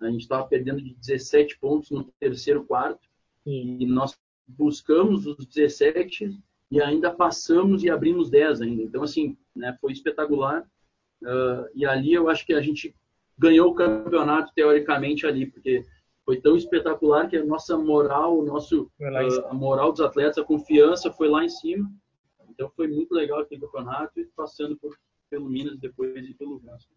A 0.00 0.10
gente 0.10 0.22
estava 0.22 0.46
perdendo 0.46 0.82
de 0.82 0.94
17 0.94 1.58
pontos 1.58 1.90
no 1.90 2.04
terceiro 2.20 2.64
quarto 2.64 3.08
Sim. 3.44 3.78
e 3.80 3.86
nós 3.86 4.16
buscamos 4.46 5.26
os 5.26 5.44
17 5.46 6.38
e 6.70 6.80
ainda 6.80 7.10
passamos 7.10 7.82
e 7.82 7.90
abrimos 7.90 8.30
10 8.30 8.60
ainda. 8.60 8.82
Então, 8.82 9.02
assim, 9.02 9.36
né, 9.54 9.76
foi 9.80 9.92
espetacular. 9.92 10.62
Uh, 11.22 11.66
e 11.74 11.84
ali 11.86 12.12
eu 12.12 12.28
acho 12.28 12.44
que 12.44 12.52
a 12.52 12.60
gente 12.60 12.94
ganhou 13.38 13.70
o 13.70 13.74
campeonato 13.74 14.52
teoricamente 14.54 15.26
ali, 15.26 15.46
porque 15.46 15.84
foi 16.24 16.40
tão 16.40 16.56
espetacular 16.56 17.28
que 17.28 17.36
a 17.36 17.44
nossa 17.44 17.78
moral, 17.78 18.38
o 18.38 18.44
nosso, 18.44 18.90
uh, 19.00 19.46
a 19.48 19.54
moral 19.54 19.92
dos 19.92 20.00
atletas, 20.00 20.38
a 20.38 20.44
confiança 20.44 21.10
foi 21.12 21.28
lá 21.28 21.44
em 21.44 21.48
cima. 21.48 21.88
Então 22.50 22.70
foi 22.74 22.88
muito 22.88 23.14
legal 23.14 23.40
aquele 23.40 23.60
campeonato 23.60 24.18
e 24.18 24.24
passando 24.36 24.76
por, 24.76 24.96
pelo 25.30 25.48
Minas 25.48 25.78
depois 25.78 26.16
e 26.16 26.34
pelo 26.34 26.58
Vasco. 26.58 26.92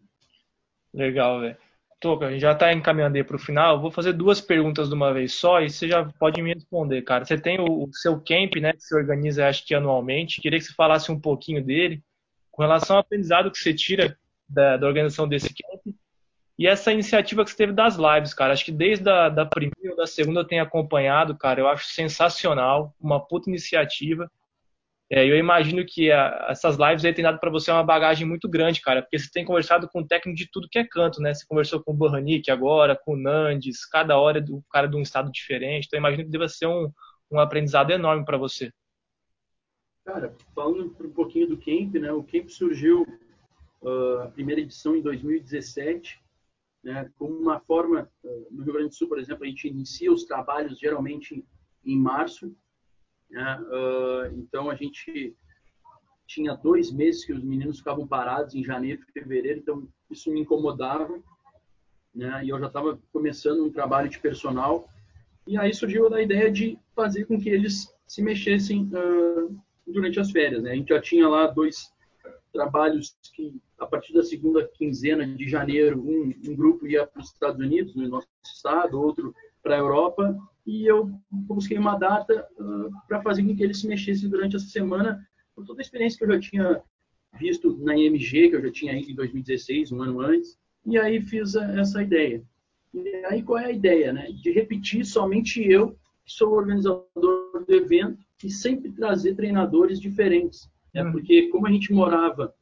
Legal, 0.92 1.40
velho. 1.40 1.56
Toca, 2.00 2.26
a 2.26 2.30
gente 2.30 2.40
já 2.40 2.52
está 2.52 2.72
encaminhando 2.72 3.16
aí 3.16 3.22
para 3.22 3.36
o 3.36 3.38
final. 3.38 3.78
vou 3.78 3.90
fazer 3.90 4.14
duas 4.14 4.40
perguntas 4.40 4.88
de 4.88 4.94
uma 4.94 5.12
vez 5.12 5.34
só 5.34 5.60
e 5.60 5.68
você 5.68 5.86
já 5.86 6.02
pode 6.18 6.40
me 6.42 6.54
responder, 6.54 7.02
cara. 7.02 7.26
Você 7.26 7.38
tem 7.38 7.60
o, 7.60 7.84
o 7.84 7.92
seu 7.92 8.18
camp, 8.18 8.56
né, 8.56 8.72
que 8.72 8.82
você 8.82 8.96
organiza, 8.96 9.46
acho 9.46 9.66
que 9.66 9.74
anualmente. 9.74 10.40
Queria 10.40 10.58
que 10.58 10.64
você 10.64 10.72
falasse 10.72 11.12
um 11.12 11.20
pouquinho 11.20 11.62
dele, 11.62 12.02
com 12.50 12.62
relação 12.62 12.96
ao 12.96 13.02
aprendizado 13.02 13.50
que 13.50 13.58
você 13.58 13.74
tira 13.74 14.18
da, 14.48 14.78
da 14.78 14.86
organização 14.86 15.28
desse 15.28 15.54
camp 15.54 15.94
e 16.60 16.66
essa 16.66 16.92
iniciativa 16.92 17.42
que 17.42 17.50
você 17.50 17.56
teve 17.56 17.72
das 17.72 17.96
lives, 17.96 18.34
cara. 18.34 18.52
Acho 18.52 18.66
que 18.66 18.70
desde 18.70 19.08
a 19.08 19.30
da 19.30 19.46
primeira 19.46 19.92
ou 19.92 19.96
da 19.96 20.06
segunda 20.06 20.40
eu 20.40 20.46
tenho 20.46 20.62
acompanhado, 20.62 21.34
cara. 21.34 21.58
Eu 21.58 21.66
acho 21.66 21.86
sensacional, 21.86 22.94
uma 23.00 23.18
puta 23.18 23.48
iniciativa. 23.48 24.30
É, 25.08 25.24
eu 25.26 25.38
imagino 25.38 25.82
que 25.86 26.12
a, 26.12 26.48
essas 26.50 26.76
lives 26.76 27.02
aí 27.02 27.14
dado 27.14 27.40
para 27.40 27.50
você 27.50 27.70
uma 27.70 27.82
bagagem 27.82 28.28
muito 28.28 28.46
grande, 28.46 28.82
cara, 28.82 29.00
porque 29.00 29.18
você 29.18 29.30
tem 29.32 29.42
conversado 29.42 29.88
com 29.88 30.02
o 30.02 30.06
técnico 30.06 30.36
de 30.36 30.50
tudo 30.52 30.68
que 30.70 30.78
é 30.78 30.86
canto, 30.86 31.22
né? 31.22 31.32
Você 31.32 31.46
conversou 31.48 31.82
com 31.82 31.92
o 31.92 31.96
Borranic 31.96 32.50
agora, 32.50 32.94
com 32.94 33.14
o 33.14 33.16
Nandes, 33.16 33.86
cada 33.86 34.18
hora 34.18 34.36
é 34.36 34.42
do 34.42 34.62
cara 34.70 34.86
de 34.86 34.96
um 34.96 35.00
estado 35.00 35.32
diferente. 35.32 35.86
Então, 35.86 35.96
eu 35.96 36.02
imagino 36.02 36.24
que 36.24 36.30
deva 36.30 36.46
ser 36.46 36.66
um, 36.66 36.92
um 37.30 37.40
aprendizado 37.40 37.90
enorme 37.90 38.22
para 38.22 38.36
você. 38.36 38.70
Cara, 40.04 40.36
falando 40.54 40.94
um 41.00 41.10
pouquinho 41.10 41.48
do 41.48 41.56
Camp, 41.56 41.94
né? 41.94 42.12
O 42.12 42.22
Camp 42.22 42.50
surgiu 42.50 43.06
uh, 43.80 44.24
a 44.24 44.28
primeira 44.28 44.60
edição 44.60 44.94
em 44.94 45.00
2017, 45.00 46.20
né? 46.82 47.10
Como 47.16 47.34
uma 47.34 47.60
forma, 47.60 48.10
uh, 48.24 48.46
no 48.50 48.62
Rio 48.62 48.72
Grande 48.72 48.88
do 48.88 48.94
Sul, 48.94 49.08
por 49.08 49.18
exemplo, 49.18 49.44
a 49.44 49.46
gente 49.46 49.68
inicia 49.68 50.12
os 50.12 50.24
trabalhos 50.24 50.78
geralmente 50.78 51.44
em 51.84 51.98
março, 51.98 52.54
né? 53.30 53.60
Uh, 53.60 54.38
então 54.38 54.70
a 54.70 54.74
gente 54.74 55.36
tinha 56.26 56.54
dois 56.54 56.92
meses 56.92 57.24
que 57.24 57.32
os 57.32 57.42
meninos 57.42 57.78
ficavam 57.78 58.06
parados 58.06 58.54
em 58.54 58.62
janeiro 58.62 59.02
fevereiro, 59.12 59.58
então 59.58 59.88
isso 60.10 60.30
me 60.30 60.40
incomodava. 60.40 61.20
Né? 62.14 62.44
E 62.44 62.48
eu 62.48 62.58
já 62.58 62.66
estava 62.66 62.98
começando 63.12 63.64
um 63.64 63.72
trabalho 63.72 64.08
de 64.08 64.18
personal. 64.18 64.88
E 65.46 65.56
aí 65.56 65.74
surgiu 65.74 66.12
a 66.12 66.22
ideia 66.22 66.50
de 66.50 66.78
fazer 66.94 67.24
com 67.24 67.40
que 67.40 67.48
eles 67.48 67.92
se 68.06 68.22
mexessem 68.22 68.88
uh, 68.94 69.60
durante 69.86 70.20
as 70.20 70.30
férias. 70.30 70.62
Né? 70.62 70.72
A 70.72 70.74
gente 70.74 70.88
já 70.88 71.00
tinha 71.00 71.28
lá 71.28 71.46
dois 71.48 71.92
trabalhos 72.52 73.16
que, 73.34 73.60
a 73.78 73.86
partir 73.86 74.12
da 74.12 74.22
segunda 74.22 74.66
quinzena 74.66 75.26
de 75.26 75.48
janeiro, 75.48 76.00
um, 76.00 76.32
um 76.48 76.56
grupo 76.56 76.86
ia 76.86 77.06
para 77.06 77.22
os 77.22 77.28
Estados 77.28 77.60
Unidos, 77.60 77.94
no 77.94 78.08
nosso 78.08 78.28
estado, 78.44 79.00
outro 79.00 79.34
para 79.62 79.74
a 79.74 79.78
Europa, 79.78 80.36
e 80.66 80.86
eu 80.86 81.10
busquei 81.30 81.78
uma 81.78 81.96
data 81.96 82.48
uh, 82.58 82.90
para 83.06 83.22
fazer 83.22 83.42
com 83.42 83.54
que 83.54 83.62
eles 83.62 83.80
se 83.80 83.86
mexessem 83.86 84.28
durante 84.28 84.56
essa 84.56 84.66
semana, 84.66 85.26
por 85.54 85.66
toda 85.66 85.80
a 85.80 85.84
experiência 85.84 86.18
que 86.18 86.24
eu 86.24 86.34
já 86.34 86.40
tinha 86.40 86.82
visto 87.38 87.76
na 87.78 87.96
IMG, 87.96 88.48
que 88.48 88.56
eu 88.56 88.62
já 88.62 88.72
tinha 88.72 88.98
ido 88.98 89.10
em 89.10 89.14
2016, 89.14 89.92
um 89.92 90.02
ano 90.02 90.20
antes, 90.20 90.58
e 90.86 90.98
aí 90.98 91.20
fiz 91.20 91.56
a, 91.56 91.78
essa 91.78 92.02
ideia. 92.02 92.42
E 92.92 93.08
aí 93.26 93.42
qual 93.42 93.58
é 93.58 93.66
a 93.66 93.72
ideia? 93.72 94.12
Né? 94.12 94.30
De 94.32 94.50
repetir 94.50 95.04
somente 95.04 95.62
eu, 95.62 95.90
que 96.24 96.32
sou 96.32 96.50
o 96.50 96.56
organizador 96.56 97.64
do 97.66 97.74
evento, 97.74 98.18
e 98.42 98.50
sempre 98.50 98.90
trazer 98.92 99.34
treinadores 99.34 100.00
diferentes. 100.00 100.70
Né? 100.94 101.02
Uhum. 101.02 101.12
Porque 101.12 101.48
como 101.48 101.66
a 101.66 101.70
gente 101.70 101.92
morava, 101.92 102.54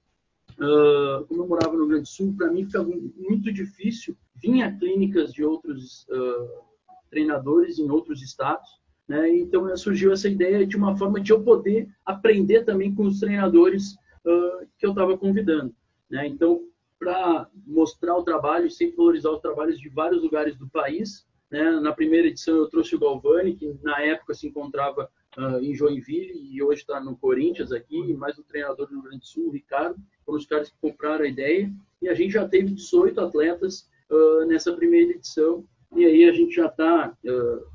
uh, 0.55 1.25
como 1.27 1.43
eu 1.43 1.49
morava 1.49 1.73
no 1.73 1.81
Rio 1.81 1.89
Grande 1.89 2.03
do 2.03 2.09
Sul, 2.09 2.35
para 2.37 2.51
mim 2.51 2.65
ficava 2.65 2.89
muito 3.17 3.53
difícil 3.53 4.17
vinha 4.41 4.77
clínicas 4.79 5.33
de 5.33 5.45
outros 5.45 6.07
uh, 6.09 6.65
treinadores 7.11 7.79
em 7.79 7.91
outros 7.91 8.23
estados. 8.23 8.79
Né? 9.07 9.37
Então 9.39 9.75
surgiu 9.77 10.13
essa 10.13 10.29
ideia 10.29 10.67
de 10.67 10.77
uma 10.77 10.97
forma 10.97 11.21
de 11.21 11.33
eu 11.33 11.43
poder 11.43 11.89
aprender 12.05 12.65
também 12.65 12.95
com 12.95 13.05
os 13.05 13.21
treinadores 13.21 13.95
uh, 14.25 14.67
que 14.79 14.87
eu 14.87 14.91
estava 14.91 15.17
convidando. 15.17 15.75
Né? 16.11 16.27
Então, 16.27 16.63
para 16.99 17.49
mostrar 17.67 18.17
o 18.17 18.25
trabalho 18.25 18.67
e 18.67 18.71
sempre 18.71 18.97
valorizar 18.97 19.31
os 19.31 19.41
trabalhos 19.41 19.79
de 19.79 19.89
vários 19.89 20.23
lugares 20.23 20.57
do 20.57 20.69
país, 20.69 21.27
né? 21.51 21.81
na 21.81 21.93
primeira 21.93 22.29
edição 22.29 22.57
eu 22.57 22.69
trouxe 22.69 22.95
o 22.95 22.99
Galvani, 22.99 23.55
que 23.55 23.75
na 23.83 24.01
época 24.03 24.35
se 24.35 24.47
encontrava 24.47 25.09
uh, 25.37 25.59
em 25.61 25.75
Joinville 25.75 26.35
e 26.51 26.63
hoje 26.63 26.81
está 26.81 27.01
no 27.01 27.17
Corinthians 27.17 27.73
aqui, 27.73 28.13
mais 28.15 28.39
o 28.39 28.45
treinador 28.45 28.87
do 28.87 28.95
Rio 28.95 29.03
Grande 29.03 29.21
do 29.21 29.27
Sul, 29.27 29.51
Ricardo, 29.51 29.97
foram 30.25 30.39
os 30.39 30.47
caras 30.47 30.71
que 30.71 30.77
compraram 30.81 31.25
a 31.25 31.29
ideia. 31.29 31.73
E 32.01 32.09
a 32.09 32.15
gente 32.15 32.33
já 32.33 32.49
teve 32.49 32.73
18 32.73 33.21
atletas 33.21 33.89
uh, 34.11 34.47
nessa 34.47 34.73
primeira 34.73 35.13
edição 35.13 35.65
e 35.97 36.05
aí 36.05 36.25
a 36.25 36.33
gente 36.33 36.55
já 36.55 36.67
está, 36.67 37.17
uh, 37.25 37.67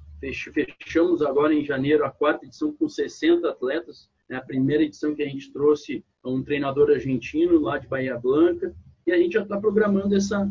fechamos 0.54 1.22
agora 1.22 1.54
em 1.54 1.66
janeiro 1.66 2.06
a 2.06 2.12
quarta 2.12 2.46
edição 2.46 2.72
com 2.74 2.88
60 2.88 3.50
atletas. 3.50 4.10
Né? 4.30 4.38
A 4.38 4.42
primeira 4.42 4.84
edição 4.84 5.16
que 5.16 5.24
a 5.24 5.28
gente 5.28 5.52
trouxe 5.52 6.04
um 6.24 6.44
treinador 6.44 6.92
argentino 6.92 7.60
lá 7.60 7.78
de 7.78 7.88
Bahia 7.88 8.18
Blanca. 8.18 8.74
E 9.06 9.12
a 9.12 9.18
gente 9.18 9.34
já 9.34 9.44
está 9.44 9.60
programando 9.60 10.16
essa 10.16 10.50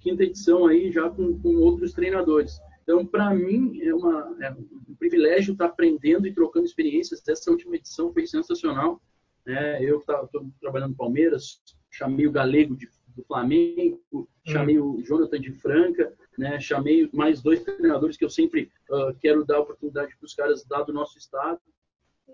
quinta 0.00 0.24
edição 0.24 0.66
aí 0.66 0.90
já 0.90 1.08
com, 1.08 1.38
com 1.40 1.56
outros 1.56 1.92
treinadores. 1.92 2.58
Então, 2.82 3.06
para 3.06 3.32
mim, 3.34 3.80
é, 3.80 3.94
uma, 3.94 4.36
é, 4.40 4.50
um 4.52 4.94
privilégio 4.98 5.52
estar 5.52 5.66
tá 5.66 5.72
aprendendo 5.72 6.26
e 6.26 6.34
trocando 6.34 6.66
experiências. 6.66 7.22
Essa 7.26 7.50
última 7.50 7.76
edição 7.76 8.12
foi 8.12 8.26
sensacional. 8.26 9.00
Né? 9.46 9.82
Eu 9.82 9.98
estou 9.98 10.50
trabalhando 10.60 10.90
no 10.90 10.96
Palmeiras, 10.96 11.62
chamei 11.90 12.26
o 12.26 12.32
Galego 12.32 12.76
de, 12.76 12.88
do 13.14 13.22
Flamengo, 13.24 14.28
chamei 14.46 14.80
hum. 14.80 14.96
o 14.96 15.02
Jonathan 15.02 15.40
de 15.40 15.52
Franca, 15.52 16.12
né? 16.36 16.58
Chamei 16.60 17.08
mais 17.12 17.42
dois 17.42 17.62
treinadores 17.62 18.16
que 18.16 18.24
eu 18.24 18.30
sempre 18.30 18.70
uh, 18.90 19.14
quero 19.20 19.44
dar 19.44 19.60
oportunidade 19.60 20.16
para 20.16 20.26
os 20.26 20.34
caras 20.34 20.64
lá 20.70 20.82
do 20.82 20.92
nosso 20.92 21.18
estado. 21.18 21.60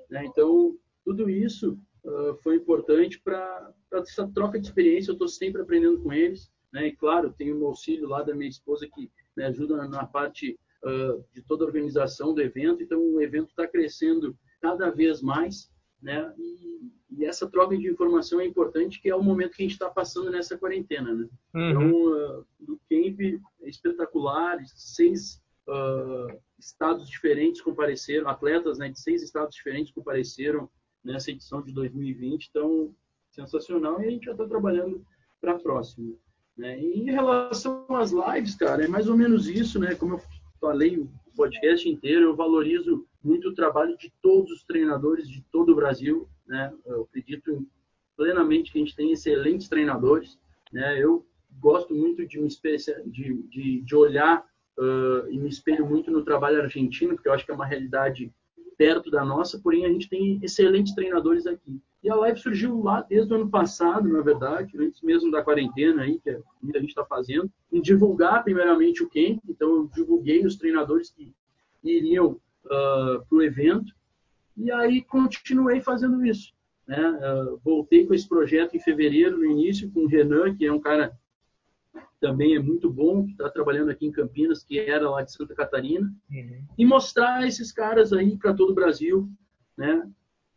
Né? 0.08 0.24
Então, 0.24 0.76
tudo 1.04 1.28
isso 1.28 1.78
uh, 2.04 2.34
foi 2.42 2.56
importante 2.56 3.20
para 3.20 3.72
essa 3.92 4.26
troca 4.28 4.58
de 4.58 4.66
experiência. 4.66 5.10
Eu 5.10 5.14
estou 5.14 5.28
sempre 5.28 5.62
aprendendo 5.62 6.00
com 6.00 6.12
eles. 6.12 6.50
Né? 6.72 6.88
E, 6.88 6.96
claro, 6.96 7.34
tenho 7.36 7.58
o 7.58 7.66
auxílio 7.66 8.08
lá 8.08 8.22
da 8.22 8.34
minha 8.34 8.48
esposa 8.48 8.86
que 8.86 9.10
me 9.38 9.44
ajuda 9.44 9.86
na 9.86 10.04
parte 10.04 10.58
uh, 10.84 11.24
de 11.32 11.42
toda 11.42 11.64
a 11.64 11.66
organização 11.66 12.34
do 12.34 12.42
evento. 12.42 12.82
Então, 12.82 13.00
o 13.00 13.22
evento 13.22 13.50
está 13.50 13.66
crescendo 13.66 14.36
cada 14.60 14.90
vez 14.90 15.22
mais. 15.22 15.70
Né? 16.02 16.32
E, 16.36 16.90
e, 17.10 17.24
essa 17.24 17.48
troca 17.48 17.76
de 17.76 17.88
informação 17.88 18.40
é 18.40 18.46
importante, 18.46 19.00
que 19.00 19.08
é 19.08 19.14
o 19.14 19.22
momento 19.22 19.56
que 19.56 19.62
a 19.62 19.66
gente 19.66 19.72
está 19.72 19.88
passando 19.88 20.30
nessa 20.30 20.58
quarentena. 20.58 21.14
Né? 21.14 21.28
Uhum. 21.54 21.70
Então, 21.70 22.38
uh, 22.40 22.46
do 22.58 22.80
camp 22.90 23.20
é 23.62 23.68
espetacular, 23.68 24.58
seis 24.66 25.40
uh, 25.68 26.36
estados 26.58 27.08
diferentes 27.08 27.60
compareceram, 27.60 28.28
atletas 28.28 28.78
né, 28.78 28.88
de 28.88 29.00
seis 29.00 29.22
estados 29.22 29.54
diferentes 29.54 29.92
compareceram 29.92 30.68
nessa 31.04 31.30
edição 31.30 31.62
de 31.62 31.72
2020, 31.72 32.48
então 32.50 32.94
sensacional 33.30 34.02
e 34.02 34.06
a 34.06 34.10
gente 34.10 34.24
já 34.24 34.32
está 34.32 34.46
trabalhando 34.46 35.04
para 35.40 35.52
a 35.52 35.58
próxima. 35.58 36.14
Né? 36.58 36.76
Em 36.80 37.04
relação 37.04 37.86
às 37.90 38.10
lives, 38.10 38.56
cara, 38.56 38.84
é 38.84 38.88
mais 38.88 39.08
ou 39.08 39.16
menos 39.16 39.46
isso, 39.46 39.78
né? 39.78 39.94
Como 39.94 40.14
eu 40.14 40.22
falei 40.60 40.98
o 40.98 41.08
podcast 41.36 41.88
inteiro, 41.88 42.26
eu 42.26 42.36
valorizo 42.36 43.06
muito 43.22 43.50
o 43.50 43.54
trabalho 43.54 43.96
de 43.96 44.12
todos 44.20 44.50
os 44.50 44.64
treinadores 44.64 45.28
de 45.28 45.40
todo 45.52 45.70
o 45.70 45.76
Brasil, 45.76 46.28
né? 46.48 46.74
Eu 46.84 47.02
acredito 47.02 47.64
plenamente 48.16 48.72
que 48.72 48.78
a 48.78 48.82
gente 48.82 48.96
tem 48.96 49.12
excelentes 49.12 49.68
treinadores, 49.68 50.36
né? 50.72 51.00
Eu 51.00 51.24
gosto 51.60 51.94
muito 51.94 52.26
de 52.26 52.40
me 52.40 52.48
de, 53.06 53.34
de, 53.48 53.80
de 53.82 53.94
olhar 53.94 54.44
uh, 54.76 55.30
e 55.30 55.38
me 55.38 55.48
espelho 55.48 55.86
muito 55.86 56.10
no 56.10 56.24
trabalho 56.24 56.60
argentino, 56.60 57.14
porque 57.14 57.28
eu 57.28 57.32
acho 57.32 57.44
que 57.44 57.52
é 57.52 57.54
uma 57.54 57.66
realidade 57.66 58.32
perto 58.78 59.10
da 59.10 59.24
nossa, 59.24 59.58
porém 59.58 59.84
a 59.84 59.88
gente 59.88 60.08
tem 60.08 60.38
excelentes 60.40 60.94
treinadores 60.94 61.46
aqui. 61.46 61.80
E 62.02 62.08
a 62.08 62.14
live 62.14 62.38
surgiu 62.38 62.80
lá 62.80 63.02
desde 63.02 63.32
o 63.32 63.36
ano 63.36 63.50
passado, 63.50 64.08
na 64.08 64.22
verdade, 64.22 64.78
antes 64.78 65.02
mesmo 65.02 65.32
da 65.32 65.42
quarentena 65.42 66.02
aí, 66.02 66.20
que 66.20 66.38
muita 66.62 66.78
gente 66.78 66.90
está 66.90 67.04
fazendo, 67.04 67.50
em 67.72 67.82
divulgar 67.82 68.44
primeiramente 68.44 69.02
o 69.02 69.10
camp. 69.10 69.42
Então 69.48 69.68
eu 69.68 69.90
divulguei 69.92 70.46
os 70.46 70.54
treinadores 70.54 71.10
que 71.10 71.34
iriam 71.82 72.30
uh, 72.30 72.40
ah, 72.70 73.24
para 73.28 73.38
o 73.38 73.42
evento 73.42 73.92
e 74.56 74.70
aí 74.70 75.02
continuei 75.02 75.80
fazendo 75.80 76.24
isso. 76.24 76.52
Né? 76.86 77.10
Uh, 77.10 77.60
voltei 77.64 78.06
com 78.06 78.14
esse 78.14 78.28
projeto 78.28 78.76
em 78.76 78.80
fevereiro, 78.80 79.36
no 79.36 79.44
início, 79.44 79.90
com 79.90 80.04
o 80.04 80.06
Renan, 80.06 80.54
que 80.54 80.64
é 80.64 80.72
um 80.72 80.80
cara 80.80 81.12
também 82.20 82.56
é 82.56 82.58
muito 82.58 82.90
bom, 82.90 83.24
que 83.24 83.32
está 83.32 83.48
trabalhando 83.48 83.90
aqui 83.90 84.06
em 84.06 84.12
Campinas, 84.12 84.62
que 84.62 84.78
era 84.78 85.08
lá 85.08 85.22
de 85.22 85.32
Santa 85.32 85.54
Catarina, 85.54 86.12
uhum. 86.30 86.64
e 86.76 86.84
mostrar 86.84 87.46
esses 87.46 87.72
caras 87.72 88.12
aí 88.12 88.36
para 88.36 88.54
todo 88.54 88.70
o 88.70 88.74
Brasil, 88.74 89.28
né? 89.76 90.08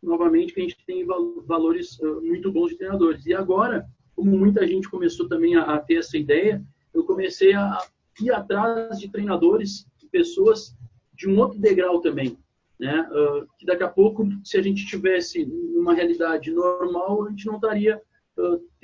Novamente, 0.02 0.54
que 0.54 0.60
a 0.60 0.64
gente 0.64 0.84
tem 0.86 1.06
valores 1.06 2.00
uh, 2.00 2.22
muito 2.22 2.52
bons 2.52 2.70
de 2.70 2.78
treinadores. 2.78 3.26
E 3.26 3.34
agora, 3.34 3.86
como 4.16 4.36
muita 4.38 4.66
gente 4.68 4.89
começou 4.89 5.28
também 5.28 5.56
a, 5.56 5.62
a 5.62 5.80
ter 5.80 5.96
essa 5.96 6.18
ideia, 6.18 6.64
eu 6.94 7.04
comecei 7.04 7.54
a 7.54 7.78
ir 8.20 8.32
atrás 8.32 9.00
de 9.00 9.10
treinadores, 9.10 9.86
de 9.98 10.08
pessoas 10.08 10.76
de 11.14 11.30
um 11.30 11.38
outro 11.39 11.60
degrau 11.60 12.02
também, 12.02 12.38
né? 12.80 13.08
Uh, 13.12 13.48
que 13.58 13.66
daqui 13.66 13.84
a 13.84 13.88
pouco, 13.88 14.28
se 14.44 14.58
a 14.58 14.62
gente 14.62 14.88
tivesse 14.88 15.44
uma 15.76 15.94
realidade 15.94 16.52
normal, 16.52 17.26
a 17.26 17.30
gente 17.30 17.46
não 17.46 17.56
estaria 17.56 18.02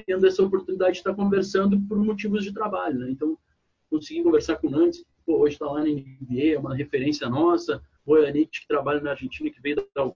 tendo 0.05 0.27
essa 0.27 0.43
oportunidade 0.43 0.93
de 0.93 0.97
estar 0.99 1.13
conversando 1.13 1.79
por 1.81 1.97
motivos 1.97 2.43
de 2.43 2.53
trabalho. 2.53 2.99
Né? 2.99 3.11
Então, 3.11 3.37
consegui 3.89 4.23
conversar 4.23 4.57
com 4.57 4.67
o 4.67 4.71
Nantes, 4.71 5.05
pô, 5.25 5.37
hoje 5.37 5.53
está 5.53 5.65
lá 5.65 5.79
na 5.79 5.89
NBA, 5.89 6.53
é 6.53 6.59
uma 6.59 6.75
referência 6.75 7.29
nossa, 7.29 7.81
o 8.05 8.15
Anit, 8.15 8.61
que 8.61 8.67
trabalha 8.67 9.01
na 9.01 9.11
Argentina, 9.11 9.49
que 9.49 9.61
veio 9.61 9.87
dar 9.93 10.05
o 10.05 10.15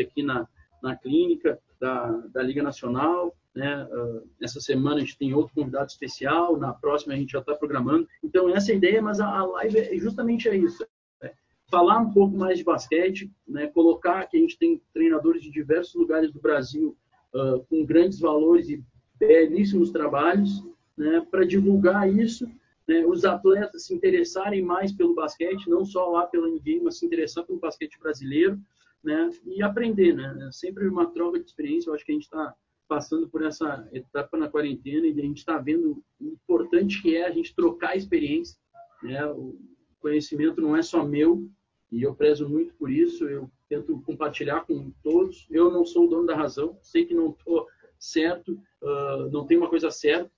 aqui 0.00 0.24
na, 0.24 0.48
na 0.82 0.96
clínica 0.96 1.56
da, 1.80 2.10
da 2.32 2.42
Liga 2.42 2.64
Nacional, 2.64 3.32
né? 3.54 3.84
Uh, 3.84 4.28
essa 4.42 4.60
semana 4.60 4.96
a 4.96 5.00
gente 5.00 5.18
tem 5.18 5.34
outro 5.34 5.54
convidado 5.54 5.86
especial, 5.86 6.56
na 6.56 6.72
próxima 6.72 7.14
a 7.14 7.16
gente 7.16 7.32
já 7.32 7.40
está 7.40 7.54
programando. 7.54 8.08
Então, 8.22 8.48
essa 8.48 8.70
é 8.70 8.74
a 8.74 8.76
ideia, 8.76 9.02
mas 9.02 9.20
a, 9.20 9.26
a 9.26 9.44
live 9.44 9.78
é 9.78 9.96
justamente 9.98 10.48
é 10.48 10.56
isso. 10.56 10.86
Né? 11.22 11.32
Falar 11.70 11.98
um 11.98 12.12
pouco 12.12 12.36
mais 12.36 12.58
de 12.58 12.64
basquete, 12.64 13.30
né? 13.46 13.66
colocar 13.68 14.26
que 14.26 14.36
a 14.36 14.40
gente 14.40 14.58
tem 14.58 14.80
treinadores 14.92 15.42
de 15.42 15.50
diversos 15.50 15.94
lugares 15.94 16.32
do 16.32 16.40
Brasil 16.40 16.96
uh, 17.34 17.64
com 17.68 17.84
grandes 17.84 18.20
valores 18.20 18.68
e 18.68 18.82
belíssimos 19.18 19.90
trabalhos, 19.90 20.64
né? 20.96 21.26
para 21.30 21.44
divulgar 21.44 22.12
isso 22.12 22.48
né, 22.88 23.04
os 23.04 23.24
atletas 23.24 23.84
se 23.84 23.94
interessarem 23.94 24.62
mais 24.62 24.90
pelo 24.90 25.14
basquete, 25.14 25.68
não 25.68 25.84
só 25.84 26.08
lá 26.08 26.26
pela 26.26 26.48
NBA, 26.48 26.80
mas 26.82 26.98
se 26.98 27.04
interessar 27.04 27.44
pelo 27.44 27.58
basquete 27.58 27.98
brasileiro, 28.00 28.58
né, 29.04 29.30
e 29.44 29.62
aprender, 29.62 30.14
né, 30.14 30.48
é 30.48 30.50
sempre 30.50 30.88
uma 30.88 31.06
troca 31.06 31.38
de 31.38 31.44
experiência. 31.44 31.90
Eu 31.90 31.94
acho 31.94 32.04
que 32.04 32.12
a 32.12 32.14
gente 32.14 32.24
está 32.24 32.54
passando 32.88 33.28
por 33.28 33.44
essa 33.44 33.86
etapa 33.92 34.38
na 34.38 34.48
quarentena 34.48 35.06
e 35.06 35.12
a 35.12 35.22
gente 35.22 35.38
está 35.38 35.58
vendo 35.58 36.02
o 36.18 36.24
importante 36.24 37.02
que 37.02 37.14
é 37.14 37.26
a 37.26 37.30
gente 37.30 37.54
trocar 37.54 37.94
experiência, 37.94 38.58
né, 39.02 39.24
o 39.26 39.54
conhecimento 40.00 40.60
não 40.62 40.74
é 40.74 40.82
só 40.82 41.04
meu 41.04 41.46
e 41.92 42.02
eu 42.02 42.14
prezo 42.14 42.48
muito 42.48 42.74
por 42.74 42.90
isso. 42.90 43.28
Eu 43.28 43.50
tento 43.68 44.00
compartilhar 44.02 44.60
com 44.62 44.90
todos. 45.02 45.46
Eu 45.50 45.70
não 45.70 45.84
sou 45.84 46.06
o 46.06 46.08
dono 46.08 46.26
da 46.26 46.34
razão, 46.34 46.78
sei 46.82 47.04
que 47.04 47.14
não 47.14 47.30
estou 47.30 47.66
certo, 47.98 48.60
uh, 48.82 49.28
não 49.30 49.46
tem 49.46 49.58
uma 49.58 49.68
coisa 49.68 49.90
certa, 49.90 50.30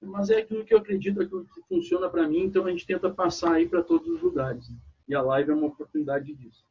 mas 0.00 0.30
é 0.30 0.38
aquilo 0.38 0.64
que 0.64 0.74
eu 0.74 0.78
acredito, 0.78 1.20
é 1.20 1.24
aquilo 1.24 1.44
que 1.44 1.62
funciona 1.68 2.08
para 2.08 2.26
mim, 2.26 2.40
então 2.40 2.64
a 2.66 2.70
gente 2.70 2.86
tenta 2.86 3.10
passar 3.10 3.52
aí 3.52 3.68
para 3.68 3.82
todos 3.82 4.08
os 4.08 4.20
lugares. 4.20 4.68
Né? 4.68 4.76
E 5.08 5.14
a 5.14 5.22
live 5.22 5.50
é 5.50 5.54
uma 5.54 5.66
oportunidade 5.66 6.34
disso. 6.34 6.64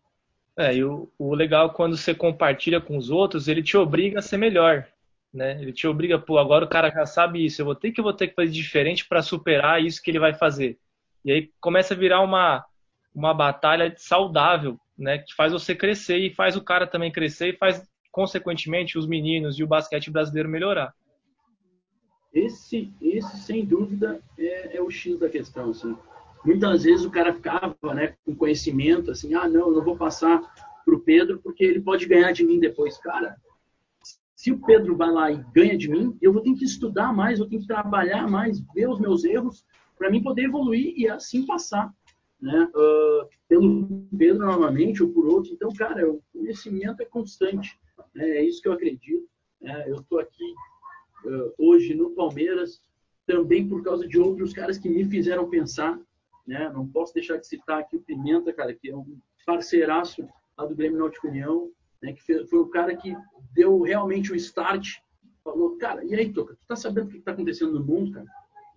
É, 0.58 0.76
e 0.76 0.84
o, 0.84 1.10
o 1.18 1.34
legal 1.34 1.72
quando 1.74 1.96
você 1.96 2.14
compartilha 2.14 2.82
com 2.82 2.98
os 2.98 3.10
outros, 3.10 3.48
ele 3.48 3.64
te 3.64 3.78
obriga 3.78 4.20
a 4.20 4.22
ser 4.22 4.38
melhor, 4.38 4.86
né? 5.34 5.62
Ele 5.62 5.72
te 5.72 5.88
obriga, 5.88 6.20
pô, 6.20 6.38
agora 6.38 6.66
o 6.66 6.70
cara 6.70 6.90
já 6.90 7.06
sabe 7.06 7.46
isso, 7.46 7.62
eu 7.62 7.66
vou 7.66 7.76
ter 7.76 7.92
que 7.92 8.02
vou 8.02 8.14
ter 8.14 8.28
que 8.28 8.36
fazer 8.36 8.52
diferente 8.52 9.08
para 9.08 9.22
superar 9.22 9.82
isso 9.82 10.02
que 10.02 10.12
ele 10.12 10.20
vai 10.20 10.34
fazer. 10.34 10.78
E 11.24 11.32
aí 11.32 11.52
começa 11.62 11.94
a 11.94 11.98
virar 11.98 12.20
uma 12.22 12.66
uma 13.14 13.34
batalha 13.34 13.94
saudável, 13.98 14.80
né, 14.98 15.20
que 15.20 15.34
faz 15.36 15.52
você 15.52 15.76
crescer 15.76 16.18
e 16.18 16.34
faz 16.34 16.56
o 16.56 16.64
cara 16.64 16.86
também 16.86 17.12
crescer 17.12 17.54
e 17.54 17.58
faz 17.58 17.82
consequentemente 18.12 18.98
os 18.98 19.08
meninos 19.08 19.58
e 19.58 19.64
o 19.64 19.68
basquete 19.68 20.12
brasileiro 20.12 20.50
melhorar. 20.50 20.94
Esse, 22.34 22.94
esse 23.02 23.38
sem 23.40 23.66
dúvida, 23.66 24.22
é, 24.38 24.78
é 24.78 24.82
o 24.82 24.90
X 24.90 25.20
da 25.20 25.30
questão. 25.30 25.72
Assim. 25.72 25.96
Muitas 26.46 26.84
vezes 26.84 27.06
o 27.06 27.12
cara 27.12 27.34
ficava 27.34 27.76
né, 27.94 28.16
com 28.26 28.36
conhecimento, 28.36 29.12
assim, 29.12 29.34
ah, 29.34 29.48
não, 29.48 29.70
eu 29.70 29.72
não 29.72 29.84
vou 29.84 29.98
passar 29.98 30.42
para 30.86 30.96
o 30.96 31.00
Pedro 31.00 31.40
porque 31.44 31.64
ele 31.64 31.82
pode 31.82 32.06
ganhar 32.06 32.32
de 32.32 32.44
mim 32.44 32.60
depois. 32.60 32.98
Cara, 32.98 33.36
se 34.36 34.52
o 34.52 34.60
Pedro 34.60 34.96
vai 34.96 35.12
lá 35.12 35.32
e 35.32 35.44
ganha 35.54 35.78
de 35.78 35.90
mim, 35.90 36.18
eu 36.22 36.34
vou 36.34 36.42
ter 36.42 36.54
que 36.56 36.66
estudar 36.66 37.14
mais, 37.14 37.40
eu 37.40 37.48
tenho 37.48 37.62
que 37.62 37.68
trabalhar 37.68 38.28
mais, 38.28 38.60
ver 38.74 38.90
os 38.90 39.00
meus 39.00 39.24
erros, 39.24 39.64
para 39.98 40.10
mim 40.10 40.24
poder 40.24 40.46
evoluir 40.46 40.94
e 40.98 41.08
assim 41.08 41.46
passar. 41.46 41.94
Né? 42.42 42.72
Uh, 42.76 43.30
pelo 43.48 44.08
Pedro 44.18 44.46
novamente 44.46 45.04
ou 45.04 45.10
por 45.10 45.28
outro. 45.28 45.54
Então, 45.54 45.72
cara, 45.74 46.10
o 46.10 46.22
conhecimento 46.34 47.02
é 47.02 47.06
constante. 47.06 47.80
Né? 48.16 48.30
É 48.30 48.44
isso 48.44 48.62
que 48.62 48.68
eu 48.68 48.74
acredito. 48.74 49.28
Né? 49.62 49.86
Eu 49.88 49.98
estou 49.98 50.20
aqui 50.20 50.54
uh, 51.26 51.54
hoje 51.58 51.94
no 51.94 52.12
Palmeiras, 52.12 52.82
também 53.28 53.68
por 53.68 53.84
causa 53.84 54.08
de 54.08 54.20
outros 54.20 54.54
caras 54.54 54.78
que 54.78 54.90
me 54.90 55.06
fizeram 55.06 55.50
pensar. 55.50 56.00
Né? 56.48 56.70
Não 56.74 56.88
posso 56.88 57.14
deixar 57.14 57.38
de 57.38 57.48
citar 57.48 57.80
aqui 57.80 57.96
o 57.96 58.02
Pimenta, 58.02 58.52
cara, 58.52 58.74
que 58.74 58.90
é 58.90 58.96
um 58.96 59.20
parceiraço 59.46 60.28
lá 60.58 60.66
do 60.66 60.76
Grêmio 60.76 60.98
Náutico 60.98 61.28
União, 61.28 61.72
né? 62.02 62.14
que 62.14 62.22
foi 62.46 62.60
o 62.60 62.68
cara 62.68 62.96
que 62.96 63.16
deu 63.54 63.82
realmente 63.82 64.32
o 64.32 64.36
start. 64.36 64.98
Falou, 65.44 65.78
cara, 65.78 66.04
e 66.04 66.14
aí, 66.14 66.32
Toca, 66.32 66.56
tu 66.56 66.68
tá 66.68 66.76
sabendo 66.76 67.08
o 67.08 67.10
que 67.10 67.18
está 67.18 67.32
acontecendo 67.32 67.74
no 67.74 67.86
mundo, 67.86 68.12
cara? 68.12 68.28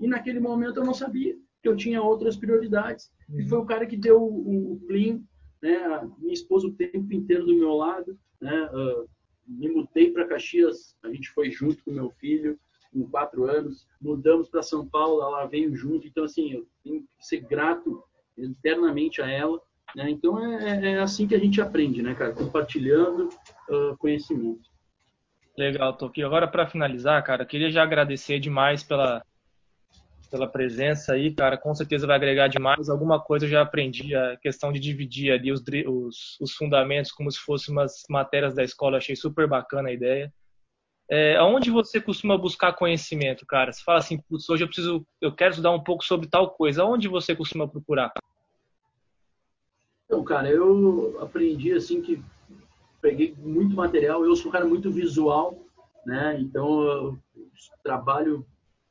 E 0.00 0.06
naquele 0.06 0.40
momento 0.40 0.78
eu 0.78 0.84
não 0.84 0.94
sabia, 0.94 1.36
que 1.64 1.68
eu 1.68 1.74
tinha 1.74 2.02
outras 2.02 2.36
prioridades. 2.36 3.10
Uhum. 3.26 3.40
E 3.40 3.48
foi 3.48 3.58
o 3.58 3.64
cara 3.64 3.86
que 3.86 3.96
deu 3.96 4.22
o, 4.22 4.74
o 4.74 4.80
clean, 4.86 5.22
né? 5.62 6.10
Minha 6.18 6.34
esposa 6.34 6.66
o 6.66 6.74
tempo 6.74 7.10
inteiro 7.10 7.46
do 7.46 7.56
meu 7.56 7.72
lado, 7.72 8.18
né? 8.38 8.68
Uh, 8.70 9.08
me 9.48 9.70
mudei 9.70 10.10
para 10.10 10.28
Caxias, 10.28 10.94
a 11.02 11.08
gente 11.08 11.30
foi 11.30 11.50
junto 11.50 11.82
com 11.82 11.90
meu 11.90 12.10
filho, 12.10 12.58
com 12.92 13.08
quatro 13.08 13.44
anos, 13.44 13.86
mudamos 13.98 14.50
para 14.50 14.62
São 14.62 14.86
Paulo, 14.86 15.22
ela 15.22 15.46
veio 15.46 15.74
junto, 15.74 16.06
então 16.06 16.24
assim, 16.24 16.52
eu 16.52 16.66
tenho 16.82 17.00
que 17.00 17.26
ser 17.26 17.40
grato 17.40 18.04
eternamente 18.36 19.22
a 19.22 19.28
ela, 19.28 19.58
né? 19.96 20.10
Então 20.10 20.38
é, 20.38 20.86
é, 20.86 20.92
é 20.92 21.00
assim 21.00 21.26
que 21.26 21.34
a 21.34 21.38
gente 21.38 21.62
aprende, 21.62 22.02
né, 22.02 22.14
cara? 22.14 22.34
Compartilhando 22.34 23.30
uh, 23.70 23.96
conhecimento. 23.96 24.68
Legal, 25.56 25.96
Toki. 25.96 26.22
Agora 26.22 26.46
para 26.46 26.66
finalizar, 26.66 27.24
cara, 27.24 27.46
queria 27.46 27.70
já 27.70 27.82
agradecer 27.82 28.38
demais 28.38 28.82
pela 28.82 29.24
pela 30.35 30.49
presença 30.49 31.12
aí, 31.12 31.32
cara. 31.32 31.57
Com 31.57 31.72
certeza 31.72 32.09
vai 32.09 32.16
agregar 32.16 32.49
demais. 32.49 32.89
Alguma 32.89 33.20
coisa 33.20 33.47
eu 33.47 33.51
já 33.51 33.62
aprendi, 33.62 34.16
a 34.16 34.37
questão 34.37 34.72
de 34.72 34.80
dividir 34.80 35.30
ali 35.30 35.53
os, 35.53 35.62
os, 35.87 36.37
os 36.41 36.53
fundamentos 36.53 37.12
como 37.12 37.30
se 37.30 37.39
fossem 37.39 37.72
umas 37.72 38.03
matérias 38.11 38.53
da 38.53 38.64
escola. 38.64 38.99
Achei 38.99 39.14
super 39.14 39.47
bacana 39.47 39.91
a 39.91 39.93
ideia. 39.93 40.35
É, 41.09 41.37
aonde 41.37 41.70
você 41.70 42.01
costuma 42.01 42.37
buscar 42.37 42.72
conhecimento, 42.72 43.47
cara? 43.47 43.72
Você 43.72 43.80
fala 43.85 43.99
assim, 43.99 44.18
putz, 44.28 44.49
hoje 44.51 44.64
eu 44.64 44.66
preciso, 44.66 45.07
eu 45.20 45.32
quero 45.32 45.51
estudar 45.51 45.70
um 45.70 45.85
pouco 45.85 46.05
sobre 46.05 46.26
tal 46.26 46.51
coisa. 46.51 46.82
Aonde 46.82 47.07
você 47.07 47.37
costuma 47.37 47.68
procurar? 47.68 48.12
Então, 50.07 50.24
cara, 50.24 50.51
eu 50.51 51.16
aprendi 51.20 51.72
assim 51.72 52.03
que 52.03 52.20
peguei 53.01 53.37
muito 53.39 53.76
material. 53.76 54.24
Eu 54.24 54.35
sou 54.35 54.49
um 54.49 54.53
cara 54.53 54.64
muito 54.64 54.91
visual, 54.91 55.57
né? 56.05 56.37
Então 56.41 56.82
eu 56.82 57.18
trabalho 57.85 58.45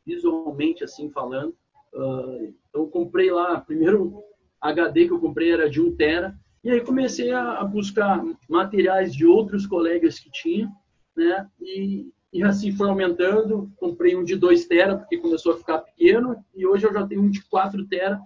visualmente 0.06 0.84
assim 0.84 1.10
falando. 1.10 1.56
Uh, 1.93 2.54
eu 2.74 2.88
comprei 2.88 3.32
lá, 3.32 3.60
primeiro 3.62 4.24
HD 4.62 5.08
que 5.08 5.14
eu 5.14 5.20
comprei 5.20 5.51
era 5.51 5.70
de 5.70 5.82
1 5.82 5.95
tera, 5.95 6.36
e 6.64 6.72
aí 6.72 6.82
comecei 6.82 7.32
a, 7.32 7.60
a 7.60 7.66
buscar 7.66 8.24
materiais 8.49 9.14
de 9.14 9.26
outros 9.26 9.68
colegas 9.68 10.18
que 10.18 10.32
tinha, 10.32 10.72
né? 11.16 11.47
E, 11.62 12.10
e 12.32 12.41
assim 12.41 12.72
foi 12.72 12.88
aumentando. 12.88 13.70
Comprei 13.76 14.16
um 14.16 14.24
de 14.24 14.36
2 14.36 14.66
tera 14.66 14.97
porque 14.97 15.18
começou 15.18 15.54
a 15.54 15.58
ficar 15.58 15.80
pequeno, 15.80 16.36
e 16.56 16.66
hoje 16.66 16.86
eu 16.86 16.93
já 16.93 17.06
tenho 17.06 17.22
um 17.22 17.30
de 17.30 17.43
4 17.49 17.86
tera 17.88 18.20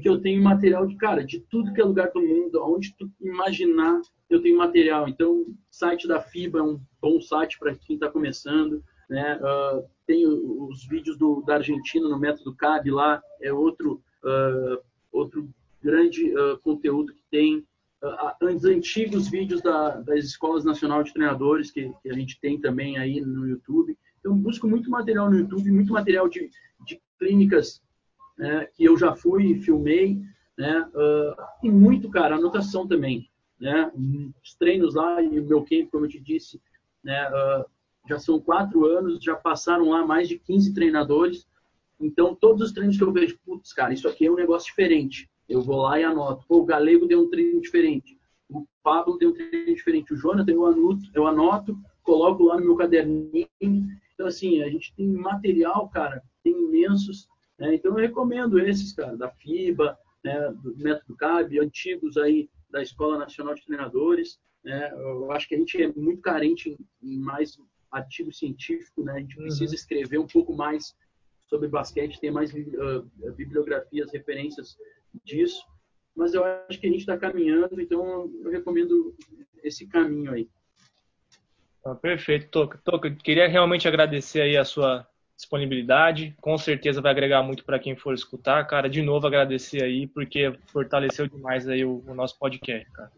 que 0.00 0.08
eu 0.08 0.18
tenho 0.18 0.42
material 0.42 0.86
de 0.86 0.96
cara 0.96 1.22
de 1.22 1.40
tudo 1.50 1.72
que 1.74 1.80
é 1.80 1.84
lugar 1.84 2.10
do 2.12 2.22
mundo, 2.22 2.62
onde 2.64 2.96
tu 2.96 3.10
imaginar 3.20 4.00
eu 4.30 4.40
tenho 4.40 4.56
material. 4.56 5.08
Então, 5.08 5.44
site 5.70 6.08
da 6.08 6.20
FIBA 6.20 6.58
é 6.58 6.62
um 6.62 6.80
bom 7.00 7.20
site 7.20 7.58
para 7.58 7.74
quem 7.74 7.96
está 7.96 8.08
começando. 8.08 8.82
Né? 9.08 9.36
Uh, 9.36 9.84
tem 10.06 10.26
os 10.26 10.86
vídeos 10.86 11.16
do, 11.16 11.42
da 11.42 11.54
Argentina 11.54 12.08
no 12.08 12.18
Método 12.18 12.54
CAB 12.54 12.90
lá, 12.90 13.22
é 13.40 13.52
outro, 13.52 14.02
uh, 14.24 14.82
outro 15.10 15.48
grande 15.82 16.34
uh, 16.36 16.58
conteúdo 16.58 17.14
que 17.14 17.22
tem. 17.30 17.64
os 18.40 18.64
antigos 18.64 19.28
vídeos 19.28 19.62
da, 19.62 20.00
das 20.00 20.24
escolas 20.24 20.64
nacional 20.64 21.02
de 21.02 21.12
treinadores 21.12 21.70
que, 21.70 21.92
que, 22.02 22.10
a 22.10 22.14
gente 22.14 22.40
tem 22.40 22.60
também 22.60 22.98
aí 22.98 23.20
no 23.20 23.46
YouTube. 23.46 23.96
Então, 24.18 24.36
busco 24.36 24.68
muito 24.68 24.90
material 24.90 25.30
no 25.30 25.38
YouTube, 25.38 25.70
muito 25.70 25.92
material 25.92 26.28
de, 26.28 26.50
de 26.86 27.00
clínicas 27.18 27.82
né, 28.38 28.66
que 28.74 28.84
eu 28.84 28.96
já 28.96 29.14
fui 29.14 29.52
e 29.52 29.60
filmei. 29.60 30.20
Né, 30.58 30.86
e 31.62 31.70
muito, 31.70 32.10
cara, 32.10 32.36
anotação 32.36 32.86
também. 32.86 33.28
Né, 33.60 33.90
os 34.42 34.54
treinos 34.54 34.94
lá 34.94 35.22
e 35.22 35.38
o 35.38 35.44
meu 35.44 35.62
camp, 35.62 35.88
como 35.90 36.04
eu 36.04 36.10
te 36.10 36.20
disse, 36.20 36.60
né, 37.02 37.28
já 38.08 38.18
são 38.18 38.40
quatro 38.40 38.84
anos, 38.86 39.22
já 39.22 39.34
passaram 39.34 39.90
lá 39.90 40.04
mais 40.04 40.28
de 40.28 40.38
15 40.38 40.74
treinadores. 40.74 41.46
Então, 42.00 42.34
todos 42.34 42.62
os 42.62 42.72
treinos 42.72 42.96
que 42.96 43.04
eu 43.04 43.12
vejo, 43.12 43.38
putz, 43.44 43.72
cara, 43.72 43.94
isso 43.94 44.08
aqui 44.08 44.26
é 44.26 44.30
um 44.30 44.36
negócio 44.36 44.68
diferente. 44.68 45.30
Eu 45.48 45.62
vou 45.62 45.82
lá 45.82 46.00
e 46.00 46.04
anoto. 46.04 46.44
Pô, 46.48 46.58
o 46.58 46.64
Galego 46.64 47.06
deu 47.06 47.22
um 47.22 47.30
treino 47.30 47.60
diferente. 47.60 48.18
O 48.48 48.66
Pablo 48.82 49.18
deu 49.18 49.30
um 49.30 49.34
treino 49.34 49.74
diferente. 49.74 50.12
O 50.12 50.16
Jonathan, 50.16 50.52
eu 50.52 50.66
anoto, 50.66 51.02
eu 51.14 51.26
anoto, 51.26 51.78
coloco 52.02 52.44
lá 52.44 52.58
no 52.58 52.66
meu 52.66 52.76
caderninho. 52.76 53.48
Então, 54.14 54.26
assim, 54.26 54.62
a 54.62 54.68
gente 54.68 54.94
tem 54.94 55.06
material, 55.06 55.88
cara, 55.88 56.22
tem 56.42 56.52
imensos. 56.52 57.28
Né? 57.58 57.74
Então, 57.76 57.92
eu 57.92 57.98
recomendo 57.98 58.58
esses, 58.58 58.92
cara, 58.92 59.16
da 59.16 59.30
FIBA, 59.30 59.96
né, 60.24 60.52
do 60.62 60.76
Método 60.76 61.16
CAB, 61.16 61.58
antigos 61.60 62.16
aí 62.16 62.48
da 62.70 62.82
Escola 62.82 63.18
Nacional 63.18 63.54
de 63.54 63.64
Treinadores. 63.64 64.40
Né? 64.64 64.92
Eu 64.92 65.30
acho 65.32 65.48
que 65.48 65.54
a 65.54 65.58
gente 65.58 65.80
é 65.80 65.92
muito 65.92 66.20
carente 66.20 66.76
em 67.02 67.18
mais 67.18 67.58
artigo 67.92 68.32
científico, 68.32 69.04
né? 69.04 69.12
A 69.12 69.20
gente 69.20 69.36
precisa 69.36 69.70
uhum. 69.70 69.74
escrever 69.74 70.18
um 70.18 70.26
pouco 70.26 70.54
mais 70.54 70.96
sobre 71.46 71.68
basquete, 71.68 72.18
ter 72.18 72.30
mais 72.30 72.52
uh, 72.52 73.32
bibliografias, 73.36 74.10
referências 74.10 74.76
disso. 75.22 75.62
Mas 76.16 76.34
eu 76.34 76.44
acho 76.44 76.80
que 76.80 76.86
a 76.86 76.90
gente 76.90 77.00
está 77.00 77.16
caminhando, 77.16 77.80
então 77.80 78.30
eu 78.42 78.50
recomendo 78.50 79.14
esse 79.62 79.86
caminho 79.86 80.32
aí. 80.32 80.48
Ah, 81.84 81.94
perfeito, 81.94 82.48
Toca. 82.48 82.78
Toca, 82.84 83.10
queria 83.10 83.48
realmente 83.48 83.86
agradecer 83.86 84.40
aí 84.40 84.56
a 84.56 84.64
sua 84.64 85.06
disponibilidade. 85.36 86.34
Com 86.40 86.56
certeza 86.56 87.00
vai 87.00 87.10
agregar 87.10 87.42
muito 87.42 87.64
para 87.64 87.78
quem 87.78 87.96
for 87.96 88.14
escutar, 88.14 88.64
cara. 88.66 88.88
De 88.88 89.02
novo 89.02 89.26
agradecer 89.26 89.82
aí 89.82 90.06
porque 90.06 90.56
fortaleceu 90.68 91.26
demais 91.26 91.68
aí 91.68 91.84
o, 91.84 92.02
o 92.06 92.14
nosso 92.14 92.38
podcast, 92.38 92.90
cara. 92.92 93.12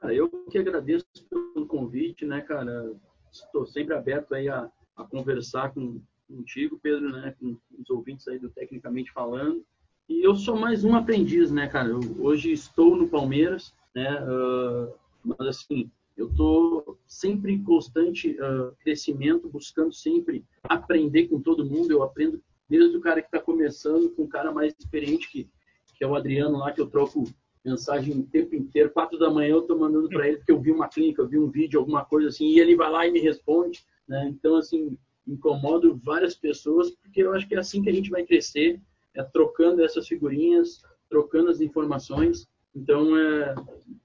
Cara, 0.00 0.14
eu 0.14 0.28
que 0.50 0.58
agradeço 0.58 1.06
pelo 1.30 1.66
convite, 1.66 2.26
né, 2.26 2.40
cara? 2.40 2.92
Estou 3.34 3.66
sempre 3.66 3.94
aberto 3.94 4.32
aí 4.32 4.48
a, 4.48 4.70
a 4.96 5.04
conversar 5.04 5.74
com, 5.74 6.00
contigo, 6.28 6.78
Pedro, 6.80 7.10
né, 7.10 7.34
com 7.40 7.56
os 7.78 7.90
ouvintes 7.90 8.28
aí 8.28 8.38
do 8.38 8.48
Tecnicamente 8.48 9.10
Falando. 9.12 9.64
E 10.08 10.22
eu 10.22 10.36
sou 10.36 10.56
mais 10.56 10.84
um 10.84 10.94
aprendiz, 10.94 11.50
né, 11.50 11.66
cara? 11.66 11.88
Eu, 11.88 12.00
hoje 12.20 12.52
estou 12.52 12.94
no 12.94 13.08
Palmeiras, 13.08 13.74
né? 13.94 14.22
Uh, 14.22 14.94
mas 15.24 15.48
assim, 15.48 15.90
eu 16.16 16.28
estou 16.28 16.96
sempre 17.06 17.52
em 17.52 17.64
constante 17.64 18.38
uh, 18.38 18.72
crescimento, 18.80 19.48
buscando 19.48 19.92
sempre 19.92 20.44
aprender 20.62 21.26
com 21.26 21.40
todo 21.40 21.64
mundo. 21.64 21.90
Eu 21.90 22.02
aprendo 22.02 22.40
desde 22.68 22.96
o 22.96 23.00
cara 23.00 23.20
que 23.20 23.28
está 23.28 23.40
começando, 23.40 24.10
com 24.10 24.22
o 24.22 24.28
cara 24.28 24.52
mais 24.52 24.74
experiente, 24.78 25.28
que, 25.28 25.50
que 25.96 26.04
é 26.04 26.06
o 26.06 26.14
Adriano 26.14 26.58
lá, 26.58 26.70
que 26.70 26.80
eu 26.80 26.86
troco 26.86 27.24
mensagem 27.64 28.18
o 28.18 28.26
tempo 28.26 28.54
inteiro. 28.54 28.90
Quatro 28.90 29.18
da 29.18 29.30
manhã 29.30 29.50
eu 29.50 29.60
estou 29.60 29.78
mandando 29.78 30.08
para 30.08 30.28
ele 30.28 30.36
porque 30.36 30.52
eu 30.52 30.60
vi 30.60 30.70
uma 30.70 30.88
clínica, 30.88 31.22
eu 31.22 31.28
vi 31.28 31.38
um 31.38 31.50
vídeo, 31.50 31.80
alguma 31.80 32.04
coisa 32.04 32.28
assim, 32.28 32.46
e 32.46 32.60
ele 32.60 32.76
vai 32.76 32.90
lá 32.90 33.06
e 33.06 33.12
me 33.12 33.20
responde. 33.20 33.84
Né? 34.06 34.28
Então, 34.28 34.56
assim, 34.56 34.98
incomodo 35.26 35.98
várias 36.04 36.34
pessoas, 36.34 36.90
porque 36.90 37.22
eu 37.22 37.32
acho 37.32 37.48
que 37.48 37.54
é 37.54 37.58
assim 37.58 37.82
que 37.82 37.88
a 37.88 37.92
gente 37.92 38.10
vai 38.10 38.24
crescer, 38.24 38.80
é 39.14 39.22
trocando 39.22 39.82
essas 39.82 40.06
figurinhas, 40.06 40.82
trocando 41.08 41.50
as 41.50 41.60
informações. 41.60 42.46
Então, 42.74 43.16
é, 43.16 43.54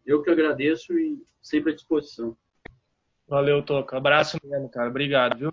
eu 0.05 0.21
que 0.21 0.29
agradeço 0.29 0.97
e 0.97 1.21
sempre 1.41 1.71
à 1.71 1.75
disposição. 1.75 2.37
Valeu, 3.27 3.61
Toca. 3.63 3.97
Abraço 3.97 4.37
mesmo, 4.43 4.69
cara. 4.69 4.89
Obrigado, 4.89 5.37
viu? 5.37 5.51